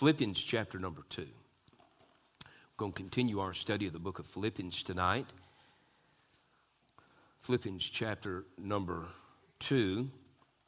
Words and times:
Philippians 0.00 0.42
chapter 0.42 0.78
number 0.78 1.02
2. 1.10 1.20
We're 1.20 2.48
going 2.78 2.92
to 2.92 2.96
continue 2.96 3.38
our 3.38 3.52
study 3.52 3.86
of 3.86 3.92
the 3.92 3.98
book 3.98 4.18
of 4.18 4.24
Philippians 4.24 4.82
tonight. 4.82 5.26
Philippians 7.42 7.84
chapter 7.84 8.46
number 8.56 9.08
2. 9.58 10.08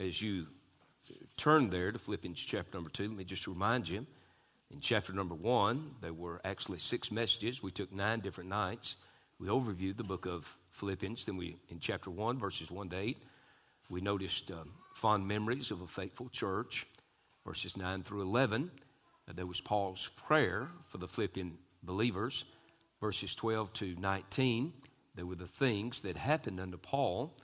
As 0.00 0.20
you 0.20 0.48
turn 1.38 1.70
there 1.70 1.90
to 1.92 1.98
Philippians 1.98 2.40
chapter 2.40 2.76
number 2.76 2.90
2, 2.90 3.04
let 3.04 3.16
me 3.16 3.24
just 3.24 3.46
remind 3.46 3.88
you 3.88 4.06
in 4.70 4.80
chapter 4.80 5.14
number 5.14 5.34
1, 5.34 5.94
there 6.02 6.12
were 6.12 6.42
actually 6.44 6.80
six 6.80 7.10
messages. 7.10 7.62
We 7.62 7.70
took 7.70 7.90
nine 7.90 8.20
different 8.20 8.50
nights. 8.50 8.96
We 9.40 9.48
overviewed 9.48 9.96
the 9.96 10.04
book 10.04 10.26
of 10.26 10.46
Philippians. 10.72 11.24
Then 11.24 11.38
we, 11.38 11.56
in 11.70 11.80
chapter 11.80 12.10
1, 12.10 12.38
verses 12.38 12.70
1 12.70 12.90
to 12.90 12.98
8, 12.98 13.16
we 13.88 14.02
noticed 14.02 14.50
um, 14.50 14.72
fond 14.92 15.26
memories 15.26 15.70
of 15.70 15.80
a 15.80 15.86
faithful 15.86 16.28
church. 16.28 16.86
Verses 17.46 17.78
9 17.78 18.02
through 18.02 18.20
11, 18.20 18.70
uh, 18.70 18.91
there 19.34 19.46
was 19.46 19.60
Paul's 19.60 20.08
prayer 20.16 20.68
for 20.88 20.98
the 20.98 21.08
Philippian 21.08 21.58
believers. 21.82 22.44
Verses 23.00 23.34
12 23.34 23.72
to 23.74 23.96
19, 23.98 24.72
there 25.14 25.26
were 25.26 25.34
the 25.34 25.46
things 25.46 26.00
that 26.02 26.16
happened 26.16 26.60
unto 26.60 26.76
Paul. 26.76 27.36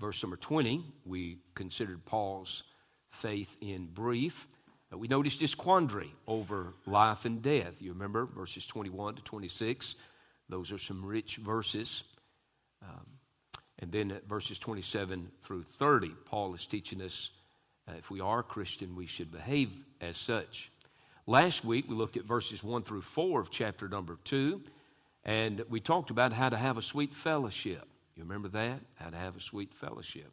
Verse 0.00 0.22
number 0.22 0.36
20, 0.36 0.84
we 1.04 1.38
considered 1.54 2.04
Paul's 2.04 2.64
faith 3.10 3.56
in 3.60 3.86
brief. 3.86 4.48
We 4.92 5.08
noticed 5.08 5.40
his 5.40 5.54
quandary 5.54 6.12
over 6.26 6.74
life 6.86 7.24
and 7.24 7.42
death. 7.42 7.80
You 7.80 7.92
remember 7.92 8.26
verses 8.26 8.66
21 8.66 9.16
to 9.16 9.22
26. 9.22 9.94
Those 10.48 10.70
are 10.72 10.78
some 10.78 11.04
rich 11.04 11.36
verses. 11.36 12.04
Um, 12.82 13.06
and 13.78 13.90
then 13.90 14.20
verses 14.28 14.58
27 14.58 15.30
through 15.42 15.64
30, 15.64 16.10
Paul 16.26 16.54
is 16.54 16.66
teaching 16.66 17.02
us 17.02 17.30
uh, 17.86 17.92
if 17.98 18.10
we 18.10 18.20
are 18.20 18.42
Christian, 18.42 18.96
we 18.96 19.06
should 19.06 19.30
behave 19.30 19.70
as 20.00 20.16
such. 20.16 20.70
Last 21.26 21.64
week, 21.64 21.86
we 21.88 21.94
looked 21.94 22.18
at 22.18 22.24
verses 22.24 22.62
1 22.62 22.82
through 22.82 23.00
4 23.00 23.40
of 23.40 23.50
chapter 23.50 23.88
number 23.88 24.18
2, 24.24 24.60
and 25.24 25.64
we 25.70 25.80
talked 25.80 26.10
about 26.10 26.34
how 26.34 26.50
to 26.50 26.56
have 26.56 26.76
a 26.76 26.82
sweet 26.82 27.14
fellowship. 27.14 27.88
You 28.14 28.24
remember 28.24 28.48
that? 28.48 28.80
How 28.96 29.08
to 29.08 29.16
have 29.16 29.34
a 29.34 29.40
sweet 29.40 29.72
fellowship. 29.72 30.30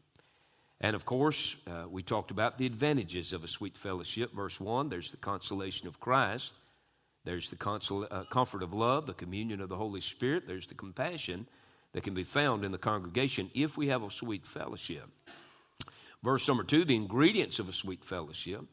And 0.82 0.94
of 0.94 1.06
course, 1.06 1.56
uh, 1.66 1.86
we 1.90 2.04
talked 2.04 2.30
about 2.30 2.58
the 2.58 2.66
advantages 2.66 3.32
of 3.32 3.46
a 3.46 3.48
sweet 3.48 3.78
fellowship. 3.78 4.34
Verse 4.34 4.60
1 4.60 4.90
there's 4.90 5.12
the 5.12 5.18
consolation 5.18 5.88
of 5.88 6.02
Christ, 6.02 6.52
there's 7.24 7.50
the 7.50 7.56
consol- 7.56 8.08
uh, 8.12 8.26
comfort 8.26 8.62
of 8.62 8.74
love, 8.74 9.06
the 9.06 9.14
communion 9.14 9.62
of 9.62 9.70
the 9.70 9.78
Holy 9.78 10.02
Spirit, 10.02 10.46
there's 10.46 10.68
the 10.68 10.76
compassion 10.76 11.48
that 11.94 12.04
can 12.04 12.14
be 12.14 12.26
found 12.26 12.66
in 12.66 12.74
the 12.74 12.78
congregation 12.78 13.50
if 13.54 13.78
we 13.78 13.88
have 13.88 14.04
a 14.04 14.12
sweet 14.12 14.46
fellowship. 14.46 15.08
Verse 16.22 16.46
number 16.50 16.66
two, 16.66 16.84
the 16.84 16.96
ingredients 16.96 17.60
of 17.60 17.70
a 17.70 17.74
sweet 17.74 18.04
fellowship. 18.04 18.66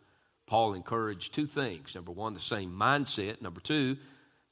Paul 0.49 0.73
encouraged 0.73 1.35
two 1.35 1.47
things. 1.47 1.95
Number 1.95 2.11
one, 2.11 2.33
the 2.33 2.41
same 2.41 2.73
mindset. 2.73 3.43
Number 3.43 3.61
two, 3.61 3.99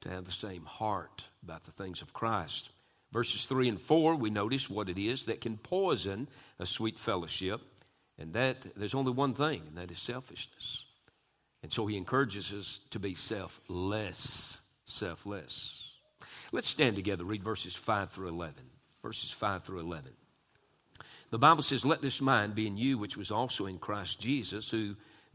to 0.03 0.11
have 0.11 0.27
the 0.27 0.31
same 0.33 0.65
heart 0.67 1.25
about 1.43 1.65
the 1.65 1.73
things 1.73 2.03
of 2.03 2.13
Christ. 2.13 2.69
Verses 3.13 3.47
3 3.47 3.71
and 3.71 3.81
4, 3.81 4.15
we 4.15 4.29
notice 4.29 4.69
what 4.69 4.91
it 4.91 4.99
is 4.99 5.25
that 5.25 5.41
can 5.41 5.57
poison 5.57 6.29
a 6.59 6.67
sweet 6.67 6.99
fellowship. 6.99 7.63
And 8.19 8.35
that 8.35 8.59
there's 8.77 8.95
only 8.95 9.13
one 9.13 9.33
thing, 9.33 9.63
and 9.67 9.77
that 9.79 9.91
is 9.91 9.99
selfishness. 9.99 10.85
And 11.63 11.73
so 11.73 11.87
he 11.87 11.97
encourages 11.97 12.53
us 12.53 12.81
to 12.91 12.99
be 12.99 13.15
selfless. 13.15 14.61
Selfless. 14.85 15.83
Let's 16.53 16.69
stand 16.69 16.97
together, 16.97 17.25
read 17.25 17.43
verses 17.43 17.75
5 17.75 18.11
through 18.11 18.29
11. 18.29 18.55
Verses 19.03 19.31
5 19.31 19.65
through 19.65 19.81
11. 19.81 20.13
The 21.31 21.39
Bible 21.39 21.63
says, 21.63 21.85
Let 21.85 22.03
this 22.03 22.21
mind 22.21 22.55
be 22.55 22.67
in 22.67 22.77
you, 22.77 22.99
which 22.99 23.17
was 23.17 23.31
also 23.31 23.67
in 23.67 23.79
Christ 23.79 24.21
Jesus, 24.21 24.71
who, 24.71 24.95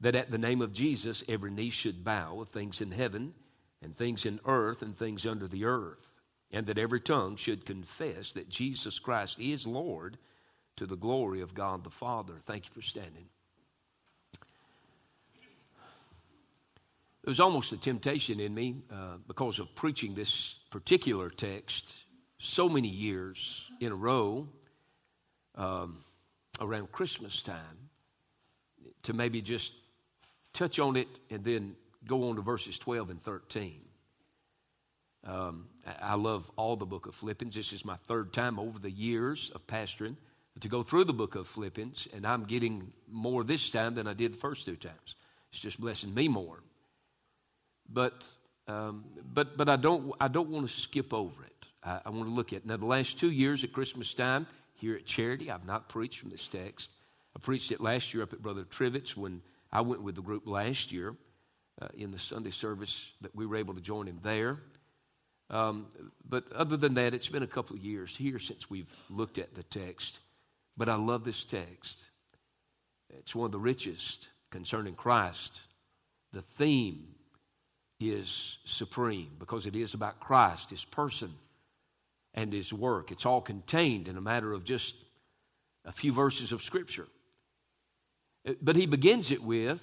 that 0.00 0.14
at 0.14 0.30
the 0.30 0.38
name 0.38 0.60
of 0.60 0.72
Jesus 0.72 1.22
every 1.28 1.50
knee 1.50 1.70
should 1.70 2.04
bow 2.04 2.40
of 2.40 2.48
things 2.48 2.80
in 2.80 2.92
heaven 2.92 3.34
and 3.82 3.96
things 3.96 4.26
in 4.26 4.40
earth 4.46 4.82
and 4.82 4.96
things 4.96 5.26
under 5.26 5.46
the 5.46 5.64
earth, 5.64 6.12
and 6.50 6.66
that 6.66 6.78
every 6.78 7.00
tongue 7.00 7.36
should 7.36 7.66
confess 7.66 8.32
that 8.32 8.48
Jesus 8.48 8.98
Christ 8.98 9.38
is 9.38 9.66
Lord 9.66 10.18
to 10.76 10.86
the 10.86 10.96
glory 10.96 11.40
of 11.40 11.54
God 11.54 11.84
the 11.84 11.90
Father. 11.90 12.34
Thank 12.44 12.66
you 12.66 12.72
for 12.74 12.82
standing. 12.82 13.26
There 17.22 17.30
was 17.30 17.40
almost 17.40 17.72
a 17.72 17.78
temptation 17.78 18.38
in 18.38 18.54
me 18.54 18.82
uh, 18.92 19.16
because 19.26 19.58
of 19.58 19.74
preaching 19.74 20.14
this 20.14 20.56
particular 20.70 21.30
text 21.30 21.90
so 22.38 22.68
many 22.68 22.88
years 22.88 23.64
in 23.80 23.92
a 23.92 23.94
row 23.94 24.46
um, 25.54 26.04
around 26.60 26.92
Christmas 26.92 27.40
time 27.40 27.88
to 29.04 29.14
maybe 29.14 29.40
just 29.40 29.72
touch 30.54 30.78
on 30.78 30.96
it 30.96 31.08
and 31.30 31.44
then 31.44 31.76
go 32.06 32.28
on 32.28 32.36
to 32.36 32.42
verses 32.42 32.78
12 32.78 33.10
and 33.10 33.22
13. 33.22 33.80
Um, 35.26 35.66
I 36.00 36.14
love 36.14 36.50
all 36.56 36.76
the 36.76 36.86
book 36.86 37.06
of 37.06 37.14
Philippians. 37.14 37.54
This 37.54 37.72
is 37.72 37.84
my 37.84 37.96
third 37.96 38.32
time 38.32 38.58
over 38.58 38.78
the 38.78 38.90
years 38.90 39.50
of 39.54 39.66
pastoring 39.66 40.16
to 40.60 40.68
go 40.68 40.82
through 40.82 41.04
the 41.04 41.12
book 41.12 41.34
of 41.34 41.48
Philippians, 41.48 42.08
and 42.14 42.26
I'm 42.26 42.44
getting 42.44 42.92
more 43.10 43.42
this 43.42 43.70
time 43.70 43.94
than 43.94 44.06
I 44.06 44.12
did 44.12 44.34
the 44.34 44.38
first 44.38 44.66
two 44.66 44.76
times. 44.76 45.16
It's 45.50 45.60
just 45.60 45.80
blessing 45.80 46.14
me 46.14 46.28
more. 46.28 46.60
But 47.88 48.24
um, 48.66 49.04
but 49.32 49.56
but 49.56 49.68
I 49.68 49.76
don't 49.76 50.12
I 50.20 50.28
don't 50.28 50.48
want 50.48 50.68
to 50.68 50.74
skip 50.74 51.12
over 51.12 51.44
it. 51.44 51.66
I, 51.82 52.00
I 52.06 52.10
want 52.10 52.26
to 52.26 52.34
look 52.34 52.52
at. 52.52 52.64
Now, 52.64 52.76
the 52.76 52.86
last 52.86 53.18
two 53.18 53.30
years 53.30 53.64
at 53.64 53.72
Christmas 53.72 54.14
time 54.14 54.46
here 54.74 54.94
at 54.94 55.06
Charity, 55.06 55.50
I've 55.50 55.66
not 55.66 55.88
preached 55.88 56.20
from 56.20 56.30
this 56.30 56.46
text. 56.46 56.90
I 57.36 57.40
preached 57.40 57.72
it 57.72 57.80
last 57.80 58.14
year 58.14 58.22
up 58.22 58.32
at 58.32 58.40
Brother 58.40 58.64
Trivett's 58.64 59.16
when 59.16 59.42
I 59.74 59.80
went 59.80 60.02
with 60.02 60.14
the 60.14 60.22
group 60.22 60.46
last 60.46 60.92
year 60.92 61.16
uh, 61.82 61.88
in 61.94 62.12
the 62.12 62.18
Sunday 62.18 62.52
service 62.52 63.10
that 63.20 63.34
we 63.34 63.44
were 63.44 63.56
able 63.56 63.74
to 63.74 63.80
join 63.80 64.06
him 64.06 64.20
there. 64.22 64.60
Um, 65.50 65.86
but 66.26 66.50
other 66.52 66.76
than 66.76 66.94
that, 66.94 67.12
it's 67.12 67.28
been 67.28 67.42
a 67.42 67.48
couple 67.48 67.76
of 67.76 67.82
years 67.82 68.16
here 68.16 68.38
since 68.38 68.70
we've 68.70 68.94
looked 69.10 69.36
at 69.36 69.54
the 69.54 69.64
text. 69.64 70.20
But 70.76 70.88
I 70.88 70.94
love 70.94 71.24
this 71.24 71.44
text. 71.44 72.10
It's 73.10 73.34
one 73.34 73.46
of 73.46 73.52
the 73.52 73.58
richest 73.58 74.28
concerning 74.50 74.94
Christ. 74.94 75.60
The 76.32 76.42
theme 76.42 77.16
is 78.00 78.58
supreme 78.64 79.32
because 79.38 79.66
it 79.66 79.76
is 79.76 79.92
about 79.92 80.20
Christ, 80.20 80.70
his 80.70 80.84
person, 80.84 81.34
and 82.32 82.52
his 82.52 82.72
work. 82.72 83.10
It's 83.10 83.26
all 83.26 83.40
contained 83.40 84.08
in 84.08 84.16
a 84.16 84.20
matter 84.20 84.52
of 84.52 84.64
just 84.64 84.94
a 85.84 85.92
few 85.92 86.12
verses 86.12 86.52
of 86.52 86.62
Scripture. 86.62 87.06
But 88.60 88.76
he 88.76 88.86
begins 88.86 89.30
it 89.30 89.42
with, 89.42 89.80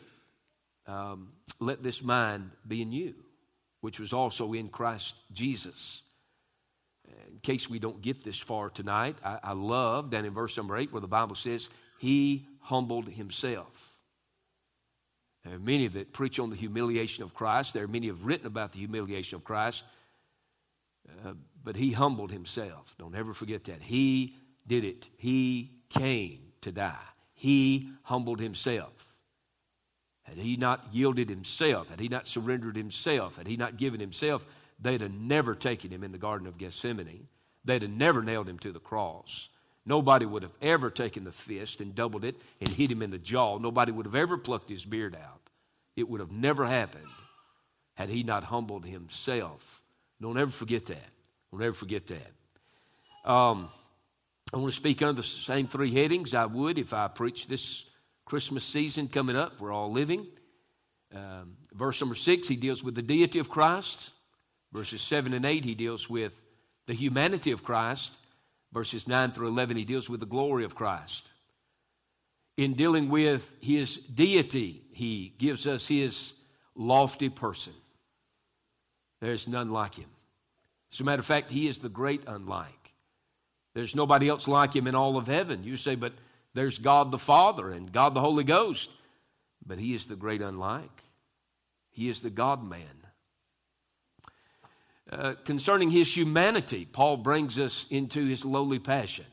um, 0.87 1.33
Let 1.59 1.83
this 1.83 2.01
mind 2.01 2.51
be 2.67 2.81
in 2.81 2.91
you, 2.91 3.15
which 3.81 3.99
was 3.99 4.13
also 4.13 4.53
in 4.53 4.69
Christ 4.69 5.15
Jesus. 5.31 6.01
In 7.29 7.39
case 7.39 7.69
we 7.69 7.79
don't 7.79 8.01
get 8.01 8.23
this 8.23 8.39
far 8.39 8.69
tonight, 8.69 9.17
I, 9.23 9.39
I 9.43 9.51
love 9.53 10.11
down 10.11 10.25
in 10.25 10.33
verse 10.33 10.55
number 10.55 10.77
8 10.77 10.91
where 10.91 11.01
the 11.01 11.07
Bible 11.07 11.35
says, 11.35 11.69
He 11.99 12.45
humbled 12.61 13.09
himself. 13.09 13.91
There 15.43 15.55
are 15.55 15.59
many 15.59 15.87
that 15.87 16.13
preach 16.13 16.39
on 16.39 16.51
the 16.51 16.55
humiliation 16.55 17.23
of 17.23 17.33
Christ. 17.33 17.73
There 17.73 17.83
are 17.83 17.87
many 17.87 18.07
who 18.07 18.13
have 18.13 18.25
written 18.25 18.45
about 18.45 18.73
the 18.73 18.79
humiliation 18.79 19.35
of 19.35 19.43
Christ. 19.43 19.83
Uh, 21.25 21.33
but 21.63 21.75
he 21.75 21.91
humbled 21.91 22.31
himself. 22.31 22.95
Don't 22.99 23.15
ever 23.15 23.33
forget 23.33 23.63
that. 23.65 23.81
He 23.81 24.35
did 24.67 24.85
it. 24.85 25.07
He 25.17 25.71
came 25.89 26.39
to 26.61 26.71
die. 26.71 27.10
He 27.41 27.89
humbled 28.03 28.39
himself. 28.39 28.93
Had 30.21 30.37
he 30.37 30.57
not 30.57 30.85
yielded 30.91 31.27
himself, 31.27 31.89
had 31.89 31.99
he 31.99 32.07
not 32.07 32.27
surrendered 32.27 32.75
himself, 32.75 33.37
had 33.37 33.47
he 33.47 33.57
not 33.57 33.77
given 33.77 33.99
himself, 33.99 34.45
they'd 34.79 35.01
have 35.01 35.11
never 35.11 35.55
taken 35.55 35.89
him 35.89 36.03
in 36.03 36.11
the 36.11 36.19
Garden 36.19 36.45
of 36.45 36.59
Gethsemane. 36.59 37.27
They'd 37.65 37.81
have 37.81 37.89
never 37.89 38.21
nailed 38.21 38.47
him 38.47 38.59
to 38.59 38.71
the 38.71 38.79
cross. 38.79 39.49
Nobody 39.87 40.23
would 40.23 40.43
have 40.43 40.53
ever 40.61 40.91
taken 40.91 41.23
the 41.23 41.31
fist 41.31 41.81
and 41.81 41.95
doubled 41.95 42.25
it 42.25 42.35
and 42.59 42.69
hit 42.69 42.91
him 42.91 43.01
in 43.01 43.09
the 43.09 43.17
jaw. 43.17 43.57
Nobody 43.57 43.91
would 43.91 44.05
have 44.05 44.13
ever 44.13 44.37
plucked 44.37 44.69
his 44.69 44.85
beard 44.85 45.15
out. 45.15 45.41
It 45.95 46.07
would 46.07 46.19
have 46.19 46.31
never 46.31 46.67
happened 46.67 47.09
had 47.95 48.09
he 48.09 48.21
not 48.21 48.43
humbled 48.43 48.85
himself. 48.85 49.81
Don't 50.21 50.37
ever 50.37 50.51
forget 50.51 50.85
that. 50.85 51.09
We'll 51.49 51.61
never 51.61 51.73
forget 51.73 52.03
that. 52.05 53.31
Um, 53.31 53.71
I 54.53 54.57
want 54.57 54.73
to 54.73 54.75
speak 54.75 55.01
under 55.01 55.21
the 55.21 55.27
same 55.27 55.67
three 55.67 55.93
headings 55.93 56.33
I 56.33 56.45
would 56.45 56.77
if 56.77 56.93
I 56.93 57.07
preached 57.07 57.47
this 57.47 57.85
Christmas 58.25 58.65
season 58.65 59.07
coming 59.07 59.37
up. 59.37 59.61
We're 59.61 59.71
all 59.71 59.91
living. 59.91 60.27
Um, 61.15 61.55
verse 61.73 62.01
number 62.01 62.15
six, 62.15 62.47
he 62.47 62.57
deals 62.57 62.83
with 62.83 62.95
the 62.95 63.01
deity 63.01 63.39
of 63.39 63.49
Christ. 63.49 64.11
Verses 64.73 65.01
7 65.01 65.33
and 65.33 65.45
8, 65.45 65.63
he 65.63 65.75
deals 65.75 66.09
with 66.09 66.33
the 66.87 66.93
humanity 66.93 67.51
of 67.51 67.63
Christ. 67.63 68.13
Verses 68.73 69.07
9 69.07 69.31
through 69.31 69.47
11, 69.47 69.77
he 69.77 69.85
deals 69.85 70.09
with 70.09 70.19
the 70.19 70.25
glory 70.25 70.63
of 70.65 70.75
Christ. 70.75 71.31
In 72.57 72.73
dealing 72.73 73.09
with 73.09 73.49
his 73.61 73.97
deity, 73.97 74.83
he 74.93 75.33
gives 75.37 75.65
us 75.65 75.87
his 75.87 76.33
lofty 76.75 77.29
person. 77.29 77.73
There's 79.21 79.47
none 79.47 79.71
like 79.71 79.95
him. 79.95 80.09
As 80.91 80.99
a 80.99 81.03
matter 81.03 81.21
of 81.21 81.25
fact, 81.25 81.51
he 81.51 81.67
is 81.67 81.79
the 81.79 81.89
great 81.89 82.23
unlike. 82.27 82.80
There's 83.73 83.95
nobody 83.95 84.27
else 84.27 84.47
like 84.47 84.75
him 84.75 84.87
in 84.87 84.95
all 84.95 85.17
of 85.17 85.27
heaven. 85.27 85.63
You 85.63 85.77
say, 85.77 85.95
but 85.95 86.13
there's 86.53 86.77
God 86.77 87.11
the 87.11 87.17
Father 87.17 87.71
and 87.71 87.91
God 87.91 88.13
the 88.13 88.21
Holy 88.21 88.43
Ghost. 88.43 88.89
But 89.65 89.79
he 89.79 89.93
is 89.93 90.05
the 90.05 90.15
great 90.15 90.41
unlike. 90.41 91.03
He 91.91 92.09
is 92.09 92.21
the 92.21 92.29
God 92.29 92.63
man. 92.63 93.05
Uh, 95.11 95.33
concerning 95.45 95.89
his 95.89 96.15
humanity, 96.15 96.85
Paul 96.85 97.17
brings 97.17 97.59
us 97.59 97.85
into 97.89 98.25
his 98.25 98.45
lowly 98.45 98.79
passion. 98.79 99.25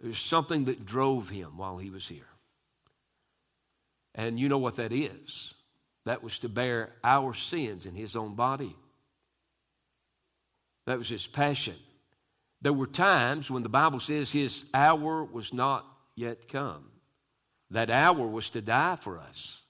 There's 0.00 0.18
something 0.18 0.66
that 0.66 0.86
drove 0.86 1.28
him 1.28 1.56
while 1.56 1.78
he 1.78 1.90
was 1.90 2.06
here. 2.06 2.28
And 4.14 4.38
you 4.38 4.48
know 4.48 4.58
what 4.58 4.76
that 4.76 4.92
is 4.92 5.54
that 6.04 6.22
was 6.22 6.38
to 6.38 6.48
bear 6.48 6.92
our 7.04 7.34
sins 7.34 7.86
in 7.86 7.94
his 7.94 8.16
own 8.16 8.34
body. 8.34 8.74
That 10.86 10.98
was 10.98 11.08
his 11.08 11.26
passion. 11.26 11.76
There 12.60 12.72
were 12.72 12.86
times 12.86 13.50
when 13.50 13.62
the 13.62 13.68
Bible 13.68 14.00
says 14.00 14.32
his 14.32 14.64
hour 14.74 15.24
was 15.24 15.52
not 15.52 15.86
yet 16.16 16.48
come. 16.48 16.86
That 17.70 17.90
hour 17.90 18.26
was 18.26 18.50
to 18.50 18.62
die 18.62 18.96
for 18.96 19.18
us 19.18 19.62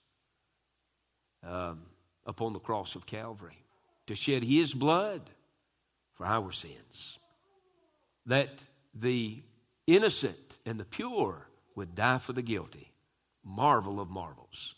um, 1.47 1.83
upon 2.25 2.53
the 2.53 2.61
cross 2.61 2.95
of 2.95 3.07
Calvary, 3.07 3.59
to 4.07 4.15
shed 4.15 4.43
his 4.43 4.73
blood 4.73 5.31
for 6.15 6.25
our 6.25 6.53
sins. 6.53 7.19
That 8.27 8.63
the 8.95 9.43
innocent 9.87 10.59
and 10.65 10.79
the 10.79 10.85
pure 10.85 11.49
would 11.75 11.95
die 11.95 12.19
for 12.19 12.33
the 12.33 12.43
guilty. 12.43 12.93
Marvel 13.45 14.01
of 14.01 14.09
marvels. 14.09 14.75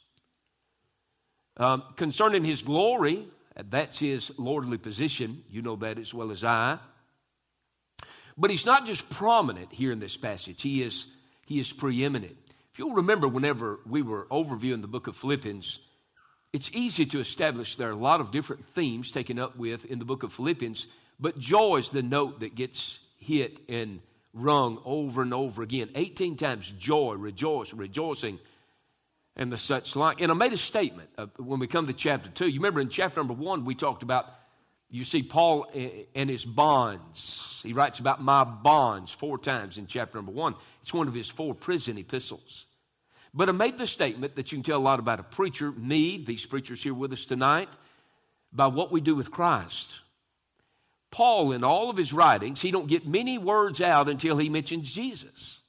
Um, 1.56 1.82
concerning 1.96 2.44
his 2.44 2.62
glory, 2.62 3.28
that's 3.68 3.98
his 3.98 4.32
lordly 4.38 4.78
position. 4.78 5.44
You 5.50 5.62
know 5.62 5.76
that 5.76 5.98
as 5.98 6.14
well 6.14 6.30
as 6.30 6.44
I. 6.44 6.78
But 8.40 8.50
he's 8.50 8.64
not 8.64 8.86
just 8.86 9.10
prominent 9.10 9.70
here 9.70 9.92
in 9.92 10.00
this 10.00 10.16
passage, 10.16 10.62
he 10.62 10.82
is, 10.82 11.04
he 11.46 11.60
is 11.60 11.74
preeminent. 11.74 12.38
If 12.72 12.78
you'll 12.78 12.94
remember, 12.94 13.28
whenever 13.28 13.80
we 13.86 14.00
were 14.00 14.26
overviewing 14.30 14.80
the 14.80 14.88
book 14.88 15.06
of 15.06 15.16
Philippians, 15.16 15.78
it's 16.50 16.70
easy 16.72 17.04
to 17.06 17.20
establish 17.20 17.76
there 17.76 17.88
are 17.88 17.92
a 17.92 17.96
lot 17.96 18.22
of 18.22 18.32
different 18.32 18.66
themes 18.74 19.10
taken 19.10 19.38
up 19.38 19.56
with 19.56 19.84
in 19.84 19.98
the 19.98 20.06
book 20.06 20.22
of 20.22 20.32
Philippians, 20.32 20.86
but 21.20 21.38
joy 21.38 21.76
is 21.76 21.90
the 21.90 22.02
note 22.02 22.40
that 22.40 22.54
gets 22.54 23.00
hit 23.18 23.58
and 23.68 24.00
rung 24.32 24.80
over 24.86 25.20
and 25.20 25.34
over 25.34 25.62
again. 25.62 25.90
18 25.94 26.38
times 26.38 26.72
joy, 26.78 27.12
rejoice, 27.16 27.74
rejoicing, 27.74 28.38
and 29.36 29.52
the 29.52 29.58
such 29.58 29.94
like. 29.96 30.22
And 30.22 30.32
I 30.32 30.34
made 30.34 30.54
a 30.54 30.58
statement 30.58 31.10
uh, 31.18 31.26
when 31.36 31.60
we 31.60 31.66
come 31.66 31.88
to 31.88 31.92
chapter 31.92 32.30
2. 32.30 32.48
You 32.48 32.60
remember 32.60 32.80
in 32.80 32.88
chapter 32.88 33.20
number 33.20 33.34
1, 33.34 33.66
we 33.66 33.74
talked 33.74 34.02
about, 34.02 34.26
you 34.90 35.04
see 35.04 35.22
Paul 35.22 35.66
and 36.14 36.28
his 36.28 36.44
bonds. 36.44 37.60
He 37.62 37.72
writes 37.72 38.00
about 38.00 38.22
my 38.22 38.42
bonds 38.42 39.12
four 39.12 39.38
times 39.38 39.78
in 39.78 39.86
chapter 39.86 40.18
number 40.18 40.32
1. 40.32 40.54
It's 40.82 40.92
one 40.92 41.06
of 41.06 41.14
his 41.14 41.28
four 41.28 41.54
prison 41.54 41.96
epistles. 41.96 42.66
But 43.32 43.48
I 43.48 43.52
made 43.52 43.78
the 43.78 43.86
statement 43.86 44.34
that 44.34 44.50
you 44.50 44.58
can 44.58 44.64
tell 44.64 44.78
a 44.78 44.80
lot 44.80 44.98
about 44.98 45.20
a 45.20 45.22
preacher, 45.22 45.70
me, 45.70 46.18
these 46.18 46.44
preachers 46.44 46.82
here 46.82 46.94
with 46.94 47.12
us 47.12 47.24
tonight, 47.24 47.68
by 48.52 48.66
what 48.66 48.90
we 48.90 49.00
do 49.00 49.14
with 49.14 49.30
Christ. 49.30 49.90
Paul, 51.12 51.52
in 51.52 51.62
all 51.62 51.88
of 51.88 51.96
his 51.96 52.12
writings, 52.12 52.60
he 52.60 52.72
don't 52.72 52.88
get 52.88 53.06
many 53.06 53.38
words 53.38 53.80
out 53.80 54.08
until 54.08 54.38
he 54.38 54.48
mentions 54.48 54.90
Jesus. 54.90 55.60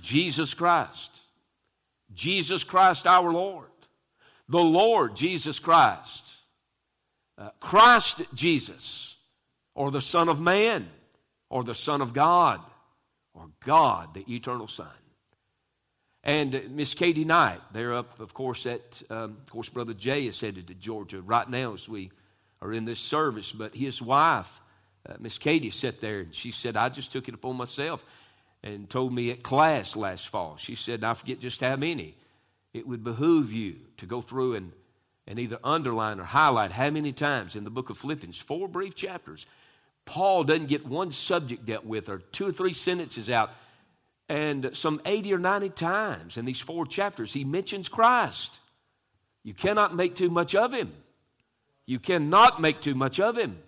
Jesus 0.00 0.54
Christ. 0.54 1.10
Jesus 2.14 2.62
Christ 2.62 3.06
our 3.06 3.32
Lord. 3.32 3.66
The 4.48 4.62
Lord 4.62 5.16
Jesus 5.16 5.58
Christ. 5.58 6.31
Christ 7.60 8.22
Jesus. 8.34 9.16
Or 9.74 9.90
the 9.90 10.00
Son 10.00 10.28
of 10.28 10.40
Man. 10.40 10.88
Or 11.48 11.64
the 11.64 11.74
Son 11.74 12.00
of 12.00 12.12
God. 12.12 12.60
Or 13.34 13.48
God, 13.64 14.14
the 14.14 14.24
eternal 14.34 14.68
Son. 14.68 14.86
And 16.24 16.76
Miss 16.76 16.94
Katie 16.94 17.24
Knight, 17.24 17.60
they're 17.72 17.94
up, 17.94 18.20
of 18.20 18.32
course, 18.32 18.64
at, 18.66 19.02
um, 19.10 19.38
of 19.42 19.50
course, 19.50 19.68
Brother 19.68 19.94
Jay 19.94 20.26
is 20.26 20.40
headed 20.40 20.68
to 20.68 20.74
Georgia 20.74 21.20
right 21.20 21.48
now 21.48 21.74
as 21.74 21.88
we 21.88 22.12
are 22.60 22.72
in 22.72 22.84
this 22.84 23.00
service. 23.00 23.50
But 23.50 23.74
his 23.74 24.00
wife, 24.00 24.60
uh, 25.08 25.14
Miss 25.18 25.38
Katie, 25.38 25.70
sat 25.70 26.00
there 26.00 26.20
and 26.20 26.34
she 26.34 26.52
said, 26.52 26.76
I 26.76 26.90
just 26.90 27.10
took 27.10 27.28
it 27.28 27.34
upon 27.34 27.56
myself 27.56 28.04
and 28.62 28.88
told 28.88 29.12
me 29.12 29.30
at 29.32 29.42
class 29.42 29.96
last 29.96 30.28
fall. 30.28 30.56
She 30.58 30.76
said, 30.76 31.02
I 31.02 31.14
forget 31.14 31.40
just 31.40 31.60
how 31.60 31.74
many. 31.74 32.14
It 32.72 32.86
would 32.86 33.02
behoove 33.02 33.52
you 33.52 33.76
to 33.96 34.06
go 34.06 34.20
through 34.20 34.54
and, 34.54 34.72
and 35.26 35.38
either 35.38 35.58
underline 35.62 36.20
or 36.20 36.24
highlight 36.24 36.72
how 36.72 36.90
many 36.90 37.12
times 37.12 37.56
in 37.56 37.64
the 37.64 37.70
book 37.70 37.90
of 37.90 37.98
Philippians, 37.98 38.38
four 38.38 38.68
brief 38.68 38.94
chapters, 38.94 39.46
Paul 40.04 40.44
doesn't 40.44 40.66
get 40.66 40.86
one 40.86 41.12
subject 41.12 41.64
dealt 41.64 41.84
with 41.84 42.08
or 42.08 42.18
two 42.18 42.46
or 42.46 42.52
three 42.52 42.72
sentences 42.72 43.30
out 43.30 43.50
and 44.32 44.70
some 44.72 45.02
80 45.04 45.34
or 45.34 45.38
90 45.38 45.68
times 45.68 46.36
in 46.38 46.46
these 46.46 46.58
four 46.58 46.86
chapters, 46.86 47.34
he 47.34 47.44
mentions 47.44 47.88
Christ. 47.88 48.60
You 49.42 49.52
cannot 49.52 49.94
make 49.94 50.16
too 50.16 50.30
much 50.30 50.54
of 50.54 50.72
him. 50.72 50.94
You 51.84 51.98
cannot 51.98 52.58
make 52.58 52.80
too 52.80 52.94
much 52.94 53.20
of 53.20 53.36
him. 53.36 53.58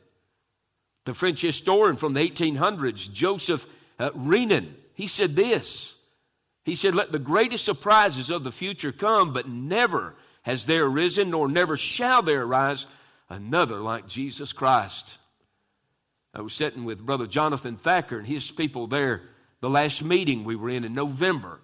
The 1.05 1.12
French 1.12 1.43
historian 1.43 1.97
from 1.97 2.15
the 2.15 2.27
1800s, 2.27 3.12
Joseph 3.12 3.67
uh, 3.99 4.11
Renan, 4.15 4.75
he 4.95 5.06
said 5.06 5.37
this. 5.37 5.97
He 6.65 6.75
said, 6.75 6.95
Let 6.95 7.12
the 7.12 7.19
greatest 7.19 7.67
surprises 7.67 8.31
of 8.31 8.43
the 8.43 8.53
future 8.53 8.93
come, 8.93 9.35
but 9.35 9.47
never 9.47 10.15
has 10.44 10.64
there 10.64 10.87
arisen, 10.87 11.31
nor 11.31 11.49
never 11.49 11.76
shall 11.76 12.23
there 12.23 12.43
arise 12.43 12.87
another 13.29 13.81
like 13.81 14.06
Jesus 14.06 14.52
Christ. 14.52 15.19
I 16.32 16.41
was 16.41 16.55
sitting 16.55 16.85
with 16.85 17.05
Brother 17.05 17.26
Jonathan 17.26 17.76
Thacker 17.76 18.19
and 18.19 18.26
his 18.26 18.50
people 18.50 18.87
there 18.87 19.23
the 19.61 19.70
last 19.70 20.02
meeting 20.02 20.44
we 20.44 20.56
were 20.56 20.69
in 20.69 20.85
in 20.85 20.94
November 20.94 21.61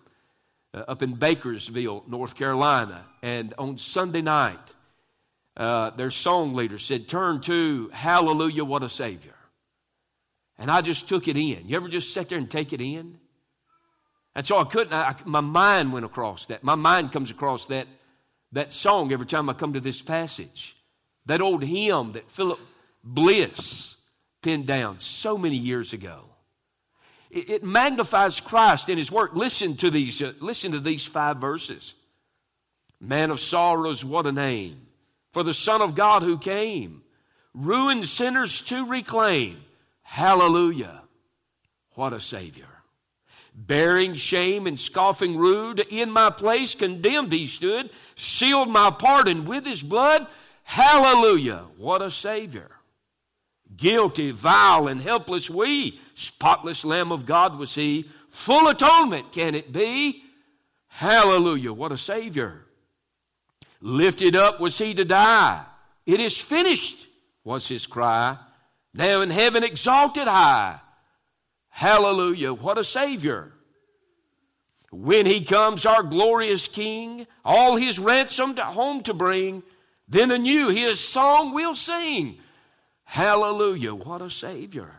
uh, 0.73 0.85
up 0.89 1.03
in 1.03 1.17
Bakersville, 1.17 2.09
North 2.09 2.35
Carolina. 2.35 3.05
And 3.23 3.53
on 3.59 3.77
Sunday 3.79 4.23
night, 4.23 4.75
uh, 5.57 5.91
their 5.91 6.11
song 6.11 6.55
leader 6.55 6.79
said, 6.79 7.09
Turn 7.09 7.41
to 7.43 7.91
Hallelujah, 7.93 8.65
what 8.65 8.83
a 8.83 8.89
Savior. 8.89 9.35
And 10.57 10.71
I 10.71 10.81
just 10.81 11.09
took 11.09 11.29
it 11.29 11.37
in. 11.37 11.69
You 11.69 11.77
ever 11.77 11.89
just 11.89 12.15
sit 12.15 12.29
there 12.29 12.39
and 12.39 12.51
take 12.51 12.73
it 12.73 12.81
in? 12.81 13.19
And 14.35 14.47
so 14.47 14.59
I 14.59 14.65
couldn't, 14.65 14.93
I, 14.93 15.15
my 15.25 15.41
mind 15.41 15.93
went 15.93 16.05
across 16.05 16.47
that. 16.47 16.63
My 16.63 16.77
mind 16.77 17.13
comes 17.13 17.31
across 17.31 17.67
that, 17.67 17.87
that 18.53 18.73
song 18.73 19.13
every 19.13 19.27
time 19.27 19.49
I 19.49 19.53
come 19.53 19.75
to 19.75 19.81
this 19.81 20.03
passage. 20.03 20.77
That 21.27 21.41
old 21.41 21.63
hymn 21.63 22.13
that 22.13 22.31
Philip 22.31 22.59
Bliss 23.05 23.97
pinned 24.43 24.67
down 24.67 25.01
so 25.01 25.39
many 25.39 25.57
years 25.57 25.93
ago. 25.93 26.25
It 27.31 27.63
magnifies 27.63 28.41
Christ 28.41 28.89
in 28.89 28.99
His 28.99 29.13
work. 29.13 29.35
Listen 29.35 29.77
to 29.77 29.91
these, 29.91 30.21
uh, 30.21 30.33
listen 30.41 30.73
to 30.73 30.81
these 30.81 31.07
five 31.07 31.37
verses. 31.37 31.95
Man 33.01 33.31
of 33.31 33.41
sorrows, 33.41 34.05
what 34.05 34.27
a 34.27 34.33
name. 34.33 34.89
For 35.33 35.45
the 35.45 35.55
Son 35.55 35.81
of 35.81 35.95
God 35.95 36.23
who 36.23 36.39
came, 36.39 37.03
ruined 37.55 38.09
sinners 38.09 38.61
to 38.63 38.85
reclaim. 38.85 39.63
Hallelujah. 40.03 41.03
What 41.95 42.13
a 42.13 42.21
Savior. 42.21 42.67
Bearing 43.67 44.15
shame 44.15 44.67
and 44.67 44.81
scoffing 44.81 45.37
rude, 45.37 45.81
in 45.91 46.11
my 46.11 46.31
place 46.31 46.75
condemned 46.75 47.33
he 47.33 47.47
stood, 47.47 47.91
sealed 48.17 48.71
my 48.71 48.91
pardon 48.91 49.45
with 49.45 49.67
his 49.67 49.83
blood. 49.83 50.27
Hallelujah. 50.63 51.67
What 51.77 52.01
a 52.01 52.11
Savior. 52.11 52.71
Guilty, 53.77 54.31
vile, 54.31 54.89
and 54.89 55.01
helpless 55.01 55.51
we, 55.51 56.01
spotless 56.15 56.85
Lamb 56.85 57.13
of 57.13 57.27
God 57.27 57.59
was 57.59 57.75
he. 57.75 58.09
Full 58.31 58.69
atonement 58.69 59.33
can 59.33 59.55
it 59.55 59.73
be? 59.73 60.25
Hallelujah, 60.89 61.73
what 61.73 61.93
a 61.93 61.99
Savior. 61.99 62.65
Lifted 63.81 64.37
up 64.37 64.61
was 64.61 64.79
he 64.79 64.95
to 64.95 65.05
die. 65.05 65.65
It 66.05 66.21
is 66.21 66.37
finished, 66.37 67.07
was 67.45 67.69
his 67.69 67.87
cry. 67.87 68.39
Now 68.93 69.21
in 69.21 69.31
heaven 69.31 69.65
exalted 69.65 70.29
high. 70.29 70.81
Hallelujah, 71.71 72.53
what 72.53 72.79
a 72.79 72.85
Savior. 72.85 73.53
When 74.91 75.25
he 75.25 75.45
comes, 75.45 75.87
our 75.87 76.03
glorious 76.03 76.67
King, 76.67 77.27
all 77.45 77.77
his 77.77 77.99
ransom 77.99 78.57
to 78.57 78.65
home 78.65 79.03
to 79.05 79.15
bring, 79.15 79.63
then 80.09 80.33
anew 80.33 80.69
his 80.69 80.99
song 80.99 81.55
we'll 81.55 81.77
sing. 81.77 82.39
Hallelujah. 83.05 83.95
What 83.95 84.23
a 84.23 84.31
Savior. 84.31 84.93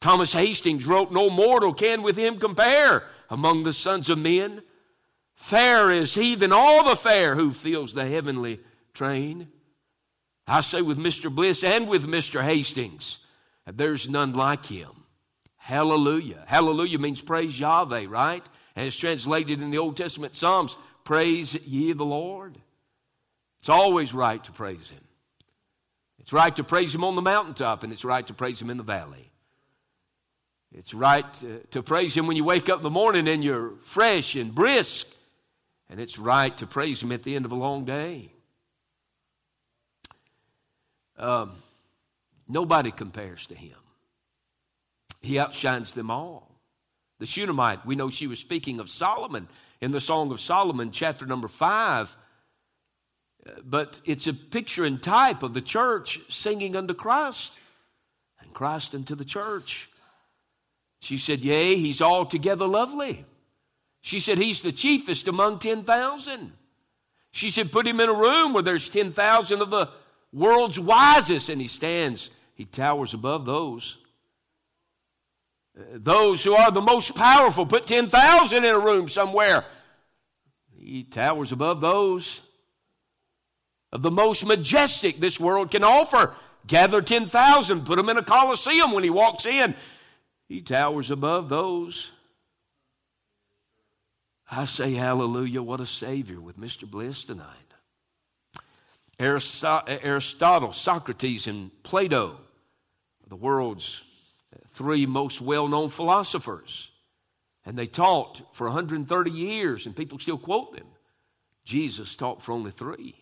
Thomas 0.00 0.32
Hastings 0.32 0.86
wrote, 0.86 1.12
No 1.12 1.30
mortal 1.30 1.74
can 1.74 2.02
with 2.02 2.16
him 2.16 2.38
compare 2.38 3.04
among 3.28 3.62
the 3.62 3.72
sons 3.72 4.08
of 4.08 4.18
men. 4.18 4.62
Fair 5.34 5.90
is 5.90 6.14
he 6.14 6.34
than 6.34 6.52
all 6.52 6.84
the 6.84 6.96
fair 6.96 7.34
who 7.34 7.52
fills 7.52 7.94
the 7.94 8.06
heavenly 8.06 8.60
train. 8.94 9.48
I 10.46 10.60
say 10.60 10.82
with 10.82 10.98
Mr. 10.98 11.34
Bliss 11.34 11.62
and 11.62 11.88
with 11.88 12.06
Mr. 12.06 12.42
Hastings, 12.42 13.18
there's 13.66 14.08
none 14.08 14.32
like 14.32 14.66
him. 14.66 14.99
Hallelujah. 15.70 16.42
Hallelujah 16.48 16.98
means 16.98 17.20
praise 17.20 17.60
Yahweh, 17.60 18.06
right? 18.08 18.42
And 18.74 18.88
it's 18.88 18.96
translated 18.96 19.62
in 19.62 19.70
the 19.70 19.78
Old 19.78 19.96
Testament 19.96 20.34
Psalms, 20.34 20.76
praise 21.04 21.54
ye 21.64 21.92
the 21.92 22.04
Lord. 22.04 22.58
It's 23.60 23.68
always 23.68 24.12
right 24.12 24.42
to 24.42 24.50
praise 24.50 24.90
him. 24.90 25.04
It's 26.18 26.32
right 26.32 26.56
to 26.56 26.64
praise 26.64 26.92
him 26.92 27.04
on 27.04 27.14
the 27.14 27.22
mountaintop, 27.22 27.84
and 27.84 27.92
it's 27.92 28.04
right 28.04 28.26
to 28.26 28.34
praise 28.34 28.60
him 28.60 28.68
in 28.68 28.78
the 28.78 28.82
valley. 28.82 29.30
It's 30.72 30.92
right 30.92 31.32
to, 31.34 31.60
to 31.70 31.84
praise 31.84 32.16
him 32.16 32.26
when 32.26 32.36
you 32.36 32.42
wake 32.42 32.68
up 32.68 32.78
in 32.78 32.82
the 32.82 32.90
morning 32.90 33.28
and 33.28 33.44
you're 33.44 33.74
fresh 33.84 34.34
and 34.34 34.52
brisk. 34.52 35.06
And 35.88 36.00
it's 36.00 36.18
right 36.18 36.56
to 36.58 36.66
praise 36.66 37.00
him 37.00 37.12
at 37.12 37.22
the 37.22 37.36
end 37.36 37.44
of 37.44 37.52
a 37.52 37.56
long 37.56 37.84
day. 37.84 38.32
Um, 41.16 41.52
nobody 42.48 42.90
compares 42.90 43.46
to 43.46 43.54
him. 43.54 43.76
He 45.20 45.38
outshines 45.38 45.92
them 45.92 46.10
all. 46.10 46.50
The 47.18 47.26
Shunammite, 47.26 47.84
we 47.84 47.96
know 47.96 48.10
she 48.10 48.26
was 48.26 48.38
speaking 48.38 48.80
of 48.80 48.88
Solomon 48.88 49.48
in 49.80 49.90
the 49.90 50.00
Song 50.00 50.32
of 50.32 50.40
Solomon, 50.40 50.90
chapter 50.90 51.26
number 51.26 51.48
five. 51.48 52.16
But 53.64 54.00
it's 54.04 54.26
a 54.26 54.32
picture 54.32 54.84
and 54.84 55.02
type 55.02 55.42
of 55.42 55.54
the 55.54 55.60
church 55.60 56.20
singing 56.28 56.76
unto 56.76 56.94
Christ 56.94 57.58
and 58.40 58.52
Christ 58.52 58.94
unto 58.94 59.14
the 59.14 59.24
church. 59.24 59.88
She 61.00 61.18
said, 61.18 61.40
Yea, 61.40 61.76
he's 61.76 62.02
altogether 62.02 62.66
lovely. 62.66 63.24
She 64.02 64.20
said, 64.20 64.38
He's 64.38 64.62
the 64.62 64.72
chiefest 64.72 65.28
among 65.28 65.58
10,000. 65.58 66.52
She 67.32 67.50
said, 67.50 67.72
Put 67.72 67.86
him 67.86 68.00
in 68.00 68.08
a 68.08 68.14
room 68.14 68.52
where 68.52 68.62
there's 68.62 68.88
10,000 68.88 69.62
of 69.62 69.70
the 69.70 69.88
world's 70.32 70.80
wisest, 70.80 71.48
and 71.48 71.60
he 71.60 71.68
stands, 71.68 72.30
he 72.54 72.64
towers 72.64 73.14
above 73.14 73.46
those. 73.46 73.96
Those 75.94 76.44
who 76.44 76.54
are 76.54 76.70
the 76.70 76.80
most 76.80 77.14
powerful, 77.14 77.66
put 77.66 77.86
10,000 77.86 78.64
in 78.64 78.74
a 78.74 78.78
room 78.78 79.08
somewhere. 79.08 79.64
He 80.76 81.04
towers 81.04 81.52
above 81.52 81.80
those 81.80 82.42
of 83.92 84.02
the 84.02 84.10
most 84.10 84.44
majestic 84.44 85.20
this 85.20 85.40
world 85.40 85.70
can 85.70 85.84
offer. 85.84 86.34
Gather 86.66 87.02
10,000, 87.02 87.86
put 87.86 87.96
them 87.96 88.08
in 88.08 88.18
a 88.18 88.22
coliseum 88.22 88.92
when 88.92 89.04
he 89.04 89.10
walks 89.10 89.46
in. 89.46 89.74
He 90.48 90.60
towers 90.60 91.10
above 91.10 91.48
those. 91.48 92.12
I 94.50 94.64
say 94.64 94.94
hallelujah, 94.94 95.62
what 95.62 95.80
a 95.80 95.86
Savior 95.86 96.40
with 96.40 96.58
Mr. 96.58 96.90
Bliss 96.90 97.24
tonight. 97.24 97.46
Aristotle, 99.18 100.72
Socrates, 100.72 101.46
and 101.46 101.70
Plato, 101.82 102.38
the 103.28 103.36
world's 103.36 104.02
three 104.80 105.04
most 105.04 105.42
well 105.42 105.68
known 105.68 105.90
philosophers. 105.90 106.88
And 107.66 107.76
they 107.76 107.86
taught 107.86 108.40
for 108.54 108.66
130 108.66 109.30
years, 109.30 109.84
and 109.84 109.94
people 109.94 110.18
still 110.18 110.38
quote 110.38 110.74
them. 110.74 110.86
Jesus 111.66 112.16
taught 112.16 112.42
for 112.42 112.52
only 112.52 112.70
three. 112.70 113.14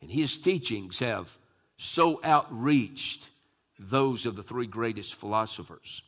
And 0.00 0.08
his 0.08 0.38
teachings 0.38 1.00
have 1.00 1.36
so 1.78 2.20
outreached 2.24 3.28
those 3.76 4.24
of 4.24 4.36
the 4.36 4.44
three 4.44 4.68
greatest 4.68 5.16
philosophers. 5.16 6.02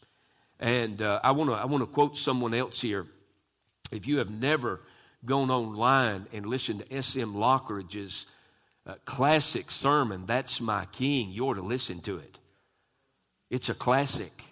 And 0.60 1.02
uh, 1.02 1.18
I 1.24 1.32
want 1.32 1.50
to 1.50 1.54
I 1.54 1.64
wanna 1.64 1.86
quote 1.86 2.16
someone 2.16 2.54
else 2.54 2.80
here. 2.80 3.06
If 3.90 4.06
you 4.06 4.18
have 4.18 4.30
never 4.30 4.82
gone 5.24 5.50
online 5.50 6.28
and 6.32 6.46
listened 6.46 6.80
to 6.80 6.94
S.M. 6.94 7.34
Lockridge's 7.34 8.24
uh, 8.86 8.94
classic 9.04 9.72
sermon, 9.72 10.26
That's 10.26 10.60
My 10.60 10.84
King, 10.92 11.32
you 11.32 11.48
ought 11.48 11.54
to 11.54 11.62
listen 11.62 12.00
to 12.02 12.18
it. 12.18 12.38
It's 13.50 13.68
a 13.68 13.74
classic. 13.74 14.49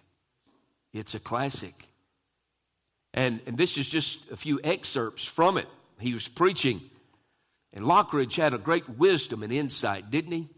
It's 0.99 1.14
a 1.14 1.21
classic. 1.21 1.75
And, 3.14 3.40
and 3.47 3.57
this 3.57 3.78
is 3.78 3.88
just 3.88 4.19
a 4.31 4.37
few 4.37 4.61
excerpts 4.62 5.25
from 5.25 5.57
it. 5.57 5.67
He 5.99 6.14
was 6.14 6.28
preaching 6.28 6.83
and 7.73 7.85
Lockridge 7.85 8.37
had 8.37 8.55
a 8.55 8.59
great 8.59 8.88
wisdom 8.88 9.43
and 9.43 9.52
insight, 9.52 10.11
didn't 10.11 10.33
he? 10.33 10.49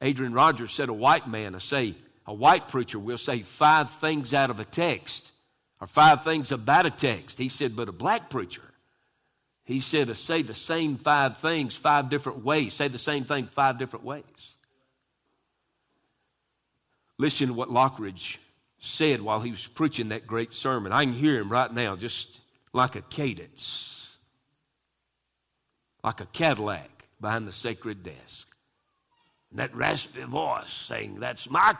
Adrian 0.00 0.34
Rogers 0.34 0.72
said 0.72 0.88
a 0.88 0.94
white 0.94 1.26
man, 1.26 1.54
I 1.54 1.58
say, 1.58 1.96
a 2.26 2.34
white 2.34 2.68
preacher 2.68 2.98
will 2.98 3.18
say 3.18 3.42
five 3.42 3.90
things 3.94 4.34
out 4.34 4.50
of 4.50 4.60
a 4.60 4.64
text 4.64 5.32
or 5.80 5.86
five 5.86 6.24
things 6.24 6.52
about 6.52 6.86
a 6.86 6.90
text. 6.90 7.38
He 7.38 7.48
said, 7.48 7.76
but 7.76 7.88
a 7.88 7.92
black 7.92 8.30
preacher, 8.30 8.62
he 9.64 9.80
said 9.80 10.14
say 10.16 10.42
the 10.42 10.54
same 10.54 10.98
five 10.98 11.38
things 11.38 11.74
five 11.74 12.10
different 12.10 12.44
ways. 12.44 12.74
Say 12.74 12.88
the 12.88 12.98
same 12.98 13.24
thing 13.24 13.46
five 13.46 13.78
different 13.78 14.04
ways. 14.04 14.24
Listen 17.16 17.48
to 17.48 17.54
what 17.54 17.70
Lockridge 17.70 18.36
said 18.84 19.22
while 19.22 19.40
he 19.40 19.50
was 19.50 19.66
preaching 19.66 20.10
that 20.10 20.26
great 20.26 20.52
sermon. 20.52 20.92
I 20.92 21.04
can 21.04 21.14
hear 21.14 21.40
him 21.40 21.50
right 21.50 21.72
now, 21.72 21.96
just 21.96 22.40
like 22.72 22.96
a 22.96 23.02
cadence 23.02 23.94
like 26.04 26.20
a 26.20 26.26
Cadillac 26.26 27.08
behind 27.20 27.48
the 27.48 27.52
sacred 27.52 28.02
desk. 28.04 28.46
And 29.50 29.58
that 29.58 29.74
raspy 29.74 30.22
voice 30.22 30.70
saying, 30.70 31.18
That's 31.18 31.48
my. 31.50 31.74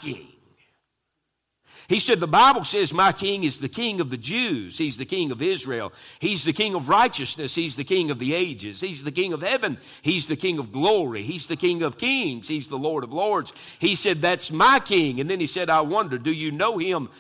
He 1.89 1.99
said, 1.99 2.21
The 2.21 2.27
Bible 2.27 2.65
says, 2.65 2.93
My 2.93 3.13
king 3.13 3.45
is 3.45 3.59
the 3.59 3.69
king 3.69 4.01
of 4.01 4.11
the 4.11 4.17
Jews. 4.17 4.79
He's 4.79 4.97
the 4.97 5.05
king 5.05 5.31
of 5.31 5.43
Israel. 5.43 5.93
He's 6.19 6.45
the 6.45 6.53
king 6.53 6.75
of 6.75 6.89
righteousness. 6.89 7.55
He's 7.55 7.77
the 7.77 7.85
king 7.85 8.11
of 8.11 8.19
the 8.19 8.35
ages. 8.35 8.81
He's 8.81 9.05
the 9.05 9.13
king 9.13 9.33
of 9.33 9.43
heaven. 9.43 9.79
He's 10.03 10.27
the 10.27 10.37
king 10.37 10.59
of 10.59 10.73
glory. 10.73 11.23
He's 11.23 11.47
the 11.47 11.57
king 11.57 11.83
of 11.83 11.99
kings. 11.99 12.49
He's 12.49 12.69
the 12.69 12.79
Lord 12.79 13.05
of 13.05 13.13
lords. 13.13 13.53
He 13.79 13.95
said, 13.95 14.23
That's 14.23 14.51
my 14.51 14.81
king. 14.81 15.21
And 15.21 15.29
then 15.29 15.41
he 15.41 15.47
said, 15.47 15.69
I 15.69 15.83
wonder, 15.83 16.17
do 16.17 16.33
you 16.33 16.51
know 16.51 16.79
him, 16.79 17.11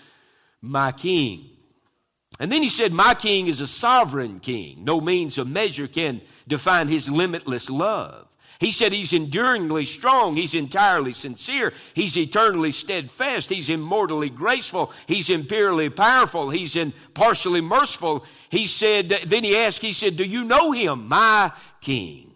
my 0.62 0.92
king? 0.92 1.50
And 2.40 2.50
then 2.50 2.62
he 2.62 2.70
said, 2.70 2.92
My 2.92 3.14
king 3.14 3.46
is 3.46 3.60
a 3.60 3.68
sovereign 3.68 4.40
king. 4.40 4.84
No 4.84 5.00
means 5.00 5.38
of 5.38 5.46
measure 5.46 5.86
can 5.86 6.20
define 6.48 6.88
his 6.88 7.08
limitless 7.08 7.68
love. 7.68 8.28
He 8.60 8.72
said 8.72 8.92
he's 8.92 9.12
enduringly 9.12 9.86
strong. 9.86 10.36
He's 10.36 10.54
entirely 10.54 11.12
sincere. 11.12 11.72
He's 11.94 12.16
eternally 12.16 12.72
steadfast. 12.72 13.50
He's 13.50 13.68
immortally 13.68 14.30
graceful. 14.30 14.92
He's 15.06 15.28
imperially 15.28 15.90
powerful. 15.90 16.50
He's 16.50 16.76
impartially 16.76 17.60
merciful. 17.60 18.24
He 18.50 18.66
said, 18.66 19.22
then 19.26 19.44
he 19.44 19.56
asked, 19.56 19.82
he 19.82 19.92
said, 19.92 20.16
Do 20.16 20.24
you 20.24 20.44
know 20.44 20.72
him, 20.72 21.08
my 21.08 21.52
king? 21.80 22.34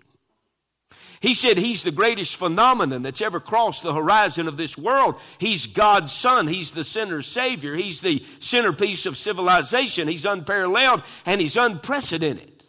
He 1.20 1.34
said 1.34 1.58
he's 1.58 1.82
the 1.82 1.90
greatest 1.90 2.36
phenomenon 2.36 3.02
that's 3.02 3.22
ever 3.22 3.40
crossed 3.40 3.82
the 3.82 3.94
horizon 3.94 4.46
of 4.46 4.56
this 4.56 4.78
world. 4.78 5.16
He's 5.38 5.66
God's 5.66 6.12
son. 6.12 6.46
He's 6.46 6.70
the 6.70 6.84
sinner's 6.84 7.26
savior. 7.26 7.74
He's 7.74 8.00
the 8.00 8.24
centerpiece 8.38 9.04
of 9.04 9.16
civilization. 9.16 10.06
He's 10.06 10.24
unparalleled 10.24 11.02
and 11.26 11.40
he's 11.40 11.56
unprecedented. 11.56 12.64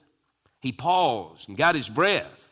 He 0.61 0.71
paused 0.71 1.47
and 1.47 1.57
got 1.57 1.75
his 1.75 1.89
breath. 1.89 2.48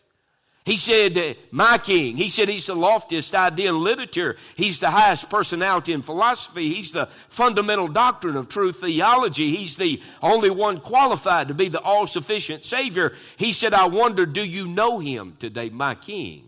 He 0.67 0.75
said, 0.75 1.37
My 1.49 1.77
king. 1.77 2.17
He 2.17 2.27
said 2.27 2.49
he's 2.49 2.65
the 2.65 2.75
loftiest 2.75 3.33
idea 3.33 3.69
in 3.69 3.81
literature. 3.81 4.35
He's 4.57 4.81
the 4.81 4.91
highest 4.91 5.29
personality 5.29 5.93
in 5.93 6.01
philosophy. 6.01 6.73
He's 6.73 6.91
the 6.91 7.07
fundamental 7.29 7.87
doctrine 7.87 8.35
of 8.35 8.49
true 8.49 8.73
theology. 8.73 9.55
He's 9.55 9.77
the 9.77 10.01
only 10.21 10.49
one 10.49 10.81
qualified 10.81 11.47
to 11.47 11.53
be 11.53 11.69
the 11.69 11.79
all 11.79 12.05
sufficient 12.05 12.65
Savior. 12.65 13.13
He 13.37 13.53
said, 13.53 13.73
I 13.73 13.87
wonder, 13.87 14.25
do 14.25 14.43
you 14.43 14.67
know 14.67 14.99
him 14.99 15.37
today, 15.39 15.69
my 15.69 15.95
king? 15.95 16.43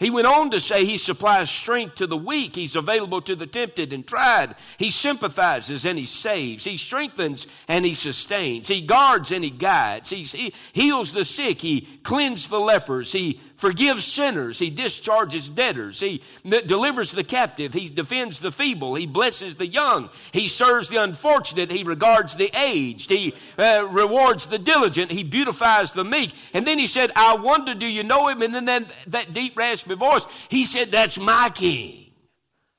He 0.00 0.08
went 0.08 0.26
on 0.26 0.50
to 0.52 0.60
say 0.62 0.86
he 0.86 0.96
supplies 0.96 1.50
strength 1.50 1.96
to 1.96 2.06
the 2.06 2.16
weak. 2.16 2.56
He's 2.56 2.74
available 2.74 3.20
to 3.20 3.36
the 3.36 3.46
tempted 3.46 3.92
and 3.92 4.06
tried. 4.06 4.54
He 4.78 4.90
sympathizes 4.90 5.84
and 5.84 5.98
he 5.98 6.06
saves. 6.06 6.64
He 6.64 6.78
strengthens 6.78 7.46
and 7.68 7.84
he 7.84 7.92
sustains. 7.92 8.68
He 8.68 8.80
guards 8.80 9.30
and 9.30 9.44
he 9.44 9.50
guides. 9.50 10.08
he 10.08 10.54
heals 10.72 11.12
the 11.12 11.26
sick. 11.26 11.60
He 11.60 11.82
cleans 12.02 12.48
the 12.48 12.58
lepers. 12.58 13.12
He 13.12 13.42
forgives 13.60 14.04
sinners. 14.04 14.58
He 14.58 14.70
discharges 14.70 15.48
debtors. 15.48 16.00
He 16.00 16.22
delivers 16.42 17.12
the 17.12 17.22
captive. 17.22 17.74
He 17.74 17.88
defends 17.88 18.40
the 18.40 18.50
feeble. 18.50 18.94
He 18.94 19.06
blesses 19.06 19.56
the 19.56 19.66
young. 19.66 20.08
He 20.32 20.48
serves 20.48 20.88
the 20.88 20.96
unfortunate. 20.96 21.70
He 21.70 21.82
regards 21.82 22.34
the 22.34 22.50
aged. 22.54 23.10
He 23.10 23.34
uh, 23.58 23.86
rewards 23.88 24.46
the 24.46 24.58
diligent. 24.58 25.12
He 25.12 25.22
beautifies 25.22 25.92
the 25.92 26.04
meek. 26.04 26.32
And 26.54 26.66
then 26.66 26.78
he 26.78 26.86
said, 26.86 27.12
I 27.14 27.36
wonder, 27.36 27.74
do 27.74 27.86
you 27.86 28.02
know 28.02 28.28
him? 28.28 28.40
And 28.42 28.54
then 28.54 28.64
that, 28.64 28.90
that 29.08 29.34
deep, 29.34 29.56
raspy 29.56 29.94
voice, 29.94 30.24
he 30.48 30.64
said, 30.64 30.90
That's 30.90 31.18
my 31.18 31.50
king. 31.54 32.12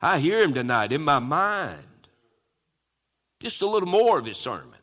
I 0.02 0.20
hear 0.20 0.40
him 0.40 0.54
tonight 0.54 0.92
in 0.92 1.04
my 1.04 1.20
mind. 1.20 1.78
Just 3.40 3.62
a 3.62 3.68
little 3.68 3.88
more 3.90 4.18
of 4.18 4.26
his 4.26 4.38
sermon. 4.38 4.81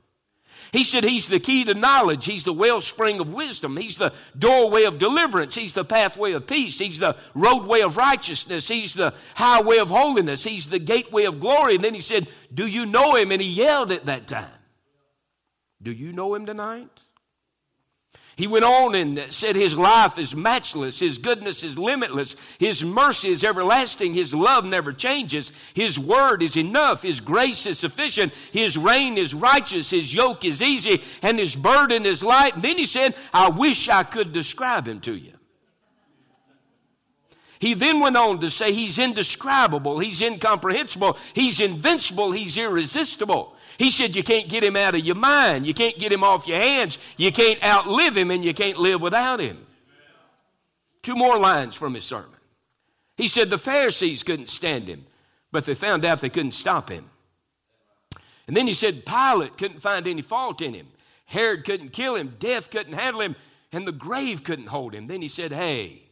He 0.73 0.85
said 0.85 1.05
he's 1.05 1.29
the 1.29 1.41
key 1.41 1.65
to 1.65 1.75
knowledge. 1.75 2.27
He's 2.27 2.45
the 2.45 2.53
wellspring 2.53 3.21
of 3.21 3.33
wisdom. 3.33 3.77
He's 3.77 3.97
the 3.97 4.13
doorway 4.39 4.85
of 4.85 4.99
deliverance. 4.99 5.55
He's 5.55 5.73
the 5.73 5.85
pathway 5.85 6.33
of 6.33 6.47
peace. 6.47 6.79
He's 6.79 6.99
the 6.99 7.17
roadway 7.35 7.81
of 7.81 7.97
righteousness. 7.97 8.69
He's 8.69 8.95
the 8.95 9.15
highway 9.35 9.79
of 9.79 9.89
holiness. 9.89 10.45
He's 10.45 10.69
the 10.69 10.79
gateway 10.79 11.25
of 11.25 11.41
glory. 11.41 11.77
And 11.77 11.85
then 11.85 11.95
he 11.95 12.01
said, 12.01 12.29
Do 12.53 12.67
you 12.67 12.85
know 12.87 13.15
him? 13.15 13.33
And 13.33 13.41
he 13.41 13.49
yelled 13.49 13.93
at 13.93 14.07
that 14.07 14.29
time, 14.29 14.51
Do 15.83 15.93
you 15.93 16.13
know 16.13 16.35
him 16.35 16.47
tonight? 16.47 16.91
He 18.39 18.47
went 18.47 18.65
on 18.65 18.95
and 18.95 19.27
said 19.31 19.57
his 19.57 19.75
life 19.75 20.17
is 20.17 20.33
matchless, 20.33 21.01
his 21.01 21.19
goodness 21.19 21.65
is 21.65 21.77
limitless, 21.77 22.37
his 22.61 22.85
mercy 22.85 23.31
is 23.31 23.43
everlasting, 23.43 24.15
his 24.15 24.33
love 24.33 24.65
never 24.65 24.93
changes, 24.93 25.51
his 25.75 25.99
word 25.99 26.41
is 26.41 26.57
enough, 26.57 27.03
his 27.03 27.19
grace 27.19 27.67
is 27.67 27.81
sufficient, 27.81 28.33
his 28.53 28.79
reign 28.79 29.19
is 29.19 29.35
righteous, 29.35 29.91
his 29.91 30.15
yoke 30.15 30.45
is 30.45 30.63
easy, 30.63 31.03
and 31.21 31.37
his 31.37 31.57
burden 31.57 32.07
is 32.07 32.23
light. 32.23 32.55
And 32.55 32.63
then 32.63 32.79
he 32.79 32.87
said, 32.87 33.17
I 33.35 33.49
wish 33.49 33.89
I 33.89 34.05
could 34.05 34.33
describe 34.33 34.87
him 34.87 35.01
to 35.01 35.17
you. 35.17 35.33
He 37.59 37.75
then 37.75 37.99
went 37.99 38.17
on 38.17 38.39
to 38.39 38.53
say 38.53 38.73
he's 38.73 39.01
indescribable, 39.01 39.99
he's 39.99 40.23
incomprehensible, 40.23 41.19
he's 41.35 41.59
invincible, 41.59 42.31
he's 42.31 42.57
irresistible. 42.57 43.57
He 43.79 43.93
said 43.93 44.17
you 44.17 44.25
can't 44.25 44.49
get 44.49 44.65
him 44.65 44.77
out 44.77 44.97
of 44.97 45.07
your 45.07 45.15
mind, 45.15 45.65
you 45.65 45.73
can't 45.73 45.99
get 45.99 46.13
him 46.13 46.25
off 46.25 46.49
your 46.49 46.59
hands, 46.59 46.99
you 47.17 47.31
can't 47.31 47.65
outlive 47.65 48.17
him, 48.17 48.33
and 48.33 48.45
you 48.45 48.53
can't 48.53 48.77
live 48.77 49.01
without 49.01 49.39
him. 49.39 49.67
Two 51.05 51.15
more 51.15 51.39
lines 51.39 51.77
from 51.77 51.95
his 51.95 52.05
sermon. 52.05 52.41
He 53.17 53.29
said 53.29 53.51
the 53.51 53.59
Pharisees 53.59 54.25
couldn't 54.25 54.51
stand 54.51 54.89
him, 54.89 55.07
but 55.53 55.65
they 55.65 55.75
found 55.75 56.05
out 56.05 56.21
they 56.21 56.29
couldn't 56.29 56.53
stop 56.53 56.91
him. 56.91 57.09
And 58.49 58.57
then 58.57 58.67
he 58.67 58.75
said 58.75 59.07
Pilate 59.07 59.57
couldn't 59.57 59.81
find 59.81 60.09
any 60.09 60.23
fault 60.23 60.61
in 60.61 60.75
him. 60.75 60.89
Herod 61.27 61.65
couldn't 61.65 61.91
kill 61.91 62.17
him, 62.17 62.35
death 62.41 62.71
couldn't 62.71 62.95
handle 62.95 63.21
him, 63.21 63.37
and 63.71 63.87
the 63.87 63.93
grave 63.93 64.43
couldn't 64.43 64.67
hold 64.67 64.93
him. 64.93 65.07
Then 65.07 65.23
he 65.23 65.29
said, 65.29 65.53
Hey, 65.53 66.03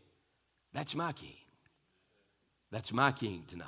that's 0.73 0.95
my 0.95 1.13
king. 1.13 1.35
That's 2.71 2.93
my 2.93 3.11
king 3.11 3.45
tonight. 3.49 3.67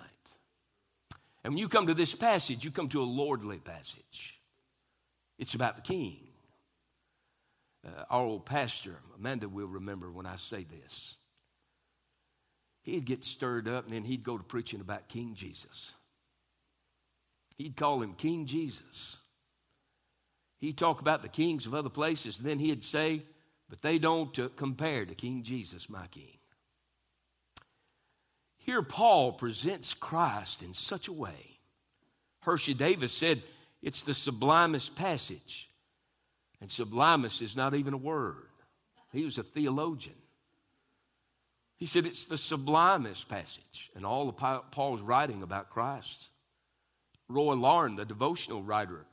And 1.44 1.54
when 1.54 1.58
you 1.58 1.68
come 1.68 1.86
to 1.86 1.94
this 1.94 2.14
passage, 2.14 2.64
you 2.64 2.70
come 2.70 2.88
to 2.90 3.00
a 3.00 3.04
lordly 3.04 3.58
passage. 3.58 4.38
It's 5.38 5.54
about 5.54 5.76
the 5.76 5.82
king. 5.82 6.18
Uh, 7.86 8.04
our 8.10 8.22
old 8.22 8.44
pastor, 8.44 8.96
Amanda, 9.16 9.48
will 9.48 9.68
remember 9.68 10.10
when 10.10 10.26
I 10.26 10.36
say 10.36 10.64
this. 10.64 11.14
He'd 12.82 13.04
get 13.04 13.24
stirred 13.24 13.68
up 13.68 13.84
and 13.84 13.92
then 13.92 14.04
he'd 14.04 14.24
go 14.24 14.36
to 14.36 14.42
preaching 14.42 14.80
about 14.80 15.08
King 15.08 15.34
Jesus. 15.34 15.92
He'd 17.56 17.76
call 17.76 18.02
him 18.02 18.14
King 18.14 18.46
Jesus. 18.46 19.16
He'd 20.60 20.78
talk 20.78 21.00
about 21.00 21.22
the 21.22 21.28
kings 21.28 21.66
of 21.66 21.74
other 21.74 21.88
places, 21.88 22.38
and 22.38 22.46
then 22.46 22.58
he'd 22.58 22.82
say, 22.82 23.22
But 23.68 23.82
they 23.82 23.98
don't 23.98 24.36
uh, 24.38 24.48
compare 24.56 25.04
to 25.04 25.14
King 25.14 25.42
Jesus, 25.42 25.88
my 25.88 26.06
king. 26.08 26.37
Here, 28.68 28.82
Paul 28.82 29.32
presents 29.32 29.94
Christ 29.94 30.60
in 30.60 30.74
such 30.74 31.08
a 31.08 31.12
way. 31.14 31.56
Hersey 32.40 32.74
Davis 32.74 33.14
said 33.14 33.42
it's 33.80 34.02
the 34.02 34.12
sublimest 34.12 34.94
passage. 34.94 35.70
And 36.60 36.70
sublimest 36.70 37.40
is 37.40 37.56
not 37.56 37.72
even 37.72 37.94
a 37.94 37.96
word, 37.96 38.50
he 39.10 39.24
was 39.24 39.38
a 39.38 39.42
theologian. 39.42 40.16
He 41.78 41.86
said 41.86 42.04
it's 42.04 42.26
the 42.26 42.36
sublimest 42.36 43.30
passage 43.30 43.90
in 43.96 44.04
all 44.04 44.28
of 44.28 44.36
Paul's 44.70 45.00
writing 45.00 45.42
about 45.42 45.70
Christ. 45.70 46.28
Roy 47.26 47.54
Laurin, 47.54 47.96
the 47.96 48.04
devotional 48.04 48.62
writer 48.62 49.06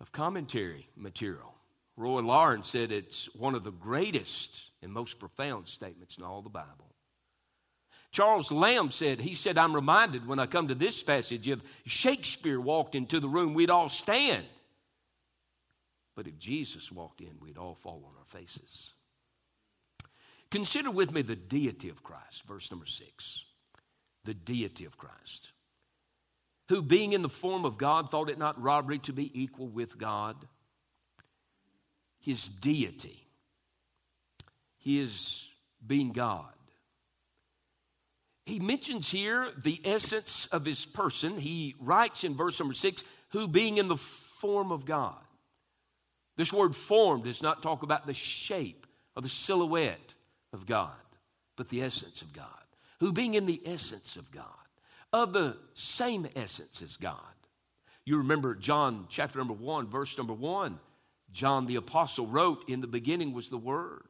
of 0.00 0.10
commentary 0.10 0.88
material, 0.96 1.54
Roy 1.96 2.22
Laurin 2.22 2.64
said 2.64 2.90
it's 2.90 3.32
one 3.36 3.54
of 3.54 3.62
the 3.62 3.70
greatest 3.70 4.50
and 4.82 4.92
most 4.92 5.20
profound 5.20 5.68
statements 5.68 6.18
in 6.18 6.24
all 6.24 6.42
the 6.42 6.48
Bible. 6.48 6.87
Charles 8.10 8.50
Lamb 8.50 8.90
said, 8.90 9.20
he 9.20 9.34
said, 9.34 9.58
I'm 9.58 9.74
reminded 9.74 10.26
when 10.26 10.38
I 10.38 10.46
come 10.46 10.68
to 10.68 10.74
this 10.74 11.02
passage 11.02 11.48
of 11.48 11.62
Shakespeare 11.84 12.60
walked 12.60 12.94
into 12.94 13.20
the 13.20 13.28
room, 13.28 13.54
we'd 13.54 13.70
all 13.70 13.88
stand. 13.88 14.46
But 16.16 16.26
if 16.26 16.38
Jesus 16.38 16.90
walked 16.90 17.20
in, 17.20 17.32
we'd 17.40 17.58
all 17.58 17.74
fall 17.74 18.02
on 18.06 18.14
our 18.18 18.40
faces. 18.40 18.92
Consider 20.50 20.90
with 20.90 21.12
me 21.12 21.22
the 21.22 21.36
deity 21.36 21.90
of 21.90 22.02
Christ, 22.02 22.42
verse 22.48 22.70
number 22.70 22.86
six. 22.86 23.44
The 24.24 24.34
deity 24.34 24.86
of 24.86 24.96
Christ. 24.96 25.52
Who, 26.70 26.82
being 26.82 27.12
in 27.12 27.22
the 27.22 27.28
form 27.28 27.64
of 27.64 27.78
God, 27.78 28.10
thought 28.10 28.30
it 28.30 28.38
not 28.38 28.60
robbery 28.60 28.98
to 29.00 29.12
be 29.12 29.30
equal 29.40 29.68
with 29.68 29.98
God. 29.98 30.36
His 32.18 32.48
deity. 32.48 33.26
His 34.78 35.44
being 35.86 36.12
God 36.12 36.57
he 38.48 38.58
mentions 38.60 39.10
here 39.10 39.50
the 39.62 39.80
essence 39.84 40.48
of 40.50 40.64
his 40.64 40.84
person. 40.84 41.38
He 41.38 41.74
writes 41.78 42.24
in 42.24 42.34
verse 42.34 42.58
number 42.58 42.74
six, 42.74 43.04
who 43.30 43.46
being 43.46 43.76
in 43.76 43.88
the 43.88 43.96
form 43.96 44.72
of 44.72 44.86
God. 44.86 45.20
This 46.36 46.52
word 46.52 46.74
form 46.74 47.22
does 47.22 47.42
not 47.42 47.62
talk 47.62 47.82
about 47.82 48.06
the 48.06 48.14
shape 48.14 48.86
or 49.14 49.22
the 49.22 49.28
silhouette 49.28 50.14
of 50.52 50.66
God, 50.66 50.92
but 51.56 51.68
the 51.68 51.82
essence 51.82 52.22
of 52.22 52.32
God. 52.32 52.46
Who 53.00 53.12
being 53.12 53.34
in 53.34 53.46
the 53.46 53.60
essence 53.66 54.16
of 54.16 54.30
God, 54.30 54.44
of 55.12 55.32
the 55.32 55.56
same 55.74 56.26
essence 56.34 56.80
as 56.80 56.96
God. 56.96 57.16
You 58.04 58.18
remember 58.18 58.54
John 58.54 59.06
chapter 59.08 59.38
number 59.38 59.54
one, 59.54 59.88
verse 59.88 60.16
number 60.16 60.32
one. 60.32 60.78
John 61.32 61.66
the 61.66 61.76
apostle 61.76 62.26
wrote, 62.26 62.64
In 62.68 62.80
the 62.80 62.86
beginning 62.86 63.34
was 63.34 63.50
the 63.50 63.58
Word, 63.58 64.08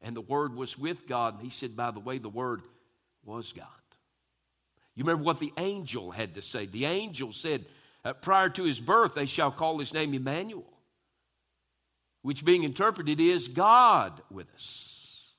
and 0.00 0.16
the 0.16 0.20
Word 0.20 0.56
was 0.56 0.76
with 0.76 1.06
God. 1.06 1.34
And 1.34 1.42
he 1.44 1.50
said, 1.50 1.76
By 1.76 1.92
the 1.92 2.00
way, 2.00 2.18
the 2.18 2.28
Word 2.28 2.62
was 3.24 3.52
God. 3.52 3.66
You 4.94 5.04
remember 5.04 5.24
what 5.24 5.40
the 5.40 5.52
angel 5.56 6.10
had 6.10 6.34
to 6.34 6.42
say? 6.42 6.66
The 6.66 6.84
angel 6.84 7.32
said, 7.32 7.64
uh, 8.04 8.12
prior 8.12 8.48
to 8.50 8.64
his 8.64 8.80
birth, 8.80 9.14
they 9.14 9.26
shall 9.26 9.50
call 9.50 9.78
his 9.78 9.94
name 9.94 10.12
Emmanuel, 10.12 10.72
which 12.22 12.44
being 12.44 12.64
interpreted 12.64 13.20
is 13.20 13.48
God 13.48 14.20
with 14.30 14.52
us. 14.54 15.30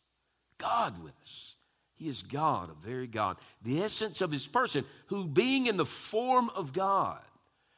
God 0.57 1.03
with 1.03 1.13
us. 1.21 1.55
He 1.95 2.07
is 2.07 2.23
God, 2.23 2.69
a 2.69 2.85
very 2.85 3.07
God. 3.07 3.37
The 3.61 3.83
essence 3.83 4.21
of 4.21 4.31
his 4.31 4.47
person, 4.47 4.85
who 5.07 5.25
being 5.25 5.67
in 5.67 5.77
the 5.77 5.85
form 5.85 6.49
of 6.55 6.73
God, 6.73 7.21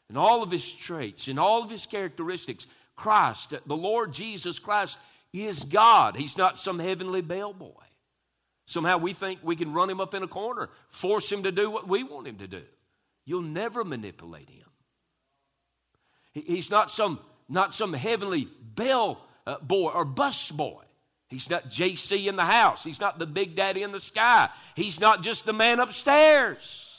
in 0.09 0.17
all 0.17 0.43
of 0.43 0.51
his 0.51 0.69
traits, 0.71 1.27
in 1.27 1.37
all 1.37 1.63
of 1.63 1.69
his 1.69 1.85
characteristics, 1.85 2.67
Christ, 2.95 3.53
the 3.65 3.75
Lord 3.75 4.13
Jesus 4.13 4.59
Christ, 4.59 4.97
is 5.33 5.63
God. 5.63 6.15
He's 6.15 6.37
not 6.37 6.57
some 6.57 6.79
heavenly 6.79 7.21
bellboy. 7.21 7.84
Somehow 8.65 8.97
we 8.97 9.13
think 9.13 9.39
we 9.43 9.55
can 9.55 9.73
run 9.73 9.89
him 9.89 10.01
up 10.01 10.13
in 10.13 10.23
a 10.23 10.27
corner, 10.27 10.69
force 10.89 11.31
him 11.31 11.43
to 11.43 11.51
do 11.51 11.69
what 11.69 11.87
we 11.87 12.03
want 12.03 12.27
him 12.27 12.37
to 12.37 12.47
do. 12.47 12.63
You'll 13.25 13.41
never 13.41 13.83
manipulate 13.83 14.49
him. 14.49 14.65
He's 16.33 16.69
not 16.69 16.91
some, 16.91 17.19
not 17.47 17.73
some 17.73 17.93
heavenly 17.93 18.47
bell 18.75 19.21
uh, 19.47 19.59
boy 19.59 19.91
or 19.91 20.03
bus 20.03 20.51
boy. 20.51 20.83
He's 21.29 21.49
not 21.49 21.69
JC 21.69 22.27
in 22.27 22.35
the 22.35 22.45
house. 22.45 22.83
He's 22.83 22.99
not 22.99 23.19
the 23.19 23.25
big 23.25 23.55
daddy 23.55 23.83
in 23.83 23.91
the 23.91 23.99
sky. 23.99 24.49
He's 24.75 24.99
not 24.99 25.21
just 25.21 25.45
the 25.45 25.53
man 25.53 25.79
upstairs. 25.79 26.89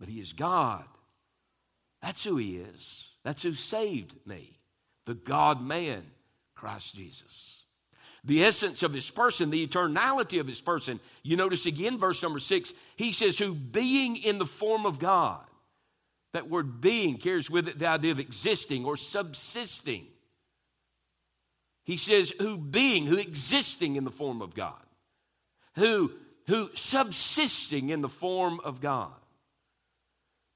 But 0.00 0.08
he 0.08 0.20
is 0.20 0.32
God. 0.32 0.84
That's 2.02 2.24
who 2.24 2.36
he 2.36 2.56
is. 2.56 3.08
That's 3.24 3.42
who 3.42 3.54
saved 3.54 4.14
me. 4.24 4.58
The 5.06 5.14
God 5.14 5.60
man, 5.60 6.04
Christ 6.54 6.94
Jesus 6.94 7.57
the 8.24 8.42
essence 8.42 8.82
of 8.82 8.92
his 8.92 9.08
person, 9.10 9.50
the 9.50 9.66
eternality 9.66 10.40
of 10.40 10.46
his 10.46 10.60
person. 10.60 11.00
You 11.22 11.36
notice 11.36 11.66
again, 11.66 11.98
verse 11.98 12.22
number 12.22 12.40
six, 12.40 12.72
he 12.96 13.12
says, 13.12 13.38
Who 13.38 13.54
being 13.54 14.16
in 14.16 14.38
the 14.38 14.46
form 14.46 14.86
of 14.86 14.98
God. 14.98 15.44
That 16.34 16.50
word 16.50 16.80
being 16.80 17.16
carries 17.16 17.50
with 17.50 17.68
it 17.68 17.78
the 17.78 17.86
idea 17.86 18.12
of 18.12 18.20
existing 18.20 18.84
or 18.84 18.96
subsisting. 18.96 20.06
He 21.84 21.96
says, 21.96 22.32
Who 22.38 22.58
being, 22.58 23.06
who 23.06 23.16
existing 23.16 23.96
in 23.96 24.04
the 24.04 24.10
form 24.10 24.42
of 24.42 24.54
God. 24.54 24.82
Who, 25.76 26.12
who 26.46 26.70
subsisting 26.74 27.90
in 27.90 28.02
the 28.02 28.08
form 28.08 28.60
of 28.62 28.80
God. 28.80 29.12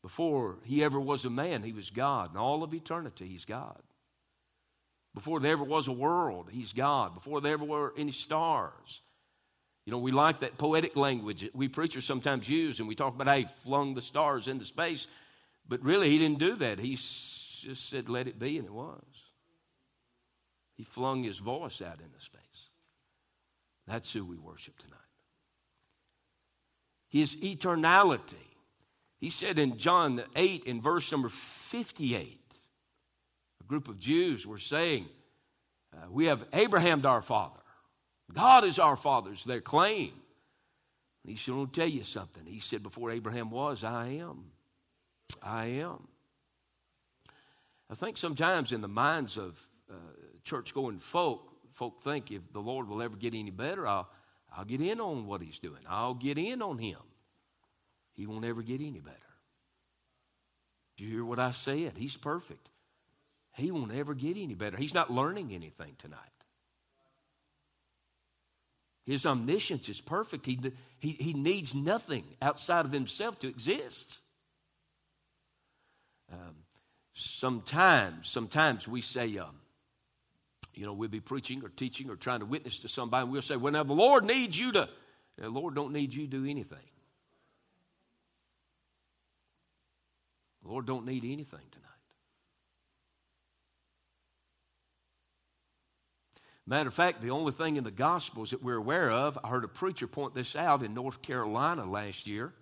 Before 0.02 0.56
he 0.64 0.82
ever 0.82 1.00
was 1.00 1.24
a 1.24 1.30
man, 1.30 1.62
he 1.62 1.72
was 1.72 1.90
God. 1.90 2.30
And 2.30 2.38
all 2.38 2.62
of 2.62 2.74
eternity, 2.74 3.28
he's 3.28 3.44
God. 3.44 3.80
Before 5.14 5.40
there 5.40 5.52
ever 5.52 5.64
was 5.64 5.88
a 5.88 5.92
world, 5.92 6.48
He's 6.50 6.72
God. 6.72 7.14
Before 7.14 7.40
there 7.40 7.52
ever 7.52 7.64
were 7.64 7.92
any 7.96 8.12
stars. 8.12 9.02
You 9.84 9.90
know, 9.90 9.98
we 9.98 10.12
like 10.12 10.40
that 10.40 10.58
poetic 10.58 10.96
language 10.96 11.48
we 11.54 11.68
preachers 11.68 12.04
sometimes 12.04 12.48
use, 12.48 12.78
and 12.78 12.88
we 12.88 12.94
talk 12.94 13.14
about 13.14 13.28
how 13.28 13.36
He 13.36 13.46
flung 13.64 13.94
the 13.94 14.02
stars 14.02 14.48
into 14.48 14.64
space. 14.64 15.06
But 15.68 15.82
really, 15.82 16.10
He 16.10 16.18
didn't 16.18 16.38
do 16.38 16.56
that. 16.56 16.78
He 16.78 16.96
just 16.96 17.88
said, 17.90 18.08
let 18.08 18.26
it 18.26 18.38
be, 18.38 18.56
and 18.58 18.66
it 18.66 18.72
was. 18.72 19.04
He 20.76 20.84
flung 20.84 21.24
His 21.24 21.38
voice 21.38 21.82
out 21.82 22.00
into 22.00 22.20
space. 22.20 22.68
That's 23.86 24.12
who 24.12 24.24
we 24.24 24.38
worship 24.38 24.78
tonight. 24.78 24.98
His 27.08 27.36
eternality. 27.36 28.34
He 29.18 29.30
said 29.30 29.58
in 29.58 29.76
John 29.76 30.22
8, 30.34 30.64
in 30.64 30.80
verse 30.80 31.12
number 31.12 31.28
58, 31.28 32.40
group 33.72 33.88
of 33.88 33.98
Jews 33.98 34.46
were 34.46 34.58
saying, 34.58 35.06
uh, 35.94 36.10
We 36.10 36.26
have 36.26 36.44
Abraham 36.52 37.06
our 37.06 37.22
father. 37.22 37.62
God 38.30 38.66
is 38.66 38.78
our 38.78 38.96
father, 38.96 39.32
is 39.32 39.44
their 39.44 39.62
claim. 39.62 40.12
He 41.24 41.36
said, 41.36 41.54
I'll 41.54 41.66
tell 41.66 41.88
you 41.88 42.04
something. 42.04 42.44
He 42.44 42.60
said, 42.60 42.82
Before 42.82 43.10
Abraham 43.10 43.50
was, 43.50 43.82
I 43.82 44.08
am. 44.08 44.50
I 45.42 45.66
am. 45.68 46.06
I 47.88 47.94
think 47.94 48.18
sometimes 48.18 48.72
in 48.72 48.82
the 48.82 48.88
minds 48.88 49.38
of 49.38 49.58
uh, 49.90 49.94
church 50.44 50.74
going 50.74 50.98
folk, 50.98 51.50
folk 51.72 52.04
think 52.04 52.30
if 52.30 52.42
the 52.52 52.60
Lord 52.60 52.88
will 52.88 53.00
ever 53.00 53.16
get 53.16 53.32
any 53.32 53.50
better, 53.50 53.86
I'll, 53.86 54.10
I'll 54.54 54.66
get 54.66 54.82
in 54.82 55.00
on 55.00 55.26
what 55.26 55.40
he's 55.40 55.58
doing. 55.58 55.80
I'll 55.88 56.12
get 56.12 56.36
in 56.36 56.60
on 56.60 56.76
him. 56.76 56.98
He 58.12 58.26
won't 58.26 58.44
ever 58.44 58.60
get 58.60 58.82
any 58.82 59.00
better. 59.00 59.16
Do 60.98 61.04
you 61.04 61.10
hear 61.10 61.24
what 61.24 61.38
I 61.38 61.52
said? 61.52 61.94
He's 61.96 62.18
perfect. 62.18 62.68
He 63.54 63.70
won't 63.70 63.92
ever 63.92 64.14
get 64.14 64.36
any 64.36 64.54
better. 64.54 64.76
He's 64.76 64.94
not 64.94 65.10
learning 65.10 65.52
anything 65.52 65.94
tonight. 65.98 66.18
His 69.04 69.26
omniscience 69.26 69.88
is 69.88 70.00
perfect. 70.00 70.46
He, 70.46 70.58
he, 70.98 71.10
he 71.10 71.32
needs 71.32 71.74
nothing 71.74 72.24
outside 72.40 72.86
of 72.86 72.92
himself 72.92 73.38
to 73.40 73.48
exist. 73.48 74.20
Um, 76.32 76.54
sometimes, 77.14 78.28
sometimes 78.28 78.86
we 78.86 79.00
say, 79.00 79.36
um, 79.38 79.56
you 80.74 80.86
know, 80.86 80.92
we'll 80.92 81.08
be 81.08 81.20
preaching 81.20 81.62
or 81.64 81.68
teaching 81.68 82.08
or 82.08 82.16
trying 82.16 82.40
to 82.40 82.46
witness 82.46 82.78
to 82.78 82.88
somebody, 82.88 83.24
and 83.24 83.32
we'll 83.32 83.42
say, 83.42 83.56
well, 83.56 83.72
now 83.72 83.82
the 83.82 83.92
Lord 83.92 84.24
needs 84.24 84.58
you 84.58 84.72
to, 84.72 84.88
the 85.36 85.48
Lord 85.48 85.74
don't 85.74 85.92
need 85.92 86.14
you 86.14 86.26
to 86.26 86.30
do 86.30 86.44
anything. 86.48 86.78
The 90.62 90.68
Lord 90.70 90.86
don't 90.86 91.04
need 91.04 91.24
anything 91.24 91.60
tonight. 91.72 91.91
Matter 96.66 96.88
of 96.88 96.94
fact, 96.94 97.22
the 97.22 97.30
only 97.30 97.52
thing 97.52 97.76
in 97.76 97.84
the 97.84 97.90
Gospels 97.90 98.50
that 98.50 98.62
we're 98.62 98.76
aware 98.76 99.10
of, 99.10 99.38
I 99.42 99.48
heard 99.48 99.64
a 99.64 99.68
preacher 99.68 100.06
point 100.06 100.34
this 100.34 100.54
out 100.54 100.82
in 100.82 100.94
North 100.94 101.20
Carolina 101.20 101.84
last 101.84 102.26
year. 102.26 102.52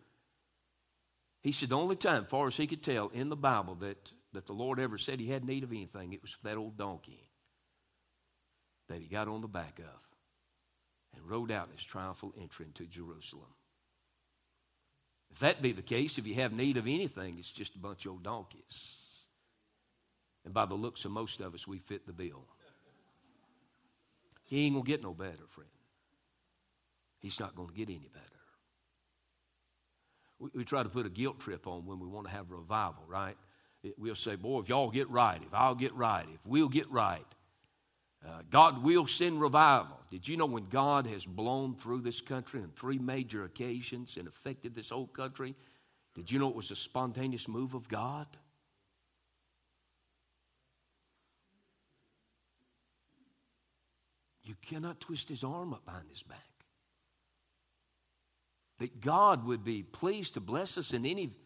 He 1.43 1.53
said 1.53 1.69
the 1.69 1.77
only 1.77 1.97
time, 1.97 2.27
far 2.27 2.47
as 2.47 2.57
he 2.57 2.67
could 2.67 2.83
tell, 2.83 3.09
in 3.09 3.29
the 3.29 3.37
Bible 3.37 3.75
that, 3.77 4.11
that 4.33 4.47
the 4.47 4.53
Lord 4.53 4.81
ever 4.81 4.99
said 4.99 5.21
he 5.21 5.31
had 5.31 5.45
need 5.45 5.65
of 5.65 5.71
anything, 5.71 6.13
it 6.13 6.23
was 6.23 6.33
for 6.33 6.49
that 6.49 6.57
old 6.57 6.79
donkey 6.79 7.31
that 8.89 9.01
he 9.01 9.07
got 9.07 9.29
on 9.29 9.41
the 9.41 9.49
back 9.49 9.79
of 9.79 10.01
and 11.15 11.31
rode 11.31 11.51
out 11.51 11.69
his 11.75 11.85
triumphal 11.85 12.35
entry 12.41 12.67
into 12.67 12.87
Jerusalem. 12.87 13.55
If 15.31 15.39
that 15.41 15.63
be 15.63 15.73
the 15.73 15.83
case, 15.83 16.19
if 16.19 16.27
you 16.27 16.35
have 16.37 16.53
need 16.53 16.77
of 16.77 16.87
anything, 16.87 17.37
it's 17.39 17.53
just 17.53 17.77
a 17.77 17.79
bunch 17.79 18.05
of 18.05 18.13
old 18.13 18.23
donkeys. 18.23 18.97
And 20.45 20.55
by 20.55 20.67
the 20.67 20.75
looks 20.75 21.05
of 21.05 21.13
most 21.13 21.41
of 21.41 21.55
us, 21.55 21.67
we 21.67 21.79
fit 21.79 22.07
the 22.07 22.13
bill. 22.13 22.47
He 24.51 24.67
ain't 24.67 24.75
going 24.75 24.85
to 24.85 24.91
get 24.91 25.03
no 25.03 25.15
better, 25.15 25.47
friend. 25.49 25.71
He's 27.21 27.39
not 27.39 27.55
going 27.55 27.69
to 27.69 27.75
get 27.75 27.89
any 27.89 28.09
better. 28.13 28.25
We, 30.41 30.51
we, 30.55 30.65
try 30.65 30.83
to 30.83 30.89
put 30.89 31.07
a 31.07 31.09
guilt 31.09 31.39
trip 31.39 31.69
on 31.69 31.87
when 31.87 32.01
we 32.01 32.09
want 32.09 32.27
to 32.27 32.33
have 32.33 32.51
revival, 32.51 33.05
right? 33.07 33.37
It, 33.85 33.95
we'll 33.97 34.17
say, 34.17 34.35
boy, 34.35 34.61
if 34.61 34.69
y'all 34.69 34.91
get 34.91 35.09
right, 35.09 35.41
if 35.41 35.55
I'll 35.55 35.77
get 35.77 35.95
right, 35.95 36.27
if 36.35 36.41
we'll 36.45 36.69
get 36.69 36.91
right, 36.91 37.25
uh, 38.27 38.43
God 38.51 38.83
will 38.83 39.07
send 39.07 39.41
revival. 39.41 40.01
Did 40.11 40.27
you 40.27 40.37
know 40.37 40.47
when 40.47 40.67
God 40.69 41.07
has 41.07 41.25
blown 41.25 41.77
through 41.77 42.01
this 42.01 42.21
country 42.21 42.61
on 42.61 42.73
three 42.75 42.99
major 42.99 43.45
occasions 43.45 44.17
and 44.19 44.27
affected 44.27 44.75
this 44.75 44.91
whole 44.91 45.07
country? 45.07 45.55
Did 46.17 46.29
you 46.29 46.41
know 46.41 46.49
it 46.49 46.57
was 46.57 46.73
a 46.73 46.77
spontaneous 46.77 47.47
move 47.47 47.75
of 47.75 47.87
God? 47.89 48.27
You 54.51 54.57
cannot 54.63 54.99
twist 54.99 55.29
his 55.29 55.45
arm 55.45 55.73
up 55.73 55.85
behind 55.85 56.11
his 56.11 56.25
back. 56.25 56.39
That 58.81 59.01
God 59.01 59.47
would 59.47 59.63
be 59.63 59.85
pleased 59.85 60.35
to 60.35 60.41
bless 60.41 60.77
us 60.77 60.93
in 60.93 61.07
any 61.07 61.37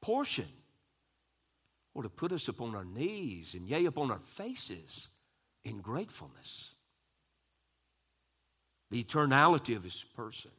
portion 0.00 0.48
or 1.92 2.02
to 2.02 2.08
put 2.08 2.32
us 2.32 2.48
upon 2.48 2.74
our 2.74 2.86
knees 2.86 3.52
and 3.52 3.68
yea, 3.68 3.84
upon 3.84 4.10
our 4.10 4.22
faces 4.36 5.08
in 5.66 5.82
gratefulness. 5.82 6.70
The 8.90 9.04
eternality 9.04 9.76
of 9.76 9.84
his 9.84 10.02
person. 10.16 10.50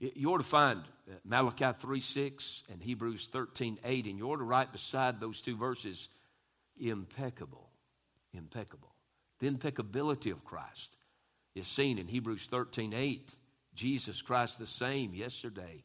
You 0.00 0.32
ought 0.32 0.38
to 0.38 0.42
find 0.42 0.80
uh, 0.80 1.16
Malachi 1.22 1.78
3 1.82 2.00
6 2.00 2.62
and 2.72 2.82
Hebrews 2.82 3.28
13 3.30 3.78
8, 3.84 4.06
and 4.06 4.16
you 4.16 4.24
ought 4.24 4.38
to 4.38 4.44
write 4.44 4.72
beside 4.72 5.20
those 5.20 5.42
two 5.42 5.54
verses, 5.54 6.08
impeccable. 6.80 7.68
Impeccable. 8.32 8.91
The 9.42 9.48
impeccability 9.48 10.30
of 10.30 10.44
Christ 10.44 10.96
is 11.56 11.66
seen 11.66 11.98
in 11.98 12.06
Hebrews 12.06 12.46
13 12.48 12.92
8. 12.94 13.32
Jesus 13.74 14.22
Christ 14.22 14.60
the 14.60 14.68
same 14.68 15.14
yesterday 15.14 15.82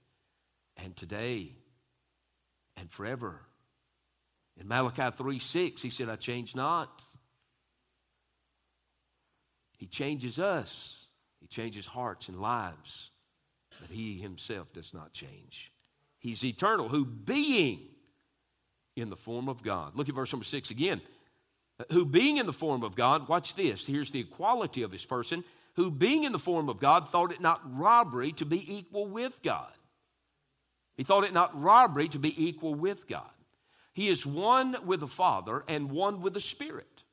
and 0.75 0.95
today 0.95 1.53
and 2.75 2.91
forever. 2.91 3.41
In 4.61 4.67
Malachi 4.67 5.09
3 5.09 5.39
6, 5.39 5.81
he 5.81 5.89
said, 5.89 6.07
I 6.07 6.17
change 6.17 6.55
not. 6.55 7.01
He 9.79 9.87
changes 9.87 10.37
us, 10.37 10.95
He 11.39 11.47
changes 11.47 11.87
hearts 11.87 12.29
and 12.29 12.39
lives, 12.39 13.09
but 13.81 13.89
He 13.89 14.19
Himself 14.19 14.71
does 14.71 14.93
not 14.93 15.13
change. 15.13 15.71
He's 16.19 16.45
eternal, 16.45 16.89
who 16.89 17.05
being 17.05 17.87
in 18.95 19.09
the 19.09 19.15
form 19.15 19.49
of 19.49 19.63
God. 19.63 19.95
Look 19.95 20.09
at 20.09 20.13
verse 20.13 20.31
number 20.31 20.45
six 20.45 20.69
again. 20.69 21.01
Who 21.91 22.05
being 22.05 22.37
in 22.37 22.45
the 22.45 22.53
form 22.53 22.83
of 22.83 22.95
God, 22.95 23.27
watch 23.27 23.55
this, 23.55 23.85
here's 23.85 24.11
the 24.11 24.21
equality 24.21 24.81
of 24.81 24.91
His 24.91 25.05
person, 25.05 25.43
who 25.75 25.91
being 25.91 26.23
in 26.23 26.31
the 26.31 26.39
form 26.39 26.69
of 26.69 26.79
God 26.79 27.09
thought 27.09 27.31
it 27.31 27.41
not 27.41 27.61
robbery 27.77 28.31
to 28.33 28.45
be 28.45 28.75
equal 28.75 29.07
with 29.07 29.39
God. 29.43 29.71
He 30.95 31.03
thought 31.03 31.23
it 31.23 31.33
not 31.33 31.59
robbery 31.61 32.09
to 32.09 32.19
be 32.19 32.47
equal 32.47 32.73
with 32.73 33.07
God. 33.07 33.29
He 33.93 34.09
is 34.09 34.25
one 34.25 34.75
with 34.85 35.01
the 35.01 35.07
Father 35.07 35.63
and 35.67 35.91
one 35.91 36.21
with 36.21 36.33
the 36.33 36.41
Spirit. 36.41 37.03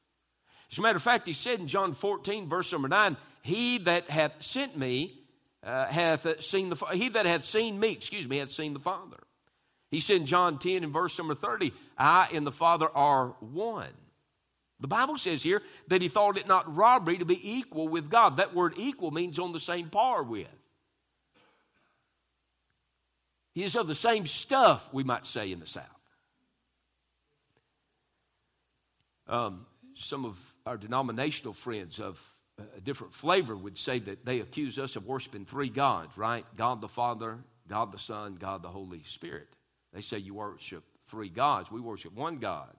As 0.72 0.78
a 0.78 0.80
matter 0.80 0.96
of 0.96 1.02
fact, 1.02 1.26
he 1.26 1.34
said 1.34 1.60
in 1.60 1.68
John 1.68 1.92
14, 1.92 2.48
verse 2.48 2.72
number 2.72 2.88
9, 2.88 3.18
He 3.42 3.78
that 3.78 4.08
hath 4.08 4.42
sent 4.42 4.78
me 4.78 5.24
uh, 5.64 5.86
hath 5.86 6.42
seen 6.44 6.68
the 6.68 6.76
he 6.92 7.08
that 7.08 7.26
hath 7.26 7.44
seen 7.44 7.80
me, 7.80 7.92
excuse 7.92 8.28
me, 8.28 8.36
hath 8.38 8.50
seen 8.50 8.74
the 8.74 8.80
Father. 8.80 9.16
He 9.90 10.00
said 10.00 10.16
in 10.16 10.26
John 10.26 10.58
10 10.58 10.84
in 10.84 10.92
verse 10.92 11.16
number 11.16 11.34
30, 11.34 11.72
I 11.96 12.28
and 12.32 12.46
the 12.46 12.52
Father 12.52 12.88
are 12.94 13.28
one. 13.40 13.92
The 14.84 14.88
Bible 14.88 15.16
says 15.16 15.42
here 15.42 15.62
that 15.88 16.02
he 16.02 16.08
thought 16.08 16.36
it 16.36 16.46
not 16.46 16.76
robbery 16.76 17.16
to 17.16 17.24
be 17.24 17.40
equal 17.56 17.88
with 17.88 18.10
God. 18.10 18.36
That 18.36 18.54
word 18.54 18.74
equal 18.76 19.10
means 19.12 19.38
on 19.38 19.52
the 19.52 19.58
same 19.58 19.88
par 19.88 20.22
with. 20.22 20.46
He 23.54 23.64
is 23.64 23.76
of 23.76 23.88
the 23.88 23.94
same 23.94 24.26
stuff, 24.26 24.86
we 24.92 25.02
might 25.02 25.24
say, 25.24 25.50
in 25.50 25.58
the 25.58 25.64
South. 25.64 25.86
Um, 29.26 29.64
some 29.96 30.26
of 30.26 30.36
our 30.66 30.76
denominational 30.76 31.54
friends 31.54 31.98
of 31.98 32.20
a 32.76 32.80
different 32.82 33.14
flavor 33.14 33.56
would 33.56 33.78
say 33.78 34.00
that 34.00 34.26
they 34.26 34.40
accuse 34.40 34.78
us 34.78 34.96
of 34.96 35.06
worshiping 35.06 35.46
three 35.46 35.70
gods, 35.70 36.18
right? 36.18 36.44
God 36.58 36.82
the 36.82 36.88
Father, 36.88 37.38
God 37.70 37.90
the 37.90 37.98
Son, 37.98 38.36
God 38.38 38.62
the 38.62 38.68
Holy 38.68 39.02
Spirit. 39.04 39.48
They 39.94 40.02
say 40.02 40.18
you 40.18 40.34
worship 40.34 40.84
three 41.08 41.30
gods. 41.30 41.70
We 41.70 41.80
worship 41.80 42.12
one 42.12 42.36
God, 42.36 42.76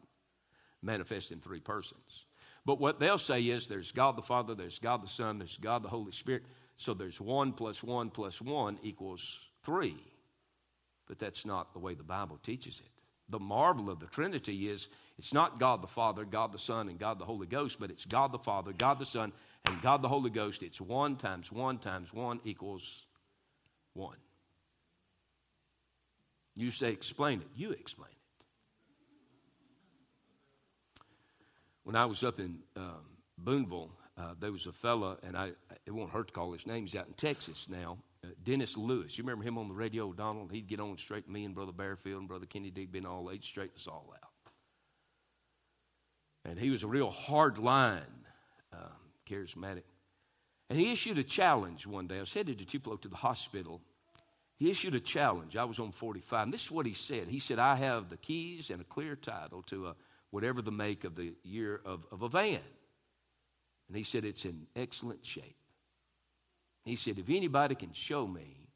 manifest 0.85 1.31
in 1.31 1.39
three 1.39 1.59
persons. 1.59 2.25
But 2.65 2.79
what 2.79 2.99
they'll 2.99 3.17
say 3.17 3.41
is 3.41 3.67
there's 3.67 3.91
God 3.91 4.15
the 4.15 4.21
Father, 4.21 4.55
there's 4.55 4.79
God 4.79 5.03
the 5.03 5.07
Son, 5.07 5.37
there's 5.37 5.57
God 5.57 5.83
the 5.83 5.89
Holy 5.89 6.11
Spirit. 6.11 6.43
So 6.77 6.93
there's 6.93 7.19
one 7.19 7.53
plus 7.53 7.83
one 7.83 8.09
plus 8.09 8.41
one 8.41 8.79
equals 8.83 9.37
three. 9.63 9.97
But 11.07 11.19
that's 11.19 11.45
not 11.45 11.73
the 11.73 11.79
way 11.79 11.93
the 11.93 12.03
Bible 12.03 12.39
teaches 12.41 12.79
it. 12.79 12.91
The 13.29 13.39
marvel 13.39 13.89
of 13.89 13.99
the 13.99 14.07
Trinity 14.07 14.69
is 14.69 14.87
it's 15.17 15.33
not 15.33 15.59
God 15.59 15.81
the 15.81 15.87
Father, 15.87 16.25
God 16.25 16.51
the 16.51 16.59
Son, 16.59 16.89
and 16.89 16.99
God 16.99 17.19
the 17.19 17.25
Holy 17.25 17.47
Ghost, 17.47 17.77
but 17.79 17.89
it's 17.89 18.05
God 18.05 18.31
the 18.31 18.39
Father, 18.39 18.71
God 18.71 18.99
the 18.99 19.05
Son, 19.05 19.31
and 19.65 19.81
God 19.81 20.01
the 20.01 20.09
Holy 20.09 20.29
Ghost. 20.29 20.61
It's 20.61 20.81
one 20.81 21.15
times 21.15 21.51
one 21.51 21.77
times 21.79 22.13
one 22.13 22.39
equals 22.43 23.03
one. 23.93 24.17
You 26.55 26.71
say, 26.71 26.91
explain 26.91 27.41
it. 27.41 27.47
You 27.55 27.71
explain 27.71 28.09
it. 28.11 28.14
When 31.85 31.95
I 31.95 32.07
was 32.07 32.23
up 32.23 32.39
in 32.39 32.57
um, 32.75 33.05
Booneville, 33.37 33.91
uh, 34.17 34.33
there 34.39 34.51
was 34.51 34.65
a 34.65 34.71
fella, 34.71 35.17
and 35.21 35.37
I 35.37 35.51
it 35.85 35.91
won't 35.91 36.09
hurt 36.09 36.29
to 36.29 36.33
call 36.33 36.51
his 36.51 36.65
name. 36.65 36.85
He's 36.85 36.95
out 36.95 37.05
in 37.05 37.13
Texas 37.13 37.67
now. 37.69 37.99
Uh, 38.23 38.29
Dennis 38.43 38.75
Lewis. 38.75 39.15
You 39.19 39.23
remember 39.23 39.43
him 39.43 39.59
on 39.59 39.67
the 39.67 39.75
radio, 39.75 40.11
Donald? 40.11 40.51
He'd 40.51 40.67
get 40.67 40.79
on 40.79 40.97
straight 40.97 41.29
me 41.29 41.45
and 41.45 41.53
Brother 41.53 41.71
Bearfield 41.71 42.17
and 42.17 42.27
Brother 42.27 42.47
Kenny 42.47 42.71
Digby 42.71 42.97
and 42.97 43.07
all. 43.07 43.25
They'd 43.25 43.43
straighten 43.43 43.75
us 43.77 43.87
all 43.87 44.11
out. 44.15 44.29
And 46.43 46.57
he 46.57 46.71
was 46.71 46.81
a 46.81 46.87
real 46.87 47.11
hard 47.11 47.59
line, 47.59 48.01
um, 48.73 48.89
charismatic. 49.29 49.83
And 50.71 50.79
he 50.79 50.91
issued 50.91 51.19
a 51.19 51.23
challenge 51.23 51.85
one 51.85 52.07
day. 52.07 52.17
I 52.17 52.21
was 52.21 52.33
headed 52.33 52.57
to 52.57 52.65
Tupelo 52.65 52.95
to 52.97 53.07
the 53.07 53.15
hospital. 53.15 53.79
He 54.57 54.71
issued 54.71 54.95
a 54.95 54.99
challenge. 54.99 55.55
I 55.55 55.65
was 55.65 55.77
on 55.77 55.91
45. 55.91 56.45
And 56.45 56.53
this 56.53 56.63
is 56.63 56.71
what 56.71 56.87
he 56.87 56.95
said. 56.95 57.27
He 57.27 57.39
said, 57.39 57.59
I 57.59 57.75
have 57.75 58.09
the 58.09 58.17
keys 58.17 58.71
and 58.71 58.81
a 58.81 58.85
clear 58.85 59.15
title 59.15 59.61
to 59.63 59.87
a, 59.87 59.95
whatever 60.35 60.61
the 60.61 60.69
make 60.69 61.05
of 61.05 61.15
the 61.15 61.33
year 61.43 61.79
of, 61.85 62.05
of 62.11 62.21
a 62.21 62.27
van. 62.27 62.59
And 63.87 63.95
he 63.95 64.03
said, 64.03 64.25
it's 64.25 64.43
in 64.43 64.67
excellent 64.75 65.25
shape. 65.25 65.55
He 66.83 66.97
said, 66.97 67.17
if 67.17 67.29
anybody 67.29 67.73
can 67.73 67.93
show 67.93 68.27
me 68.27 68.67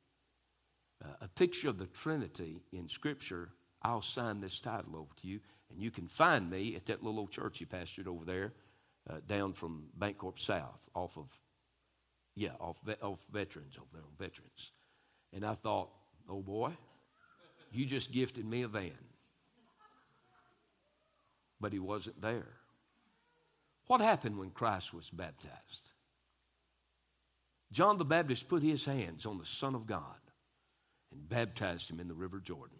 uh, 1.03 1.15
a 1.19 1.27
picture 1.27 1.67
of 1.67 1.77
the 1.77 1.87
Trinity 1.87 2.61
in 2.71 2.87
Scripture, 2.87 3.49
I'll 3.81 4.01
sign 4.01 4.39
this 4.39 4.57
title 4.61 4.95
over 4.95 5.09
to 5.21 5.27
you. 5.27 5.41
And 5.69 5.81
you 5.83 5.91
can 5.91 6.07
find 6.07 6.49
me 6.49 6.77
at 6.77 6.85
that 6.85 7.03
little 7.03 7.19
old 7.19 7.31
church 7.31 7.59
he 7.59 7.65
pastored 7.65 8.07
over 8.07 8.23
there 8.23 8.53
uh, 9.09 9.17
down 9.27 9.51
from 9.51 9.87
Bancorp 9.99 10.39
South 10.39 10.79
off 10.95 11.17
of, 11.17 11.27
yeah, 12.35 12.53
off, 12.61 12.77
off 13.01 13.19
Veterans 13.33 13.75
over 13.75 13.89
there 13.91 14.03
on 14.03 14.15
Veterans. 14.17 14.71
And 15.33 15.45
I 15.45 15.55
thought, 15.55 15.89
oh 16.29 16.41
boy, 16.41 16.71
you 17.73 17.85
just 17.85 18.13
gifted 18.13 18.45
me 18.45 18.61
a 18.61 18.69
van. 18.69 19.08
But 21.59 21.73
he 21.73 21.79
wasn't 21.79 22.21
there. 22.21 22.47
What 23.87 24.01
happened 24.01 24.37
when 24.37 24.51
Christ 24.51 24.93
was 24.93 25.09
baptized? 25.09 25.89
John 27.71 27.97
the 27.97 28.05
Baptist 28.05 28.47
put 28.47 28.63
his 28.63 28.85
hands 28.85 29.25
on 29.25 29.37
the 29.37 29.45
Son 29.45 29.75
of 29.75 29.85
God 29.85 30.03
and 31.11 31.27
baptized 31.27 31.89
him 31.89 31.99
in 31.99 32.07
the 32.07 32.13
River 32.13 32.39
Jordan. 32.39 32.77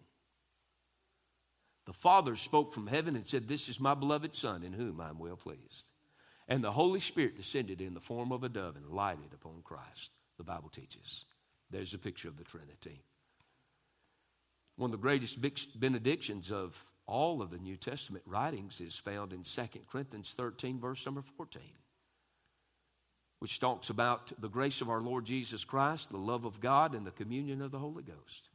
The 1.86 1.92
Father 1.92 2.36
spoke 2.36 2.72
from 2.72 2.86
heaven 2.86 3.16
and 3.16 3.26
said, 3.26 3.48
This 3.48 3.68
is 3.68 3.80
my 3.80 3.94
beloved 3.94 4.34
Son 4.34 4.62
in 4.62 4.72
whom 4.72 5.00
I 5.00 5.08
am 5.08 5.18
well 5.18 5.36
pleased. 5.36 5.90
And 6.46 6.62
the 6.62 6.72
Holy 6.72 7.00
Spirit 7.00 7.36
descended 7.36 7.80
in 7.80 7.94
the 7.94 8.00
form 8.00 8.32
of 8.32 8.44
a 8.44 8.48
dove 8.48 8.76
and 8.76 8.86
lighted 8.86 9.32
upon 9.32 9.62
Christ, 9.64 10.10
the 10.36 10.44
Bible 10.44 10.68
teaches. 10.68 11.24
There's 11.70 11.94
a 11.94 11.98
picture 11.98 12.28
of 12.28 12.36
the 12.36 12.44
Trinity. 12.44 13.02
One 14.76 14.88
of 14.88 14.92
the 14.92 15.02
greatest 15.02 15.38
benedictions 15.78 16.50
of 16.50 16.84
all 17.10 17.42
of 17.42 17.50
the 17.50 17.58
New 17.58 17.76
Testament 17.76 18.24
writings 18.26 18.80
is 18.80 18.96
found 18.96 19.32
in 19.32 19.42
2 19.42 19.62
Corinthians 19.90 20.32
13, 20.36 20.78
verse 20.78 21.04
number 21.04 21.22
14, 21.36 21.60
which 23.40 23.58
talks 23.58 23.90
about 23.90 24.32
the 24.40 24.48
grace 24.48 24.80
of 24.80 24.88
our 24.88 25.00
Lord 25.00 25.24
Jesus 25.24 25.64
Christ, 25.64 26.10
the 26.10 26.16
love 26.16 26.44
of 26.44 26.60
God, 26.60 26.94
and 26.94 27.04
the 27.04 27.10
communion 27.10 27.60
of 27.60 27.72
the 27.72 27.78
Holy 27.78 28.04
Ghost. 28.04 28.48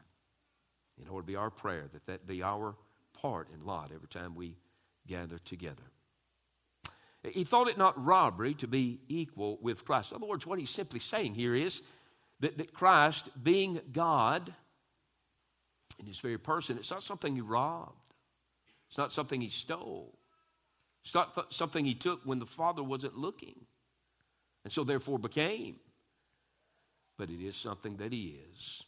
In 1.01 1.09
order 1.09 1.23
to 1.23 1.27
be 1.27 1.35
our 1.35 1.49
prayer 1.49 1.89
that 1.91 2.05
that 2.05 2.25
be 2.25 2.41
our 2.41 2.75
part 3.13 3.49
and 3.53 3.63
lot 3.63 3.91
every 3.93 4.07
time 4.07 4.33
we 4.33 4.55
gather 5.05 5.37
together. 5.39 5.83
He 7.23 7.43
thought 7.43 7.67
it 7.67 7.77
not 7.77 8.01
robbery 8.03 8.53
to 8.55 8.67
be 8.67 8.99
equal 9.09 9.57
with 9.61 9.83
Christ. 9.83 10.11
In 10.11 10.17
other 10.17 10.27
words, 10.27 10.45
what 10.45 10.59
he's 10.59 10.69
simply 10.69 10.99
saying 10.99 11.33
here 11.33 11.55
is 11.55 11.81
that, 12.39 12.57
that 12.57 12.73
Christ, 12.73 13.29
being 13.41 13.81
God 13.91 14.53
in 15.99 16.05
his 16.05 16.19
very 16.19 16.37
person, 16.37 16.77
it's 16.77 16.91
not 16.91 17.03
something 17.03 17.35
he 17.35 17.41
robbed, 17.41 18.04
it's 18.95 18.97
not 18.97 19.11
something 19.11 19.41
he 19.41 19.49
stole, 19.49 20.17
it's 21.03 21.13
not 21.13 21.35
th- 21.35 21.47
something 21.49 21.83
he 21.83 21.95
took 21.95 22.21
when 22.23 22.39
the 22.39 22.45
Father 22.45 22.81
wasn't 22.81 23.17
looking, 23.17 23.65
and 24.63 24.71
so 24.71 24.85
therefore 24.85 25.19
became. 25.19 25.75
But 27.17 27.29
it 27.29 27.45
is 27.45 27.57
something 27.57 27.97
that 27.97 28.13
he 28.13 28.39
is. 28.53 28.83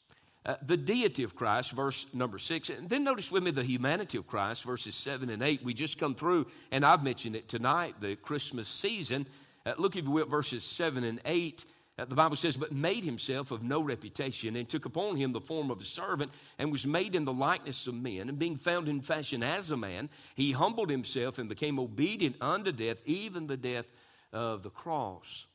Uh, 0.46 0.56
the 0.66 0.78
deity 0.78 1.24
of 1.24 1.36
Christ, 1.36 1.72
verse 1.72 2.06
number 2.14 2.40
six. 2.40 2.70
And 2.70 2.90
then 2.90 3.04
notice 3.04 3.30
with 3.30 3.44
me 3.44 3.52
the 3.52 3.66
humanity 3.66 4.18
of 4.18 4.28
Christ, 4.28 4.64
verses 4.64 4.96
seven 4.96 5.30
and 5.30 5.44
eight. 5.44 5.62
We 5.62 5.74
just 5.74 5.98
come 5.98 6.16
through, 6.16 6.48
and 6.72 6.86
I've 6.86 7.04
mentioned 7.04 7.36
it 7.36 7.50
tonight, 7.50 7.96
the 8.00 8.16
Christmas 8.16 8.70
season. 8.70 9.28
Uh, 9.66 9.74
look, 9.78 9.98
if 9.98 10.06
you 10.06 10.12
will, 10.12 10.26
verses 10.26 10.64
seven 10.64 11.04
and 11.04 11.20
eight. 11.26 11.66
Uh, 12.00 12.06
the 12.06 12.16
Bible 12.16 12.36
says, 12.36 12.58
But 12.58 12.72
made 12.72 13.04
himself 13.04 13.52
of 13.52 13.64
no 13.64 13.82
reputation, 13.82 14.56
and 14.56 14.70
took 14.70 14.86
upon 14.86 15.16
him 15.16 15.32
the 15.32 15.42
form 15.42 15.72
of 15.72 15.82
a 15.82 15.86
servant, 15.86 16.32
and 16.60 16.72
was 16.72 16.86
made 16.86 17.16
in 17.16 17.26
the 17.26 17.34
likeness 17.34 17.88
of 17.88 17.96
men. 17.96 18.30
And 18.30 18.38
being 18.38 18.58
found 18.58 18.88
in 18.88 19.02
fashion 19.02 19.42
as 19.42 19.72
a 19.72 19.78
man, 19.78 20.10
he 20.36 20.52
humbled 20.52 20.90
himself 20.90 21.40
and 21.40 21.50
became 21.50 21.80
obedient 21.80 22.36
unto 22.40 22.72
death, 22.72 22.98
even 23.06 23.48
the 23.48 23.58
death 23.58 23.86
of 24.32 24.64
the 24.64 24.70
cross. 24.70 25.46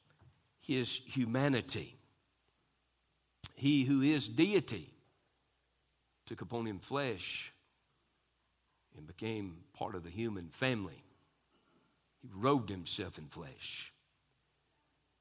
His 0.60 1.00
humanity 1.06 1.96
he 3.62 3.84
who 3.84 4.02
is 4.02 4.28
deity 4.28 4.90
took 6.26 6.40
upon 6.40 6.66
him 6.66 6.80
flesh 6.80 7.52
and 8.96 9.06
became 9.06 9.58
part 9.72 9.94
of 9.94 10.02
the 10.02 10.10
human 10.10 10.48
family. 10.48 11.04
He 12.22 12.28
robed 12.34 12.70
himself 12.70 13.18
in 13.18 13.26
flesh. 13.26 13.91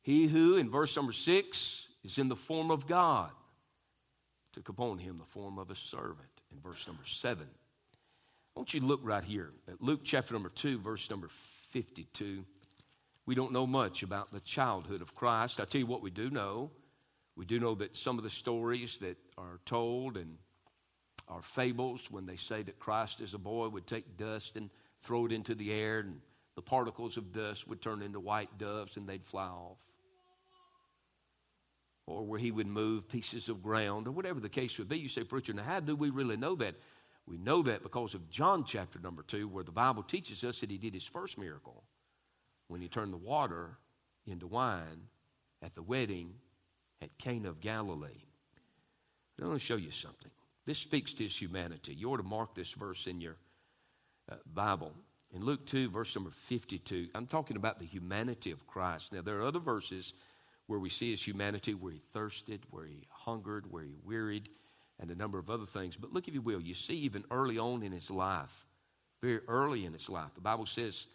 He 0.01 0.27
who, 0.27 0.57
in 0.57 0.69
verse 0.69 0.95
number 0.95 1.13
six, 1.13 1.87
is 2.03 2.17
in 2.17 2.27
the 2.27 2.35
form 2.35 2.71
of 2.71 2.87
God, 2.87 3.31
took 4.53 4.69
upon 4.69 4.97
him 4.97 5.17
the 5.17 5.25
form 5.25 5.57
of 5.57 5.69
a 5.69 5.75
servant. 5.75 6.17
In 6.51 6.59
verse 6.59 6.85
number 6.87 7.05
seven. 7.05 7.47
I 8.55 8.59
want 8.59 8.73
you 8.73 8.81
to 8.81 8.85
look 8.85 8.99
right 9.03 9.23
here 9.23 9.51
at 9.69 9.81
Luke 9.81 10.01
chapter 10.03 10.33
number 10.33 10.49
two, 10.49 10.79
verse 10.79 11.09
number 11.09 11.29
52. 11.69 12.43
We 13.25 13.35
don't 13.35 13.53
know 13.53 13.65
much 13.65 14.03
about 14.03 14.33
the 14.33 14.41
childhood 14.41 15.01
of 15.01 15.15
Christ. 15.15 15.61
I 15.61 15.65
tell 15.65 15.79
you 15.79 15.87
what 15.87 16.01
we 16.01 16.09
do 16.09 16.29
know 16.29 16.71
we 17.35 17.45
do 17.45 17.59
know 17.59 17.75
that 17.75 17.95
some 17.95 18.17
of 18.17 18.23
the 18.23 18.29
stories 18.29 18.97
that 18.99 19.17
are 19.37 19.59
told 19.65 20.17
and 20.17 20.37
are 21.27 21.41
fables 21.41 22.01
when 22.09 22.25
they 22.25 22.35
say 22.35 22.61
that 22.63 22.79
Christ 22.79 23.21
as 23.21 23.33
a 23.33 23.39
boy 23.39 23.69
would 23.69 23.87
take 23.87 24.17
dust 24.17 24.57
and 24.57 24.69
throw 25.01 25.25
it 25.25 25.31
into 25.31 25.55
the 25.55 25.71
air 25.71 25.99
and 25.99 26.19
the 26.55 26.61
particles 26.61 27.15
of 27.15 27.31
dust 27.31 27.67
would 27.67 27.81
turn 27.81 28.01
into 28.01 28.19
white 28.19 28.57
doves 28.57 28.97
and 28.97 29.07
they'd 29.07 29.25
fly 29.25 29.47
off. 29.47 29.77
Or 32.07 32.25
where 32.25 32.39
he 32.39 32.51
would 32.51 32.67
move 32.67 33.07
pieces 33.07 33.47
of 33.47 33.63
ground 33.63 34.07
or 34.07 34.11
whatever 34.11 34.39
the 34.39 34.49
case 34.49 34.77
would 34.77 34.89
be. 34.89 34.97
You 34.97 35.07
say, 35.07 35.23
Preacher, 35.23 35.53
now 35.53 35.63
how 35.63 35.79
do 35.79 35.95
we 35.95 36.09
really 36.09 36.35
know 36.35 36.55
that? 36.55 36.75
We 37.27 37.37
know 37.37 37.61
that 37.63 37.83
because 37.83 38.13
of 38.13 38.29
John 38.29 38.65
chapter 38.65 38.99
number 38.99 39.23
two, 39.23 39.47
where 39.47 39.63
the 39.63 39.71
Bible 39.71 40.03
teaches 40.03 40.43
us 40.43 40.59
that 40.59 40.71
he 40.71 40.77
did 40.77 40.93
his 40.93 41.05
first 41.05 41.37
miracle 41.37 41.83
when 42.67 42.81
he 42.81 42.87
turned 42.87 43.13
the 43.13 43.17
water 43.17 43.77
into 44.25 44.47
wine 44.47 45.07
at 45.61 45.75
the 45.75 45.83
wedding 45.83 46.33
at 47.01 47.17
Cana 47.17 47.49
of 47.49 47.59
Galilee. 47.59 48.23
I 49.41 49.47
want 49.47 49.59
to 49.59 49.65
show 49.65 49.75
you 49.75 49.91
something. 49.91 50.29
This 50.65 50.77
speaks 50.77 51.13
to 51.13 51.23
his 51.23 51.35
humanity. 51.35 51.95
You 51.95 52.11
ought 52.11 52.17
to 52.17 52.23
mark 52.23 52.53
this 52.53 52.71
verse 52.73 53.07
in 53.07 53.19
your 53.19 53.37
uh, 54.31 54.35
Bible. 54.45 54.91
In 55.33 55.43
Luke 55.43 55.65
2, 55.65 55.89
verse 55.89 56.13
number 56.13 56.29
52, 56.29 57.07
I'm 57.15 57.25
talking 57.25 57.57
about 57.57 57.79
the 57.79 57.85
humanity 57.85 58.51
of 58.51 58.67
Christ. 58.67 59.11
Now, 59.13 59.21
there 59.21 59.39
are 59.39 59.47
other 59.47 59.59
verses 59.59 60.13
where 60.67 60.79
we 60.79 60.89
see 60.89 61.11
his 61.11 61.21
humanity, 61.21 61.73
where 61.73 61.93
he 61.93 61.99
thirsted, 62.13 62.61
where 62.69 62.85
he 62.85 63.07
hungered, 63.09 63.71
where 63.71 63.83
he 63.83 63.95
wearied, 64.03 64.49
and 64.99 65.09
a 65.09 65.15
number 65.15 65.39
of 65.39 65.49
other 65.49 65.65
things. 65.65 65.95
But 65.95 66.13
look, 66.13 66.27
if 66.27 66.33
you 66.33 66.41
will, 66.41 66.61
you 66.61 66.73
see 66.73 66.95
even 66.95 67.23
early 67.31 67.57
on 67.57 67.83
in 67.83 67.91
his 67.91 68.09
life, 68.09 68.65
very 69.21 69.41
early 69.47 69.85
in 69.85 69.93
his 69.93 70.09
life, 70.09 70.33
the 70.35 70.41
Bible 70.41 70.65
says 70.65 71.07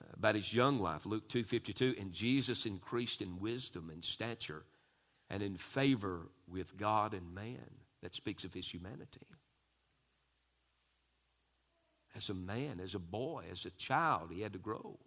uh, 0.00 0.04
about 0.14 0.34
his 0.34 0.52
young 0.52 0.80
life, 0.80 1.06
Luke 1.06 1.28
2.52, 1.28 2.00
and 2.00 2.12
Jesus 2.12 2.66
increased 2.66 3.20
in 3.20 3.40
wisdom 3.40 3.90
and 3.90 4.04
stature 4.04 4.62
and 5.30 5.42
in 5.42 5.56
favor 5.56 6.28
with 6.48 6.76
God 6.76 7.14
and 7.14 7.34
man. 7.34 7.70
That 8.02 8.14
speaks 8.14 8.44
of 8.44 8.52
his 8.52 8.68
humanity. 8.68 9.26
As 12.14 12.28
a 12.28 12.34
man, 12.34 12.78
as 12.82 12.94
a 12.94 12.98
boy, 12.98 13.44
as 13.50 13.64
a 13.64 13.70
child, 13.70 14.30
he 14.30 14.42
had 14.42 14.52
to 14.52 14.58
grow. 14.58 14.98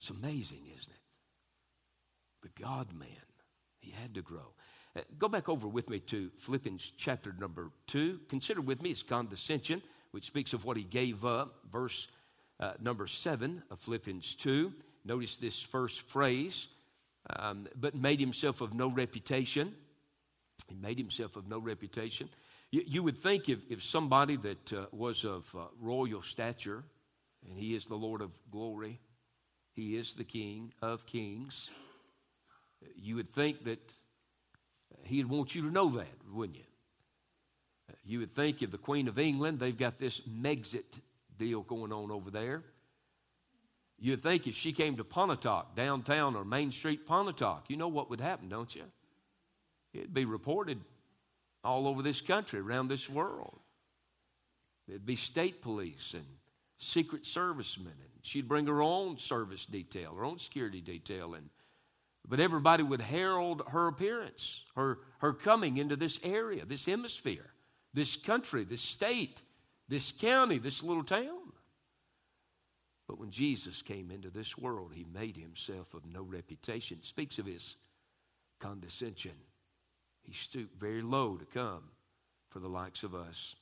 It's 0.00 0.10
amazing, 0.10 0.62
isn't 0.76 0.92
it? 0.92 1.00
The 2.42 2.62
God 2.62 2.92
man, 2.92 3.08
he 3.80 3.90
had 3.90 4.14
to 4.14 4.22
grow. 4.22 4.52
Uh, 4.96 5.00
go 5.18 5.28
back 5.28 5.48
over 5.48 5.68
with 5.68 5.90
me 5.90 6.00
to 6.00 6.30
Philippians 6.38 6.92
chapter 6.96 7.34
number 7.38 7.70
2. 7.88 8.20
Consider 8.28 8.60
with 8.60 8.82
me 8.82 8.90
his 8.90 9.02
condescension, 9.02 9.82
which 10.12 10.26
speaks 10.26 10.52
of 10.52 10.64
what 10.64 10.76
he 10.76 10.82
gave 10.82 11.24
up. 11.24 11.56
Verse 11.70 12.08
uh, 12.60 12.72
number 12.80 13.06
7 13.06 13.62
of 13.70 13.78
Philippians 13.80 14.34
2. 14.36 14.72
Notice 15.04 15.36
this 15.36 15.60
first 15.60 16.02
phrase, 16.02 16.68
um, 17.30 17.68
but 17.78 17.94
made 17.94 18.20
himself 18.20 18.60
of 18.60 18.74
no 18.74 18.88
reputation. 18.88 19.74
He 20.68 20.74
made 20.74 20.98
himself 20.98 21.36
of 21.36 21.48
no 21.48 21.58
reputation. 21.58 22.28
You, 22.70 22.82
you 22.86 23.02
would 23.02 23.22
think 23.22 23.48
if, 23.48 23.58
if 23.68 23.84
somebody 23.84 24.36
that 24.38 24.72
uh, 24.72 24.86
was 24.92 25.24
of 25.24 25.44
uh, 25.54 25.66
royal 25.80 26.22
stature, 26.22 26.82
and 27.48 27.58
he 27.58 27.74
is 27.74 27.84
the 27.84 27.94
Lord 27.94 28.20
of 28.20 28.30
glory, 28.50 28.98
he 29.76 29.96
is 29.96 30.14
the 30.14 30.24
King 30.24 30.72
of 30.82 31.06
kings, 31.06 31.70
you 32.96 33.14
would 33.16 33.30
think 33.30 33.64
that 33.64 33.78
he'd 35.04 35.28
want 35.28 35.54
you 35.54 35.62
to 35.62 35.70
know 35.70 35.90
that, 35.96 36.08
wouldn't 36.32 36.58
you? 36.58 36.64
You 38.04 38.20
would 38.20 38.34
think 38.34 38.62
if 38.62 38.70
the 38.70 38.78
Queen 38.78 39.06
of 39.06 39.18
England, 39.18 39.60
they've 39.60 39.76
got 39.76 39.98
this 39.98 40.20
Megxit 40.20 41.00
deal 41.38 41.62
going 41.62 41.92
on 41.92 42.10
over 42.10 42.30
there. 42.30 42.62
You'd 43.98 44.22
think 44.22 44.46
if 44.46 44.54
she 44.54 44.72
came 44.72 44.96
to 44.96 45.04
Pontotoc, 45.04 45.74
downtown 45.74 46.36
or 46.36 46.44
Main 46.44 46.70
Street 46.70 47.06
Pontotoc, 47.06 47.64
you 47.68 47.76
know 47.76 47.88
what 47.88 48.10
would 48.10 48.20
happen, 48.20 48.48
don't 48.48 48.74
you? 48.74 48.84
It'd 49.94 50.12
be 50.12 50.24
reported 50.24 50.80
all 51.64 51.88
over 51.88 52.02
this 52.02 52.20
country, 52.20 52.60
around 52.60 52.88
this 52.88 53.08
world. 53.08 53.58
There'd 54.86 55.06
be 55.06 55.16
state 55.16 55.62
police 55.62 56.14
and 56.14 56.26
secret 56.78 57.26
servicemen, 57.26 57.94
and 57.98 58.15
she'd 58.26 58.48
bring 58.48 58.66
her 58.66 58.82
own 58.82 59.18
service 59.18 59.66
detail, 59.66 60.14
her 60.14 60.24
own 60.24 60.38
security 60.38 60.80
detail, 60.80 61.34
and 61.34 61.48
but 62.28 62.40
everybody 62.40 62.82
would 62.82 63.00
herald 63.00 63.62
her 63.68 63.86
appearance, 63.86 64.62
her, 64.74 64.98
her 65.18 65.32
coming 65.32 65.76
into 65.76 65.94
this 65.94 66.18
area, 66.24 66.64
this 66.64 66.86
hemisphere, 66.86 67.52
this 67.94 68.16
country, 68.16 68.64
this 68.64 68.80
state, 68.80 69.42
this 69.88 70.10
county, 70.10 70.58
this 70.58 70.82
little 70.82 71.04
town. 71.04 71.52
But 73.06 73.20
when 73.20 73.30
Jesus 73.30 73.82
came 73.82 74.10
into 74.10 74.30
this 74.30 74.58
world, 74.58 74.92
he 74.92 75.04
made 75.04 75.36
himself 75.36 75.94
of 75.94 76.04
no 76.04 76.22
reputation. 76.22 76.98
It 76.98 77.06
speaks 77.06 77.38
of 77.38 77.46
his 77.46 77.76
condescension. 78.58 79.36
He 80.22 80.32
stooped 80.32 80.80
very 80.80 81.02
low 81.02 81.36
to 81.36 81.44
come 81.44 81.84
for 82.50 82.58
the 82.58 82.68
likes 82.68 83.04
of 83.04 83.14
us. 83.14 83.54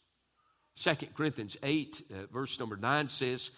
2 0.82 0.94
Corinthians 1.14 1.56
8, 1.62 2.02
uh, 2.10 2.26
verse 2.32 2.58
number 2.58 2.76
9 2.76 3.08
says, 3.08 3.50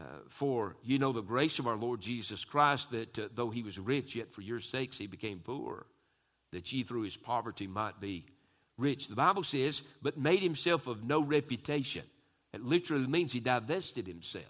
uh, 0.00 0.04
For 0.28 0.76
you 0.82 0.98
know 0.98 1.12
the 1.12 1.22
grace 1.22 1.58
of 1.58 1.66
our 1.66 1.76
Lord 1.76 2.00
Jesus 2.00 2.44
Christ, 2.44 2.90
that 2.90 3.18
uh, 3.18 3.28
though 3.34 3.50
he 3.50 3.62
was 3.62 3.78
rich, 3.78 4.16
yet 4.16 4.32
for 4.32 4.40
your 4.40 4.60
sakes 4.60 4.98
he 4.98 5.06
became 5.06 5.40
poor, 5.40 5.86
that 6.52 6.72
ye 6.72 6.82
through 6.82 7.02
his 7.02 7.16
poverty 7.16 7.66
might 7.66 8.00
be 8.00 8.26
rich. 8.76 9.08
The 9.08 9.14
Bible 9.14 9.44
says, 9.44 9.82
but 10.02 10.18
made 10.18 10.40
himself 10.40 10.86
of 10.86 11.04
no 11.04 11.20
reputation. 11.20 12.04
It 12.52 12.64
literally 12.64 13.06
means 13.06 13.32
he 13.32 13.40
divested 13.40 14.06
himself. 14.06 14.44